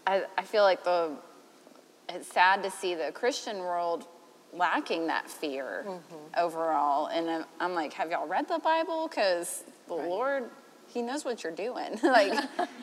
I, 0.05 0.23
I 0.37 0.43
feel 0.43 0.63
like 0.63 0.83
the 0.83 1.11
it's 2.09 2.27
sad 2.27 2.63
to 2.63 2.71
see 2.71 2.95
the 2.95 3.11
Christian 3.11 3.59
world 3.59 4.05
lacking 4.51 5.07
that 5.07 5.29
fear 5.29 5.85
Mm-hmm. 5.87 6.15
overall. 6.39 7.05
And 7.07 7.29
I'm, 7.29 7.45
I'm 7.59 7.73
like, 7.75 7.93
have 7.93 8.09
y'all 8.09 8.27
read 8.27 8.47
the 8.47 8.57
Bible? 8.59 9.07
Because 9.07 9.63
the 9.87 9.95
Right. 9.95 10.07
Lord, 10.09 10.49
He 10.89 11.01
knows 11.01 11.23
what 11.23 11.43
you're 11.43 11.53
doing. 11.53 11.99
like, 12.03 12.33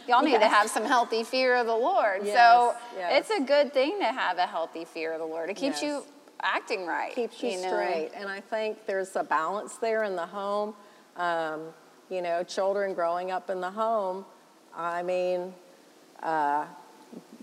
y'all 0.08 0.22
need 0.22 0.40
to 0.40 0.48
have 0.48 0.70
some 0.70 0.84
healthy 0.84 1.24
fear 1.24 1.56
of 1.56 1.66
the 1.66 1.74
Lord. 1.76 2.22
Yes, 2.24 2.36
So 2.36 2.74
yes. 2.96 3.28
it's 3.28 3.30
a 3.30 3.42
good 3.44 3.72
thing 3.72 3.98
to 3.98 4.06
have 4.06 4.38
a 4.38 4.46
healthy 4.46 4.84
fear 4.84 5.12
of 5.12 5.18
the 5.20 5.26
Lord. 5.26 5.50
It 5.50 5.54
keeps 5.56 5.82
Yes. 5.82 5.90
you 5.90 6.02
acting 6.42 6.86
right. 6.86 7.14
Keeps 7.14 7.42
you, 7.42 7.60
know? 7.60 7.68
straight. 7.68 8.10
And 8.14 8.28
I 8.28 8.40
think 8.40 8.86
there's 8.86 9.16
a 9.16 9.24
balance 9.24 9.76
there 9.76 10.04
in 10.04 10.14
the 10.16 10.26
home. 10.26 10.74
Um, 11.16 11.62
you 12.10 12.22
know, 12.22 12.44
children 12.44 12.94
growing 12.94 13.30
up 13.30 13.50
in 13.50 13.60
the 13.60 13.70
home, 13.70 14.24
I 14.74 15.02
mean, 15.02 15.52
uh, 16.22 16.66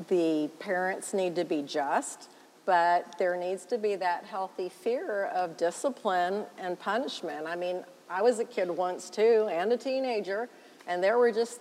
the 0.07 0.49
parents 0.59 1.13
need 1.13 1.35
to 1.35 1.43
be 1.43 1.61
just, 1.63 2.29
but 2.65 3.15
there 3.19 3.35
needs 3.35 3.65
to 3.65 3.77
be 3.77 3.95
that 3.95 4.23
healthy 4.25 4.69
fear 4.69 5.25
of 5.25 5.57
discipline 5.57 6.45
and 6.57 6.79
punishment. 6.79 7.45
I 7.47 7.55
mean, 7.57 7.83
I 8.09 8.21
was 8.21 8.39
a 8.39 8.45
kid 8.45 8.69
once 8.69 9.09
too, 9.09 9.47
and 9.51 9.71
a 9.71 9.77
teenager, 9.77 10.49
and 10.87 11.03
there 11.03 11.17
were 11.17 11.31
just 11.31 11.59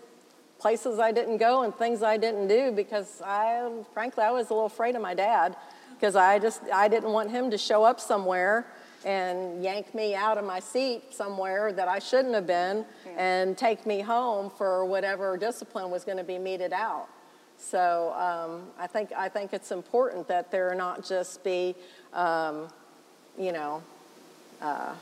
places 0.58 1.00
I 1.00 1.10
didn't 1.10 1.38
go 1.38 1.62
and 1.62 1.74
things 1.74 2.02
I 2.02 2.16
didn't 2.16 2.46
do 2.46 2.70
because 2.70 3.20
I, 3.24 3.68
frankly, 3.92 4.22
I 4.22 4.30
was 4.30 4.50
a 4.50 4.54
little 4.54 4.66
afraid 4.66 4.94
of 4.94 5.02
my 5.02 5.14
dad 5.14 5.56
because 5.94 6.14
I 6.14 6.38
just 6.38 6.62
I 6.72 6.88
didn't 6.88 7.12
want 7.12 7.30
him 7.30 7.50
to 7.50 7.58
show 7.58 7.84
up 7.84 8.00
somewhere 8.00 8.66
and 9.04 9.62
yank 9.64 9.94
me 9.94 10.14
out 10.14 10.38
of 10.38 10.44
my 10.44 10.60
seat 10.60 11.12
somewhere 11.12 11.72
that 11.72 11.88
I 11.88 11.98
shouldn't 11.98 12.34
have 12.34 12.46
been 12.46 12.84
and 13.16 13.58
take 13.58 13.84
me 13.84 14.00
home 14.00 14.50
for 14.50 14.84
whatever 14.84 15.36
discipline 15.36 15.90
was 15.90 16.04
going 16.04 16.18
to 16.18 16.24
be 16.24 16.38
meted 16.38 16.72
out. 16.72 17.08
So 17.58 18.12
um, 18.16 18.68
I 18.78 18.86
think 18.86 19.12
I 19.16 19.28
think 19.28 19.52
it's 19.52 19.70
important 19.70 20.28
that 20.28 20.50
there 20.50 20.72
not 20.74 21.04
just 21.04 21.42
be, 21.44 21.74
um, 22.12 22.68
you 23.38 23.52
know, 23.52 23.82
uh, 24.60 24.94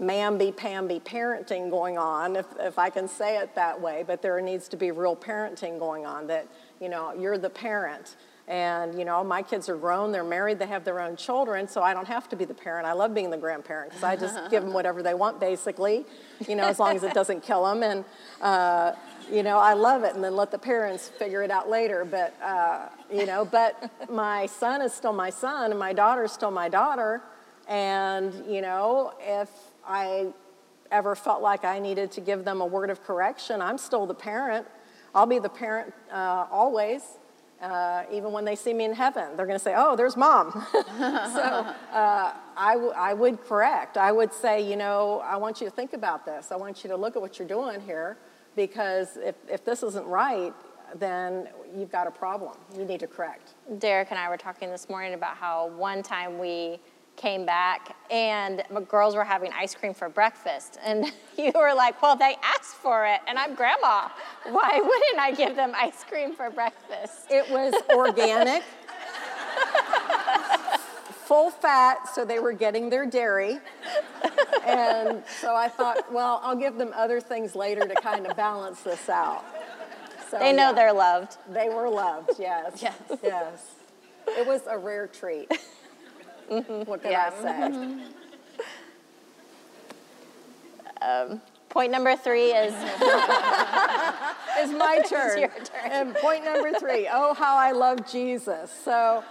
mamby-pamby 0.00 1.00
parenting 1.00 1.70
going 1.70 1.96
on, 1.96 2.36
if, 2.36 2.46
if 2.60 2.78
I 2.78 2.90
can 2.90 3.08
say 3.08 3.38
it 3.38 3.54
that 3.54 3.80
way, 3.80 4.04
but 4.06 4.20
there 4.22 4.40
needs 4.40 4.68
to 4.68 4.76
be 4.76 4.90
real 4.90 5.16
parenting 5.16 5.78
going 5.78 6.04
on 6.04 6.26
that, 6.26 6.46
you 6.80 6.88
know, 6.88 7.12
you're 7.14 7.38
the 7.38 7.50
parent. 7.50 8.16
And, 8.48 8.96
you 8.96 9.04
know, 9.04 9.24
my 9.24 9.42
kids 9.42 9.68
are 9.68 9.76
grown, 9.76 10.12
they're 10.12 10.22
married, 10.22 10.60
they 10.60 10.68
have 10.68 10.84
their 10.84 11.00
own 11.00 11.16
children, 11.16 11.66
so 11.66 11.82
I 11.82 11.92
don't 11.94 12.06
have 12.06 12.28
to 12.28 12.36
be 12.36 12.44
the 12.44 12.54
parent. 12.54 12.86
I 12.86 12.92
love 12.92 13.12
being 13.12 13.30
the 13.30 13.36
grandparent 13.36 13.90
because 13.90 14.04
I 14.04 14.14
just 14.14 14.38
give 14.50 14.62
them 14.62 14.72
whatever 14.72 15.02
they 15.02 15.14
want, 15.14 15.40
basically, 15.40 16.04
you 16.46 16.54
know, 16.54 16.62
as 16.62 16.78
long 16.78 16.94
as 16.94 17.02
it 17.02 17.12
doesn't 17.12 17.42
kill 17.42 17.64
them. 17.64 17.82
And, 17.82 18.04
uh, 18.40 18.92
you 19.32 19.42
know, 19.42 19.58
I 19.58 19.72
love 19.72 20.04
it, 20.04 20.14
and 20.14 20.22
then 20.22 20.36
let 20.36 20.52
the 20.52 20.58
parents 20.58 21.08
figure 21.08 21.42
it 21.42 21.50
out 21.50 21.68
later. 21.68 22.04
But, 22.04 22.40
uh, 22.40 22.88
you 23.12 23.26
know, 23.26 23.44
but 23.44 23.90
my 24.08 24.46
son 24.46 24.80
is 24.80 24.92
still 24.92 25.12
my 25.12 25.30
son, 25.30 25.72
and 25.72 25.80
my 25.80 25.92
daughter 25.92 26.22
is 26.22 26.30
still 26.30 26.52
my 26.52 26.68
daughter. 26.68 27.22
And, 27.66 28.32
you 28.48 28.60
know, 28.60 29.14
if 29.20 29.50
I 29.86 30.32
ever 30.90 31.14
felt 31.14 31.42
like 31.42 31.64
I 31.64 31.78
needed 31.78 32.10
to 32.12 32.20
give 32.20 32.44
them 32.44 32.60
a 32.60 32.66
word 32.66 32.90
of 32.90 33.02
correction, 33.02 33.60
I'm 33.60 33.78
still 33.78 34.06
the 34.06 34.14
parent. 34.14 34.66
I'll 35.14 35.26
be 35.26 35.38
the 35.38 35.48
parent 35.48 35.94
uh, 36.12 36.46
always. 36.50 37.02
Uh, 37.60 38.02
even 38.12 38.32
when 38.32 38.44
they 38.44 38.54
see 38.54 38.74
me 38.74 38.84
in 38.84 38.92
heaven, 38.92 39.34
they're 39.34 39.46
going 39.46 39.58
to 39.58 39.64
say, 39.64 39.72
Oh, 39.76 39.96
there's 39.96 40.14
mom. 40.14 40.52
so 40.72 40.82
uh, 40.82 42.34
I, 42.54 42.72
w- 42.74 42.92
I 42.94 43.14
would 43.14 43.42
correct. 43.42 43.96
I 43.96 44.12
would 44.12 44.32
say, 44.32 44.60
You 44.60 44.76
know, 44.76 45.20
I 45.24 45.36
want 45.36 45.62
you 45.62 45.66
to 45.66 45.70
think 45.74 45.94
about 45.94 46.26
this. 46.26 46.52
I 46.52 46.56
want 46.56 46.84
you 46.84 46.90
to 46.90 46.96
look 46.96 47.16
at 47.16 47.22
what 47.22 47.38
you're 47.38 47.48
doing 47.48 47.80
here 47.80 48.18
because 48.56 49.16
if, 49.16 49.36
if 49.48 49.64
this 49.64 49.82
isn't 49.82 50.06
right, 50.06 50.52
then 50.96 51.48
you've 51.74 51.90
got 51.90 52.06
a 52.06 52.10
problem. 52.10 52.56
You 52.76 52.84
need 52.84 53.00
to 53.00 53.06
correct. 53.06 53.54
Derek 53.78 54.08
and 54.10 54.18
I 54.18 54.28
were 54.28 54.36
talking 54.36 54.70
this 54.70 54.88
morning 54.88 55.14
about 55.14 55.36
how 55.36 55.68
one 55.68 56.02
time 56.02 56.38
we 56.38 56.78
came 57.16 57.46
back 57.46 57.96
and 58.10 58.62
my 58.70 58.80
girls 58.82 59.14
were 59.14 59.24
having 59.24 59.50
ice 59.52 59.74
cream 59.74 59.94
for 59.94 60.08
breakfast 60.08 60.78
and 60.84 61.06
you 61.38 61.50
were 61.54 61.74
like 61.74 62.00
well 62.02 62.16
they 62.16 62.36
asked 62.42 62.76
for 62.76 63.06
it 63.06 63.20
and 63.26 63.38
i'm 63.38 63.54
grandma 63.54 64.08
why 64.50 64.70
wouldn't 64.82 65.18
i 65.18 65.32
give 65.34 65.56
them 65.56 65.72
ice 65.76 66.04
cream 66.04 66.34
for 66.34 66.50
breakfast 66.50 67.26
It 67.30 67.48
was 67.50 67.74
organic, 67.90 68.62
full 71.26 71.50
fat, 71.50 72.08
so 72.14 72.24
they 72.24 72.38
were 72.38 72.52
getting 72.52 72.88
their 72.88 73.04
dairy. 73.06 73.58
And 74.64 75.22
so 75.40 75.54
I 75.54 75.68
thought, 75.68 76.12
well, 76.12 76.40
I'll 76.42 76.56
give 76.56 76.76
them 76.76 76.92
other 76.94 77.20
things 77.20 77.54
later 77.54 77.86
to 77.86 77.94
kind 77.96 78.26
of 78.26 78.36
balance 78.36 78.80
this 78.82 79.08
out. 79.08 79.44
So, 80.30 80.38
they 80.38 80.52
know 80.52 80.70
yeah, 80.70 80.72
they're 80.72 80.92
loved 80.92 81.36
They 81.50 81.68
were 81.68 81.88
loved, 81.88 82.32
yes. 82.38 82.80
Yes. 82.82 82.94
Yes. 83.22 83.74
It 84.28 84.46
was 84.46 84.62
a 84.68 84.76
rare 84.76 85.06
treat. 85.06 85.50
Mm-hmm. 86.50 86.88
What 86.90 87.02
can 87.02 87.10
Yeah. 87.12 87.30
I 87.36 87.42
say? 87.42 87.48
Mm-hmm. 87.76 88.00
Um, 91.02 91.42
point 91.68 91.92
number 91.92 92.16
three 92.16 92.52
is 92.52 92.72
It's 94.58 94.72
my 94.72 95.02
turn. 95.08 95.38
your 95.38 95.48
turn. 95.50 95.90
And 95.90 96.14
point 96.16 96.42
number 96.44 96.72
three, 96.78 97.06
oh, 97.12 97.34
how 97.34 97.56
I 97.56 97.72
love 97.72 98.10
Jesus. 98.10 98.70
So, 98.84 99.22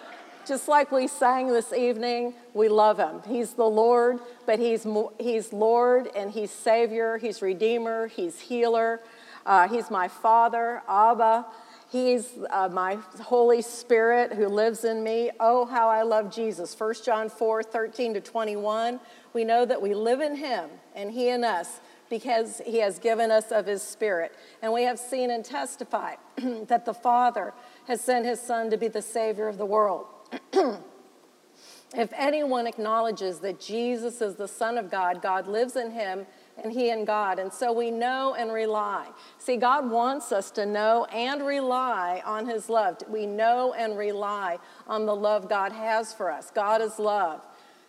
just 0.47 0.68
like 0.68 0.91
we 0.91 1.07
sang 1.07 1.47
this 1.47 1.74
evening, 1.74 2.36
we 2.53 2.70
love 2.70 2.97
him. 2.99 3.22
He's 3.28 3.53
the 3.53 3.66
Lord, 3.66 4.20
but 4.45 4.59
he's, 4.59 4.86
he's 5.20 5.51
Lord 5.51 6.07
and 6.16 6.30
he's 6.30 6.51
Savior, 6.51 7.18
he's 7.18 7.41
Redeemer, 7.41 8.07
he's 8.07 8.39
Healer, 8.41 8.99
uh, 9.47 9.68
he's 9.68 9.89
my 9.89 10.07
Father, 10.07 10.84
Abba. 10.88 11.47
He's 11.95 12.27
uh, 12.49 12.67
my 12.67 12.95
Holy 13.21 13.61
Spirit 13.61 14.33
who 14.33 14.47
lives 14.49 14.83
in 14.83 15.01
me. 15.01 15.31
Oh, 15.39 15.63
how 15.63 15.87
I 15.87 16.01
love 16.01 16.29
Jesus. 16.29 16.77
1 16.77 16.95
John 17.05 17.29
4 17.29 17.63
13 17.63 18.15
to 18.15 18.19
21. 18.19 18.99
We 19.31 19.45
know 19.45 19.63
that 19.63 19.81
we 19.81 19.93
live 19.93 20.19
in 20.19 20.35
him 20.35 20.69
and 20.93 21.09
he 21.09 21.29
in 21.29 21.45
us 21.45 21.79
because 22.09 22.61
he 22.65 22.79
has 22.79 22.99
given 22.99 23.31
us 23.31 23.49
of 23.49 23.65
his 23.65 23.81
spirit. 23.81 24.33
And 24.61 24.73
we 24.73 24.83
have 24.83 24.99
seen 24.99 25.31
and 25.31 25.45
testified 25.45 26.17
that 26.67 26.83
the 26.83 26.93
Father 26.93 27.53
has 27.87 28.01
sent 28.01 28.25
his 28.25 28.41
Son 28.41 28.69
to 28.71 28.77
be 28.77 28.89
the 28.89 29.01
Savior 29.01 29.47
of 29.47 29.57
the 29.57 29.65
world. 29.65 30.07
if 30.51 32.11
anyone 32.13 32.67
acknowledges 32.67 33.39
that 33.39 33.61
Jesus 33.61 34.19
is 34.19 34.35
the 34.35 34.49
Son 34.49 34.77
of 34.77 34.91
God, 34.91 35.21
God 35.21 35.47
lives 35.47 35.77
in 35.77 35.91
him 35.91 36.25
and 36.61 36.71
he 36.71 36.89
and 36.89 37.05
God. 37.05 37.39
And 37.39 37.51
so 37.51 37.71
we 37.73 37.91
know 37.91 38.35
and 38.37 38.51
rely. 38.51 39.07
See, 39.37 39.57
God 39.57 39.89
wants 39.89 40.31
us 40.31 40.51
to 40.51 40.65
know 40.65 41.05
and 41.05 41.45
rely 41.45 42.21
on 42.25 42.47
his 42.47 42.69
love. 42.69 42.97
We 43.09 43.25
know 43.25 43.73
and 43.73 43.97
rely 43.97 44.59
on 44.87 45.05
the 45.05 45.15
love 45.15 45.49
God 45.49 45.71
has 45.71 46.13
for 46.13 46.31
us. 46.31 46.51
God 46.51 46.81
is 46.81 46.97
love. 46.99 47.41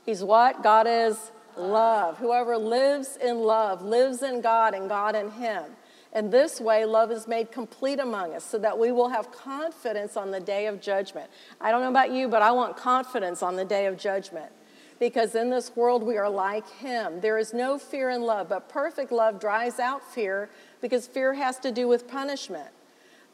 He's 0.04 0.22
what? 0.22 0.62
God 0.62 0.86
is 0.86 1.30
love. 1.56 2.18
Whoever 2.18 2.56
lives 2.56 3.16
in 3.22 3.38
love 3.38 3.82
lives 3.82 4.22
in 4.22 4.40
God 4.40 4.74
and 4.74 4.88
God 4.88 5.14
in 5.14 5.30
him. 5.30 5.64
And 6.12 6.32
this 6.32 6.60
way, 6.60 6.86
love 6.86 7.10
is 7.10 7.28
made 7.28 7.52
complete 7.52 7.98
among 7.98 8.34
us 8.34 8.44
so 8.44 8.58
that 8.58 8.78
we 8.78 8.90
will 8.90 9.10
have 9.10 9.30
confidence 9.32 10.16
on 10.16 10.30
the 10.30 10.40
day 10.40 10.66
of 10.66 10.80
judgment. 10.80 11.30
I 11.60 11.70
don't 11.70 11.82
know 11.82 11.90
about 11.90 12.10
you, 12.10 12.26
but 12.26 12.40
I 12.40 12.52
want 12.52 12.76
confidence 12.76 13.42
on 13.42 13.56
the 13.56 13.64
day 13.66 13.86
of 13.86 13.98
judgment 13.98 14.50
because 14.99 15.34
in 15.34 15.51
this 15.51 15.74
world 15.76 16.03
we 16.03 16.16
are 16.16 16.28
like 16.28 16.68
him. 16.68 17.20
There 17.20 17.38
is 17.38 17.53
no 17.53 17.78
fear 17.78 18.11
in 18.11 18.22
love, 18.22 18.49
but 18.49 18.68
perfect 18.68 19.12
love 19.12 19.40
drives 19.40 19.78
out 19.78 20.03
fear 20.12 20.49
because 20.80 21.07
fear 21.07 21.34
has 21.34 21.59
to 21.61 21.70
do 21.70 21.88
with 21.88 22.09
punishment. 22.09 22.70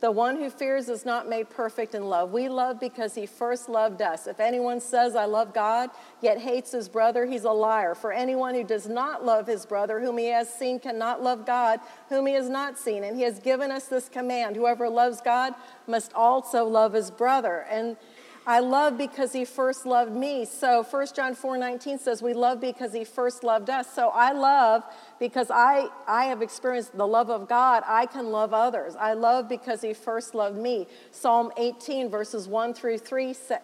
The 0.03 0.11
one 0.11 0.35
who 0.35 0.51
fears 0.51 0.89
is 0.89 1.05
not 1.05 1.29
made 1.29 1.49
perfect 1.49 1.95
in 1.95 2.09
love. 2.09 2.33
We 2.33 2.49
love 2.49 2.81
because 2.81 3.15
he 3.15 3.25
first 3.25 3.69
loved 3.69 4.03
us. 4.03 4.27
If 4.27 4.41
anyone 4.41 4.81
says, 4.81 5.15
I 5.15 5.27
love 5.27 5.55
God, 5.55 5.91
yet 6.21 6.39
hates 6.39 6.73
his 6.73 6.89
brother, 6.89 7.25
he's 7.25 7.45
a 7.45 7.53
liar. 7.53 7.95
For 7.95 8.11
anyone 8.11 8.57
who 8.57 8.65
does 8.65 8.89
not 8.89 9.25
love 9.25 9.47
his 9.47 9.65
brother, 9.65 10.01
whom 10.01 10.19
he 10.19 10.27
has 10.31 10.53
seen, 10.53 10.81
cannot 10.81 11.23
love 11.23 11.47
God, 11.47 11.79
whom 12.09 12.27
he 12.27 12.35
has 12.35 12.49
not 12.49 12.81
seen. 12.81 13.05
And 13.05 13.17
he 13.17 13.23
has 13.23 13.39
given 13.39 13.71
us 13.71 13.85
this 13.85 14.09
command 14.09 14.57
whoever 14.57 14.89
loves 14.89 15.21
God 15.21 15.55
must 15.87 16.13
also 16.15 16.65
love 16.65 16.95
his 16.95 17.13
brother. 17.13 17.65
And 17.71 17.97
I 18.47 18.59
love 18.59 18.99
because 18.99 19.33
he 19.33 19.45
first 19.45 19.87
loved 19.87 20.13
me. 20.13 20.45
So 20.45 20.83
1 20.83 21.07
John 21.15 21.35
4 21.35 21.59
19 21.59 21.99
says, 21.99 22.23
We 22.23 22.35
love 22.35 22.61
because 22.61 22.93
he 22.93 23.05
first 23.05 23.45
loved 23.45 23.71
us. 23.71 23.93
So 23.93 24.09
I 24.09 24.33
love 24.33 24.83
because 25.21 25.51
I, 25.51 25.89
I 26.09 26.25
have 26.25 26.43
experienced 26.43 26.97
the 26.97 27.07
love 27.07 27.31
of 27.31 27.49
God. 27.49 27.85
I 27.87 28.07
can 28.07 28.31
love 28.31 28.53
others. 28.53 28.97
I 28.97 29.15
love 29.15 29.49
because 29.49 29.81
he 29.81 29.95
first 29.95 30.35
loved 30.35 30.59
me. 30.59 30.89
Psalm 31.13 31.53
18, 31.57 32.11
verses 32.11 32.49
1 32.49 32.75
through 32.75 32.99
3 32.99 33.33
say, 33.33 33.59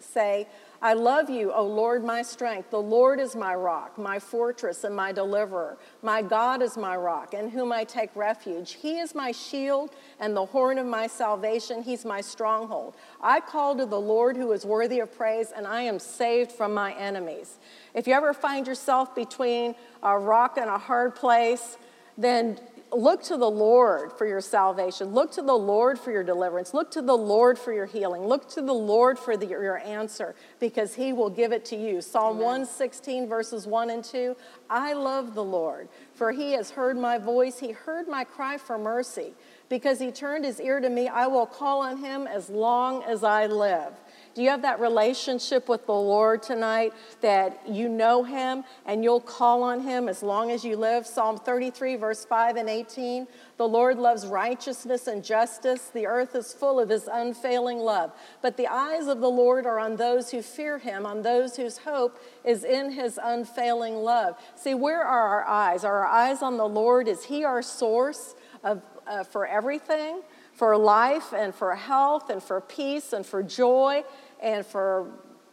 say 0.00 0.48
I 0.82 0.92
love 0.92 1.30
you, 1.30 1.52
O 1.52 1.66
Lord, 1.66 2.04
my 2.04 2.22
strength. 2.22 2.70
The 2.70 2.80
Lord 2.80 3.18
is 3.18 3.34
my 3.34 3.54
rock, 3.54 3.96
my 3.96 4.18
fortress, 4.18 4.84
and 4.84 4.94
my 4.94 5.10
deliverer. 5.10 5.78
My 6.02 6.20
God 6.22 6.62
is 6.62 6.76
my 6.76 6.96
rock, 6.96 7.34
in 7.34 7.48
whom 7.48 7.72
I 7.72 7.84
take 7.84 8.14
refuge. 8.14 8.72
He 8.72 8.98
is 8.98 9.14
my 9.14 9.32
shield 9.32 9.90
and 10.20 10.36
the 10.36 10.44
horn 10.44 10.78
of 10.78 10.86
my 10.86 11.06
salvation. 11.06 11.82
He's 11.82 12.04
my 12.04 12.20
stronghold. 12.20 12.94
I 13.20 13.40
call 13.40 13.74
to 13.76 13.86
the 13.86 14.00
Lord 14.00 14.36
who 14.36 14.52
is 14.52 14.66
worthy 14.66 15.00
of 15.00 15.16
praise, 15.16 15.50
and 15.50 15.66
I 15.66 15.82
am 15.82 15.98
saved 15.98 16.52
from 16.52 16.74
my 16.74 16.94
enemies. 16.94 17.58
If 17.94 18.06
you 18.06 18.14
ever 18.14 18.34
find 18.34 18.66
yourself 18.66 19.14
between 19.14 19.74
a 20.02 20.18
rock 20.18 20.58
and 20.58 20.68
a 20.68 20.78
hard 20.78 21.14
place, 21.14 21.78
then 22.18 22.58
look 22.92 23.22
to 23.24 23.36
the 23.36 23.50
Lord 23.50 24.12
for 24.12 24.26
your 24.26 24.40
salvation. 24.40 25.08
Look 25.08 25.32
to 25.32 25.42
the 25.42 25.54
Lord 25.54 25.98
for 25.98 26.10
your 26.10 26.22
deliverance. 26.22 26.74
Look 26.74 26.90
to 26.92 27.02
the 27.02 27.16
Lord 27.16 27.58
for 27.58 27.72
your 27.72 27.86
healing. 27.86 28.26
Look 28.26 28.48
to 28.50 28.62
the 28.62 28.74
Lord 28.74 29.18
for 29.18 29.36
the, 29.36 29.46
your 29.46 29.78
answer 29.78 30.34
because 30.60 30.94
he 30.94 31.12
will 31.12 31.30
give 31.30 31.52
it 31.52 31.64
to 31.66 31.76
you. 31.76 32.00
Psalm 32.00 32.38
116, 32.38 33.28
verses 33.28 33.66
1 33.66 33.90
and 33.90 34.04
2. 34.04 34.36
I 34.70 34.92
love 34.92 35.34
the 35.34 35.44
Lord, 35.44 35.88
for 36.14 36.32
he 36.32 36.52
has 36.52 36.70
heard 36.70 36.96
my 36.96 37.18
voice. 37.18 37.58
He 37.58 37.72
heard 37.72 38.08
my 38.08 38.24
cry 38.24 38.58
for 38.58 38.78
mercy. 38.78 39.34
Because 39.68 39.98
he 39.98 40.12
turned 40.12 40.44
his 40.44 40.60
ear 40.60 40.78
to 40.78 40.88
me, 40.88 41.08
I 41.08 41.26
will 41.26 41.46
call 41.46 41.80
on 41.80 41.96
him 41.96 42.28
as 42.28 42.48
long 42.48 43.02
as 43.02 43.24
I 43.24 43.46
live. 43.46 43.92
Do 44.36 44.42
you 44.42 44.50
have 44.50 44.60
that 44.62 44.80
relationship 44.80 45.66
with 45.66 45.86
the 45.86 45.94
Lord 45.94 46.42
tonight 46.42 46.92
that 47.22 47.58
you 47.66 47.88
know 47.88 48.22
Him 48.22 48.64
and 48.84 49.02
you'll 49.02 49.18
call 49.18 49.62
on 49.62 49.80
Him 49.80 50.10
as 50.10 50.22
long 50.22 50.50
as 50.50 50.62
you 50.62 50.76
live? 50.76 51.06
Psalm 51.06 51.38
33, 51.38 51.96
verse 51.96 52.26
5 52.26 52.56
and 52.56 52.68
18. 52.68 53.26
The 53.56 53.66
Lord 53.66 53.96
loves 53.96 54.26
righteousness 54.26 55.06
and 55.06 55.24
justice. 55.24 55.88
The 55.88 56.06
earth 56.06 56.34
is 56.34 56.52
full 56.52 56.78
of 56.78 56.90
His 56.90 57.08
unfailing 57.10 57.78
love. 57.78 58.12
But 58.42 58.58
the 58.58 58.66
eyes 58.66 59.06
of 59.06 59.22
the 59.22 59.30
Lord 59.30 59.64
are 59.64 59.78
on 59.78 59.96
those 59.96 60.30
who 60.30 60.42
fear 60.42 60.76
Him, 60.76 61.06
on 61.06 61.22
those 61.22 61.56
whose 61.56 61.78
hope 61.78 62.20
is 62.44 62.62
in 62.62 62.90
His 62.90 63.18
unfailing 63.22 63.94
love. 63.94 64.38
See, 64.54 64.74
where 64.74 65.02
are 65.02 65.28
our 65.28 65.46
eyes? 65.46 65.82
Are 65.82 66.00
our 66.00 66.12
eyes 66.12 66.42
on 66.42 66.58
the 66.58 66.68
Lord? 66.68 67.08
Is 67.08 67.24
He 67.24 67.42
our 67.42 67.62
source 67.62 68.34
of, 68.62 68.82
uh, 69.06 69.24
for 69.24 69.46
everything? 69.46 70.20
For 70.52 70.74
life 70.78 71.34
and 71.34 71.54
for 71.54 71.74
health 71.74 72.30
and 72.30 72.42
for 72.42 72.62
peace 72.62 73.12
and 73.12 73.26
for 73.26 73.42
joy 73.42 74.04
and 74.42 74.64
for 74.64 75.10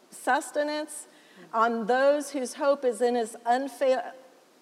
sustenance 0.09 1.07
on 1.53 1.85
those 1.85 2.31
whose 2.31 2.55
hope 2.55 2.85
is 2.85 3.01
in 3.01 3.15
his 3.15 3.35
unfail 3.45 4.01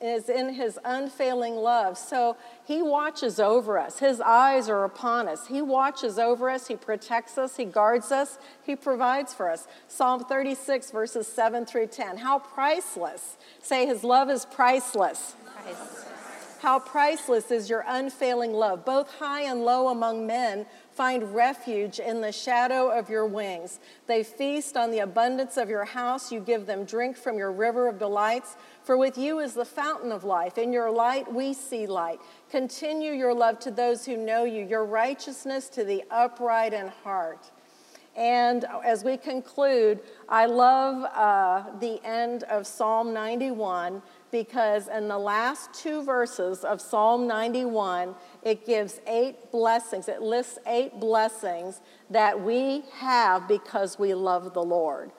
is 0.02 0.30
in 0.30 0.56
his 0.56 0.80
unfailing 0.84 1.56
love. 1.56 1.98
So 1.98 2.36
he 2.66 2.82
watches 2.82 3.40
over 3.40 3.78
us. 3.78 4.00
His 4.00 4.20
eyes 4.20 4.68
are 4.68 4.84
upon 4.84 5.28
us. 5.28 5.46
He 5.48 5.62
watches 5.62 6.18
over 6.18 6.50
us. 6.50 6.68
He 6.68 6.76
protects 6.76 7.38
us. 7.38 7.56
He 7.56 7.66
guards 7.66 8.12
us. 8.12 8.40
He 8.64 8.76
provides 8.76 9.34
for 9.34 9.52
us. 9.52 9.68
Psalm 9.88 10.26
36, 10.26 10.90
verses 10.90 11.28
7 11.28 11.66
through 11.66 11.88
10. 11.88 12.18
How 12.18 12.40
priceless. 12.40 13.38
Say, 13.62 13.86
his 13.86 14.04
love 14.04 14.30
is 14.32 14.46
priceless. 14.46 15.36
Priceless. 15.62 16.06
How 16.62 16.80
priceless 16.80 17.50
is 17.52 17.70
your 17.70 17.84
unfailing 17.88 18.54
love. 18.54 18.86
Both 18.86 19.12
high 19.16 19.44
and 19.44 19.64
low 19.64 19.90
among 19.90 20.28
men 20.28 20.66
find 21.02 21.34
refuge 21.34 21.98
in 22.00 22.22
the 22.22 22.32
shadow 22.32 22.88
of 22.92 23.10
your 23.10 23.26
wings. 23.26 23.80
They 24.06 24.22
feast 24.22 24.78
on 24.78 24.92
the 24.92 25.00
abundance 25.00 25.58
of 25.58 25.68
your 25.68 25.84
house. 25.84 26.32
You 26.32 26.40
give 26.40 26.68
them 26.68 26.86
drink 26.86 27.18
from 27.18 27.40
your 27.40 27.52
river 27.52 27.88
of 27.88 27.98
delights. 27.98 28.56
For 28.84 28.96
with 28.96 29.18
you 29.18 29.40
is 29.40 29.56
the 29.56 29.66
fountain 29.66 30.12
of 30.12 30.24
life. 30.24 30.60
In 30.60 30.72
your 30.72 30.92
light, 30.92 31.34
we 31.34 31.54
see 31.54 31.88
light. 31.88 32.20
Continue 32.52 33.14
your 33.14 33.34
love 33.34 33.58
to 33.62 33.72
those 33.72 34.06
who 34.06 34.16
know 34.16 34.44
you, 34.44 34.64
your 34.64 34.86
righteousness 34.86 35.70
to 35.70 35.84
the 35.84 36.04
upright 36.12 36.72
in 36.72 36.90
heart. 37.04 37.50
And 38.16 38.66
as 38.86 39.04
we 39.04 39.18
conclude, 39.18 40.02
I 40.30 40.46
love 40.46 41.04
uh, 41.16 41.80
the 41.80 42.00
end 42.06 42.44
of 42.44 42.68
Psalm 42.68 43.12
91 43.12 44.04
because 44.32 44.88
in 44.88 45.08
the 45.08 45.18
last 45.18 45.74
two 45.74 46.04
verses 46.04 46.64
of 46.64 46.82
Psalm 46.82 47.28
91, 47.28 48.16
it 48.44 48.66
gives 48.66 49.02
eight 49.06 49.52
blessings. 49.52 50.08
It 50.08 50.22
lists 50.22 50.58
eight 50.66 51.00
blessings 51.00 51.82
that 52.10 52.42
we 52.42 52.84
have 52.94 53.48
because 53.48 54.00
we 54.00 54.14
love 54.14 54.54
the 54.54 54.64
Lord. 54.64 55.12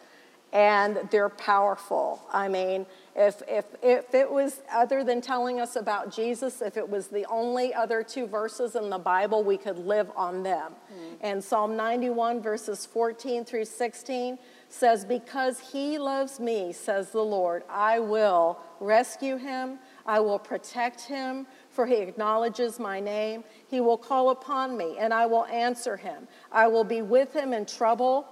And 0.53 0.99
they're 1.11 1.31
powerful. 1.31 2.23
I 2.31 2.49
mean, 2.49 2.85
if, 3.17 3.43
if, 3.49 3.65
if 3.83 4.15
it 4.15 4.31
was 4.31 4.61
other 4.71 5.03
than 5.03 5.23
telling 5.23 5.61
us 5.61 5.77
about 5.77 6.15
Jesus, 6.15 6.61
if 6.61 6.77
it 6.77 6.87
was 6.87 7.09
the 7.09 7.25
only 7.27 7.73
other 7.73 8.03
two 8.03 8.27
verses 8.27 8.77
in 8.77 8.91
the 8.91 8.99
Bible, 8.99 9.43
we 9.43 9.57
could 9.57 9.79
live 9.79 10.11
on 10.15 10.43
them. 10.43 10.73
Mm. 10.93 11.17
And 11.23 11.45
Psalm 11.45 11.75
91, 11.75 12.43
verses 12.43 12.85
14 12.85 13.47
through 13.47 13.65
16 13.65 14.39
says, 14.73 15.05
Because 15.05 15.61
he 15.61 15.99
loves 15.99 16.41
me, 16.41 16.73
says 16.73 17.11
the 17.11 17.23
Lord, 17.23 17.63
I 17.69 17.99
will 17.99 18.59
rescue 18.81 19.37
him, 19.37 19.79
I 20.07 20.21
will 20.21 20.39
protect 20.39 21.03
him, 21.03 21.47
for 21.69 21.87
he 21.87 21.97
acknowledges 21.97 22.79
my 22.79 22.99
name. 22.99 23.45
He 23.69 23.81
will 23.81 23.99
call 23.99 24.31
upon 24.31 24.77
me, 24.77 24.97
and 24.99 25.13
I 25.13 25.27
will 25.27 25.45
answer 25.47 25.97
him. 25.97 26.27
I 26.51 26.69
will 26.69 26.85
be 26.85 27.03
with 27.03 27.35
him 27.35 27.53
in 27.53 27.67
trouble. 27.67 28.27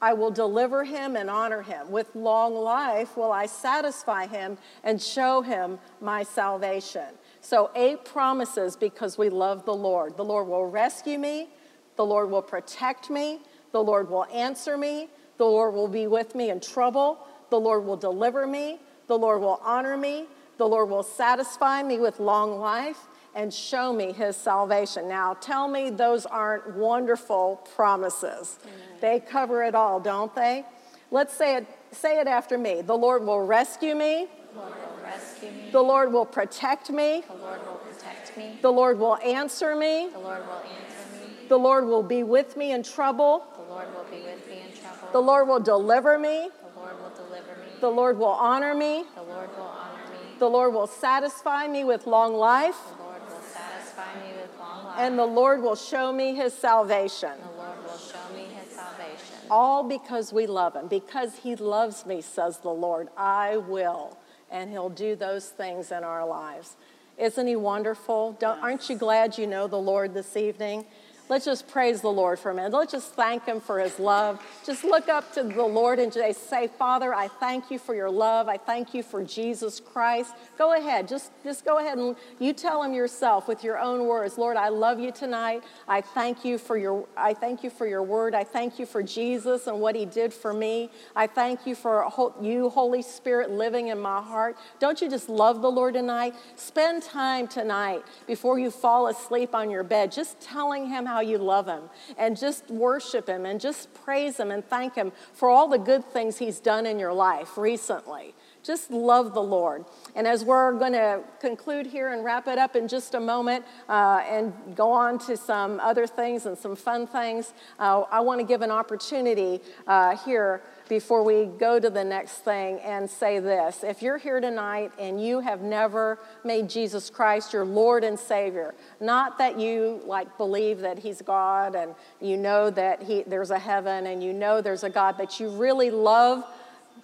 I 0.00 0.14
will 0.14 0.30
deliver 0.30 0.84
him 0.84 1.16
and 1.16 1.28
honor 1.28 1.60
him. 1.60 1.90
With 1.90 2.14
long 2.14 2.54
life 2.54 3.16
will 3.16 3.32
I 3.32 3.46
satisfy 3.46 4.26
him 4.26 4.56
and 4.82 5.02
show 5.02 5.42
him 5.42 5.78
my 6.00 6.22
salvation. 6.22 7.08
So, 7.42 7.70
eight 7.74 8.04
promises 8.04 8.76
because 8.76 9.18
we 9.18 9.28
love 9.28 9.64
the 9.64 9.74
Lord. 9.74 10.16
The 10.16 10.24
Lord 10.24 10.46
will 10.46 10.66
rescue 10.66 11.18
me, 11.18 11.48
the 11.96 12.06
Lord 12.06 12.30
will 12.30 12.42
protect 12.42 13.10
me, 13.10 13.40
the 13.72 13.82
Lord 13.82 14.10
will 14.10 14.26
answer 14.26 14.76
me. 14.76 15.08
The 15.38 15.44
Lord 15.44 15.74
will 15.74 15.88
be 15.88 16.06
with 16.06 16.34
me 16.34 16.50
in 16.50 16.60
trouble. 16.60 17.26
The 17.50 17.58
Lord 17.58 17.84
will 17.84 17.96
deliver 17.96 18.46
me. 18.46 18.80
The 19.06 19.18
Lord 19.18 19.40
will 19.40 19.60
honor 19.64 19.96
me. 19.96 20.26
The 20.58 20.66
Lord 20.66 20.90
will 20.90 21.02
satisfy 21.02 21.82
me 21.82 21.98
with 21.98 22.20
long 22.20 22.60
life 22.60 23.06
and 23.34 23.52
show 23.52 23.92
me 23.92 24.12
his 24.12 24.36
salvation. 24.36 25.08
Now, 25.08 25.34
tell 25.34 25.68
me 25.68 25.90
those 25.90 26.26
aren't 26.26 26.74
wonderful 26.74 27.66
promises. 27.74 28.58
Amen. 28.62 28.78
They 29.00 29.20
cover 29.20 29.62
it 29.62 29.74
all, 29.74 30.00
don't 30.00 30.34
they? 30.34 30.64
Let's 31.10 31.34
say 31.34 31.56
it, 31.56 31.66
say 31.92 32.20
it 32.20 32.26
after 32.26 32.58
me. 32.58 32.82
The 32.82 32.96
Lord 32.96 33.24
will 33.24 33.40
rescue 33.40 33.94
me. 33.94 34.26
The 34.52 34.60
Lord 34.60 34.72
will 34.74 35.04
rescue 35.04 35.50
me. 35.50 35.70
The 35.72 35.80
Lord 35.80 36.12
will 36.12 36.26
protect 36.26 36.90
me. 36.90 37.22
The 37.26 37.34
Lord 37.34 37.60
will 37.66 37.74
protect 37.74 38.36
me. 38.36 38.58
The 38.60 38.70
Lord 38.70 38.98
will 38.98 39.16
answer 39.16 39.74
me. 39.74 40.10
The 40.12 40.18
Lord 40.18 40.46
will 40.46 40.54
answer 40.54 41.26
me. 41.26 41.48
The 41.48 41.58
Lord 41.58 41.86
will 41.86 42.02
be 42.02 42.22
with 42.22 42.56
me 42.56 42.72
in 42.72 42.82
trouble. 42.82 43.44
The 43.70 43.76
Lord 43.76 43.94
will 43.94 44.18
be 44.18 44.24
with 44.24 44.48
me 44.48 44.62
in 44.66 44.76
trouble. 44.76 45.12
The 45.12 45.20
Lord 45.20 45.46
will 45.46 45.60
deliver 45.60 46.18
me. 46.18 46.48
The 46.74 46.80
Lord 46.80 47.00
will 47.00 47.10
deliver 47.10 47.54
me. 47.54 47.70
The 47.80 47.88
Lord 47.88 48.18
will 48.18 48.26
honor 48.26 48.74
me. 48.74 49.04
The 49.14 49.22
Lord 49.22 49.48
will 49.56 49.62
honor 49.62 50.10
me. 50.10 50.38
The 50.40 50.48
Lord 50.48 50.74
will 50.74 50.86
satisfy 50.88 51.68
me 51.68 51.84
with 51.84 52.08
long 52.08 52.34
life. 52.34 52.76
The 52.98 53.04
Lord 53.04 53.22
will 53.28 53.40
satisfy 53.40 54.14
me 54.16 54.32
with 54.42 54.58
long 54.58 54.86
life. 54.86 54.96
And 54.98 55.16
the 55.16 55.24
Lord 55.24 55.62
will 55.62 55.76
show 55.76 56.12
me 56.12 56.34
his 56.34 56.52
salvation. 56.52 57.30
The 57.40 57.62
Lord 57.62 57.78
will 57.84 57.96
show 57.96 58.34
me 58.34 58.46
his 58.46 58.74
salvation. 58.74 59.36
All 59.52 59.84
because 59.84 60.32
we 60.32 60.48
love 60.48 60.74
him. 60.74 60.88
Because 60.88 61.36
he 61.36 61.54
loves 61.54 62.04
me, 62.04 62.22
says 62.22 62.58
the 62.58 62.70
Lord, 62.70 63.06
I 63.16 63.58
will. 63.58 64.18
And 64.50 64.70
he'll 64.70 64.90
do 64.90 65.14
those 65.14 65.48
things 65.48 65.92
in 65.92 66.02
our 66.02 66.26
lives. 66.26 66.76
Isn't 67.16 67.46
he 67.46 67.54
wonderful? 67.54 68.36
aren't 68.42 68.90
you 68.90 68.96
glad 68.96 69.38
you 69.38 69.46
know 69.46 69.68
the 69.68 69.78
Lord 69.78 70.12
this 70.12 70.36
evening? 70.36 70.86
Let's 71.30 71.44
just 71.44 71.68
praise 71.68 72.00
the 72.00 72.10
Lord 72.10 72.40
for 72.40 72.50
a 72.50 72.54
minute. 72.54 72.72
Let's 72.72 72.90
just 72.90 73.14
thank 73.14 73.46
Him 73.46 73.60
for 73.60 73.78
His 73.78 74.00
love. 74.00 74.44
Just 74.66 74.82
look 74.82 75.08
up 75.08 75.32
to 75.34 75.44
the 75.44 75.62
Lord 75.62 76.00
and 76.00 76.12
say, 76.12 76.66
Father, 76.66 77.14
I 77.14 77.28
thank 77.28 77.70
you 77.70 77.78
for 77.78 77.94
your 77.94 78.10
love. 78.10 78.48
I 78.48 78.56
thank 78.56 78.94
you 78.94 79.04
for 79.04 79.22
Jesus 79.22 79.78
Christ. 79.78 80.34
Go 80.58 80.76
ahead. 80.76 81.06
Just, 81.06 81.30
just 81.44 81.64
go 81.64 81.78
ahead 81.78 81.98
and 81.98 82.16
you 82.40 82.52
tell 82.52 82.82
Him 82.82 82.92
yourself 82.92 83.46
with 83.46 83.62
your 83.62 83.78
own 83.78 84.08
words. 84.08 84.38
Lord, 84.38 84.56
I 84.56 84.70
love 84.70 84.98
you 84.98 85.12
tonight. 85.12 85.62
I 85.86 86.00
thank 86.00 86.44
you 86.44 86.58
for 86.58 86.76
your, 86.76 87.06
I 87.16 87.32
thank 87.32 87.62
you 87.62 87.70
for 87.70 87.86
your 87.86 88.02
word. 88.02 88.34
I 88.34 88.42
thank 88.42 88.80
you 88.80 88.84
for 88.84 89.00
Jesus 89.00 89.68
and 89.68 89.80
what 89.80 89.94
He 89.94 90.06
did 90.06 90.34
for 90.34 90.52
me. 90.52 90.90
I 91.14 91.28
thank 91.28 91.64
you 91.64 91.76
for 91.76 92.10
you, 92.42 92.70
Holy 92.70 93.02
Spirit, 93.02 93.52
living 93.52 93.86
in 93.86 94.00
my 94.00 94.20
heart. 94.20 94.56
Don't 94.80 95.00
you 95.00 95.08
just 95.08 95.28
love 95.28 95.62
the 95.62 95.70
Lord 95.70 95.94
tonight? 95.94 96.34
Spend 96.56 97.04
time 97.04 97.46
tonight 97.46 98.02
before 98.26 98.58
you 98.58 98.72
fall 98.72 99.06
asleep 99.06 99.54
on 99.54 99.70
your 99.70 99.84
bed, 99.84 100.10
just 100.10 100.40
telling 100.40 100.88
Him 100.88 101.06
how 101.06 101.19
how 101.20 101.26
you 101.26 101.36
love 101.36 101.66
Him 101.66 101.82
and 102.16 102.36
just 102.36 102.70
worship 102.70 103.28
Him 103.28 103.44
and 103.44 103.60
just 103.60 103.92
praise 103.92 104.40
Him 104.40 104.50
and 104.50 104.64
thank 104.64 104.94
Him 104.94 105.12
for 105.34 105.50
all 105.50 105.68
the 105.68 105.78
good 105.78 106.04
things 106.04 106.38
He's 106.38 106.60
done 106.60 106.86
in 106.86 106.98
your 106.98 107.12
life 107.12 107.58
recently. 107.58 108.34
Just 108.62 108.90
love 108.90 109.34
the 109.34 109.42
Lord. 109.42 109.84
And 110.14 110.26
as 110.26 110.44
we're 110.44 110.72
going 110.74 110.92
to 110.92 111.22
conclude 111.40 111.86
here 111.86 112.12
and 112.12 112.24
wrap 112.24 112.46
it 112.46 112.58
up 112.58 112.76
in 112.76 112.88
just 112.88 113.14
a 113.14 113.20
moment 113.20 113.64
uh, 113.88 114.22
and 114.28 114.52
go 114.76 114.90
on 114.92 115.18
to 115.20 115.36
some 115.36 115.80
other 115.80 116.06
things 116.06 116.46
and 116.46 116.56
some 116.56 116.76
fun 116.76 117.06
things, 117.06 117.54
uh, 117.78 118.02
I 118.10 118.20
want 118.20 118.40
to 118.40 118.46
give 118.46 118.62
an 118.62 118.70
opportunity 118.70 119.60
uh, 119.86 120.16
here 120.18 120.62
before 120.88 121.22
we 121.22 121.46
go 121.46 121.78
to 121.78 121.88
the 121.88 122.02
next 122.02 122.38
thing 122.38 122.80
and 122.80 123.08
say 123.08 123.38
this. 123.38 123.84
If 123.84 124.02
you're 124.02 124.18
here 124.18 124.40
tonight 124.40 124.90
and 124.98 125.24
you 125.24 125.38
have 125.40 125.62
never 125.62 126.18
made 126.44 126.68
Jesus 126.68 127.08
Christ 127.08 127.52
your 127.52 127.64
Lord 127.64 128.02
and 128.02 128.18
Savior, 128.18 128.74
not 129.00 129.38
that 129.38 129.58
you 129.58 130.02
like 130.04 130.36
believe 130.36 130.80
that 130.80 130.98
He's 130.98 131.22
God 131.22 131.76
and 131.76 131.94
you 132.20 132.36
know 132.36 132.70
that 132.70 133.02
he, 133.02 133.22
there's 133.22 133.50
a 133.50 133.58
heaven 133.58 134.06
and 134.06 134.22
you 134.22 134.32
know 134.32 134.60
there's 134.60 134.84
a 134.84 134.90
God, 134.90 135.16
but 135.16 135.38
you 135.38 135.48
really 135.48 135.90
love 135.90 136.44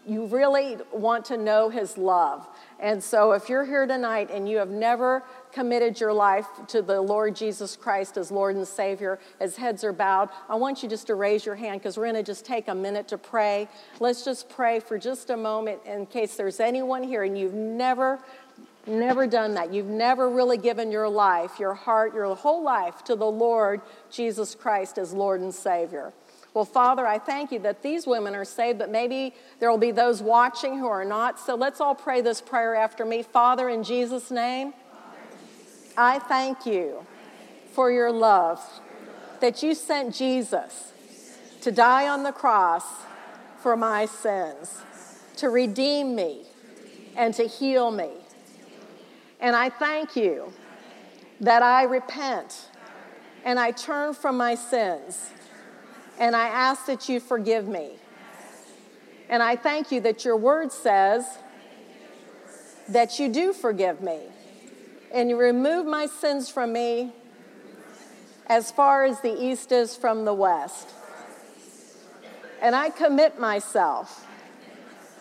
you 0.07 0.27
really 0.27 0.77
want 0.93 1.25
to 1.27 1.37
know 1.37 1.69
his 1.69 1.99
love. 1.99 2.47
And 2.79 3.03
so, 3.03 3.33
if 3.33 3.49
you're 3.49 3.65
here 3.65 3.87
tonight 3.87 4.31
and 4.31 4.49
you 4.49 4.59
have 4.59 4.71
never 4.71 5.25
committed 5.53 5.99
your 5.99 6.13
life 6.13 6.47
to 6.69 6.83
the 6.83 7.01
Lord 7.01 7.35
Jesus 7.35 7.77
Christ 7.77 8.17
as 8.17 8.31
Lord 8.31 8.57
and 8.57 8.67
Savior, 8.67 9.19
as 9.41 9.57
heads 9.57 9.83
are 9.83 9.93
bowed, 9.93 10.29
I 10.49 10.55
want 10.55 10.83
you 10.83 10.89
just 10.89 11.09
to 11.09 11.15
raise 11.15 11.45
your 11.45 11.57
hand 11.57 11.81
because 11.81 11.97
we're 11.97 12.05
going 12.05 12.15
to 12.17 12.23
just 12.23 12.45
take 12.45 12.69
a 12.69 12.75
minute 12.75 13.09
to 13.09 13.19
pray. 13.19 13.69
Let's 13.99 14.25
just 14.25 14.49
pray 14.49 14.81
for 14.81 14.99
just 14.99 15.31
a 15.31 15.37
moment 15.37 15.81
in 15.85 16.07
case 16.07 16.37
there's 16.37 16.61
anyone 16.61 17.03
here 17.03 17.25
and 17.25 17.37
you've 17.37 17.55
never 17.55 18.21
never 18.89 19.27
done 19.27 19.55
that. 19.55 19.73
You've 19.73 19.87
never 19.87 20.31
really 20.31 20.59
given 20.59 20.93
your 20.93 21.09
life, 21.09 21.59
your 21.59 21.75
heart, 21.75 22.15
your 22.15 22.33
whole 22.37 22.63
life 22.63 23.03
to 23.05 23.17
the 23.17 23.27
Lord 23.27 23.81
Jesus 24.11 24.55
Christ 24.55 24.97
as 24.97 25.13
Lord 25.13 25.41
and 25.41 25.53
Savior. 25.53 26.13
Well, 26.57 26.65
Father, 26.65 27.07
I 27.07 27.19
thank 27.19 27.53
you 27.53 27.59
that 27.59 27.83
these 27.83 28.07
women 28.07 28.35
are 28.35 28.47
saved, 28.47 28.79
but 28.79 28.91
maybe 28.91 29.35
there 29.61 29.71
will 29.71 29.77
be 29.77 29.91
those 29.91 30.23
watching 30.23 30.79
who 30.79 30.87
are 30.87 31.05
not. 31.05 31.39
So 31.39 31.55
let's 31.55 31.83
all 31.83 31.95
pray 31.95 32.23
this 32.23 32.41
prayer 32.41 32.75
after 32.75 33.05
me. 33.05 33.23
Father, 33.23 33.69
in 33.69 33.83
Jesus' 33.83 34.31
name, 34.31 34.73
I 35.99 36.19
thank 36.19 36.65
you 36.65 37.05
for 37.75 37.91
your 37.91 38.11
love, 38.11 38.59
that 39.41 39.63
you 39.63 39.75
sent 39.75 40.15
Jesus 40.15 40.95
to 41.61 41.71
die 41.71 42.09
on 42.09 42.23
the 42.23 42.33
cross 42.33 42.87
for 43.59 43.77
my 43.77 44.07
sins, 44.07 44.81
to 45.37 45.51
redeem 45.51 46.15
me, 46.17 46.45
and 47.17 47.35
to 47.35 47.47
heal 47.47 47.91
me. 47.91 48.13
And 49.41 49.55
I 49.55 49.69
thank 49.69 50.17
you 50.17 50.55
that 51.39 51.63
I 51.63 51.83
repent 51.83 52.71
and 53.45 53.61
I 53.61 53.73
turn 53.73 54.15
from 54.15 54.39
my 54.39 54.55
sins 54.55 55.33
and 56.19 56.35
I 56.35 56.49
ask 56.49 56.87
that 56.87 57.09
you 57.09 57.21
forgive 57.21 57.69
me. 57.69 57.93
And 59.29 59.43
I 59.43 59.57
thank 59.57 59.93
you 59.93 60.01
that 60.03 60.25
your 60.25 60.37
word 60.37 60.73
says 60.73 61.27
that 62.89 63.19
you 63.19 63.29
do 63.29 63.53
forgive 63.53 64.01
me. 64.01 64.21
And 65.13 65.29
you 65.29 65.37
remove 65.37 65.87
my 65.87 66.07
sins 66.07 66.49
from 66.49 66.73
me 66.73 67.13
as 68.47 68.71
far 68.71 69.05
as 69.05 69.21
the 69.21 69.35
east 69.35 69.73
is 69.73 69.97
from 69.97 70.25
the 70.25 70.35
west. 70.35 70.89
And 72.63 72.75
I 72.75 72.91
commit 72.91 73.39
myself 73.39 74.27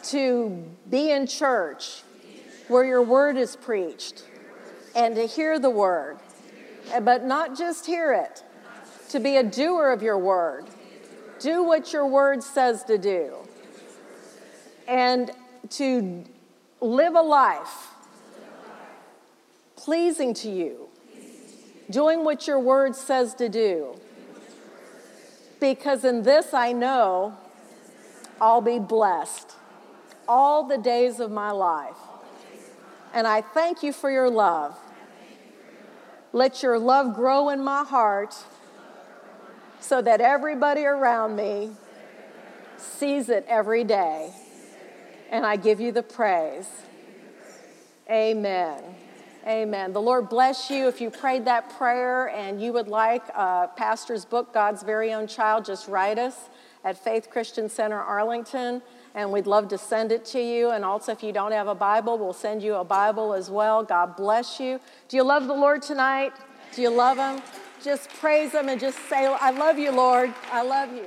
to 0.04 0.64
be 0.90 1.12
in 1.12 1.28
church 1.28 2.04
where 2.68 2.86
your 2.86 3.02
word 3.02 3.38
is 3.38 3.56
preached 3.56 4.24
and 4.96 5.16
to 5.16 5.26
hear 5.26 5.60
the 5.60 5.70
word, 5.70 6.18
but 7.02 7.26
not 7.26 7.58
just 7.58 7.86
hear 7.86 8.14
it, 8.14 8.44
to 9.10 9.20
be 9.20 9.38
a 9.38 9.44
doer 9.44 9.92
of 9.92 10.02
your 10.02 10.18
word 10.18 10.66
do 11.40 11.64
what 11.64 11.94
your 11.94 12.08
word 12.08 12.44
says 12.44 12.84
to 12.86 12.98
do, 12.98 13.36
and 14.88 15.32
to 15.70 16.24
live 16.82 17.16
a 17.16 17.22
life 17.22 17.90
pleasing 19.76 20.34
to 20.34 20.50
you, 20.50 20.90
doing 21.90 22.24
what 22.24 22.48
your 22.48 22.60
word 22.60 22.96
says 22.96 23.34
to 23.36 23.50
do. 23.50 23.96
Because 25.60 26.04
in 26.04 26.24
this 26.24 26.54
I 26.54 26.72
know 26.72 27.38
I'll 28.42 28.62
be 28.62 28.80
blessed 28.80 29.52
all 30.28 30.68
the 30.68 30.78
days 30.78 31.20
of 31.20 31.32
my 31.32 31.52
life. 31.52 31.98
And 33.14 33.26
I 33.26 33.42
thank 33.42 33.82
you 33.82 33.94
for 33.94 34.12
your 34.12 34.30
love. 34.30 34.78
Let 36.34 36.62
your 36.62 36.78
love 36.78 37.16
grow 37.16 37.50
in 37.50 37.64
my 37.64 37.84
heart 37.84 38.36
so 39.86 40.02
that 40.02 40.20
everybody 40.20 40.84
around 40.84 41.36
me 41.36 41.70
sees 42.78 43.30
it 43.30 43.46
every 43.48 43.84
day. 43.84 44.32
And 45.30 45.46
I 45.46 45.58
give 45.58 45.80
you 45.80 45.92
the 45.92 46.02
praise. 46.02 46.68
Amen. 48.10 48.82
Amen. 49.46 49.94
The 49.94 50.02
Lord 50.02 50.28
bless 50.28 50.72
you. 50.72 50.88
If 50.88 51.02
you 51.02 51.12
prayed 51.12 51.46
that 51.46 51.70
prayer 51.78 52.30
and 52.30 52.60
you 52.60 52.74
would 52.74 52.88
like 52.88 53.28
a 53.30 53.70
pastor's 53.76 54.26
book, 54.26 54.52
God's 54.54 54.82
Very 54.82 55.14
Own 55.14 55.28
Child, 55.28 55.66
just 55.66 55.88
write 55.88 56.18
us 56.18 56.50
at 56.84 56.98
Faith 56.98 57.30
Christian 57.30 57.70
Center, 57.70 58.00
Arlington, 58.00 58.82
and 59.14 59.32
we'd 59.32 59.46
love 59.46 59.68
to 59.68 59.78
send 59.78 60.12
it 60.12 60.26
to 60.26 60.42
you. 60.42 60.72
And 60.72 60.84
also, 60.84 61.12
if 61.12 61.22
you 61.22 61.32
don't 61.32 61.52
have 61.52 61.68
a 61.68 61.76
Bible, 61.76 62.18
we'll 62.18 62.34
send 62.34 62.64
you 62.64 62.76
a 62.76 62.84
Bible 62.84 63.34
as 63.34 63.52
well. 63.52 63.84
God 63.84 64.16
bless 64.16 64.60
you. 64.60 64.80
Do 65.10 65.18
you 65.18 65.24
love 65.24 65.46
the 65.46 65.54
Lord 65.54 65.84
tonight? 65.84 66.34
Do 66.74 66.82
you 66.82 66.90
love 66.90 67.18
Him? 67.18 67.44
Just 67.86 68.10
praise 68.20 68.52
Him 68.52 68.68
and 68.68 68.82
just 68.82 68.98
say, 69.10 69.28
I 69.28 69.52
love 69.52 69.78
you, 69.78 69.92
Lord. 69.92 70.34
I 70.52 70.64
love 70.64 70.92
you. 70.92 71.06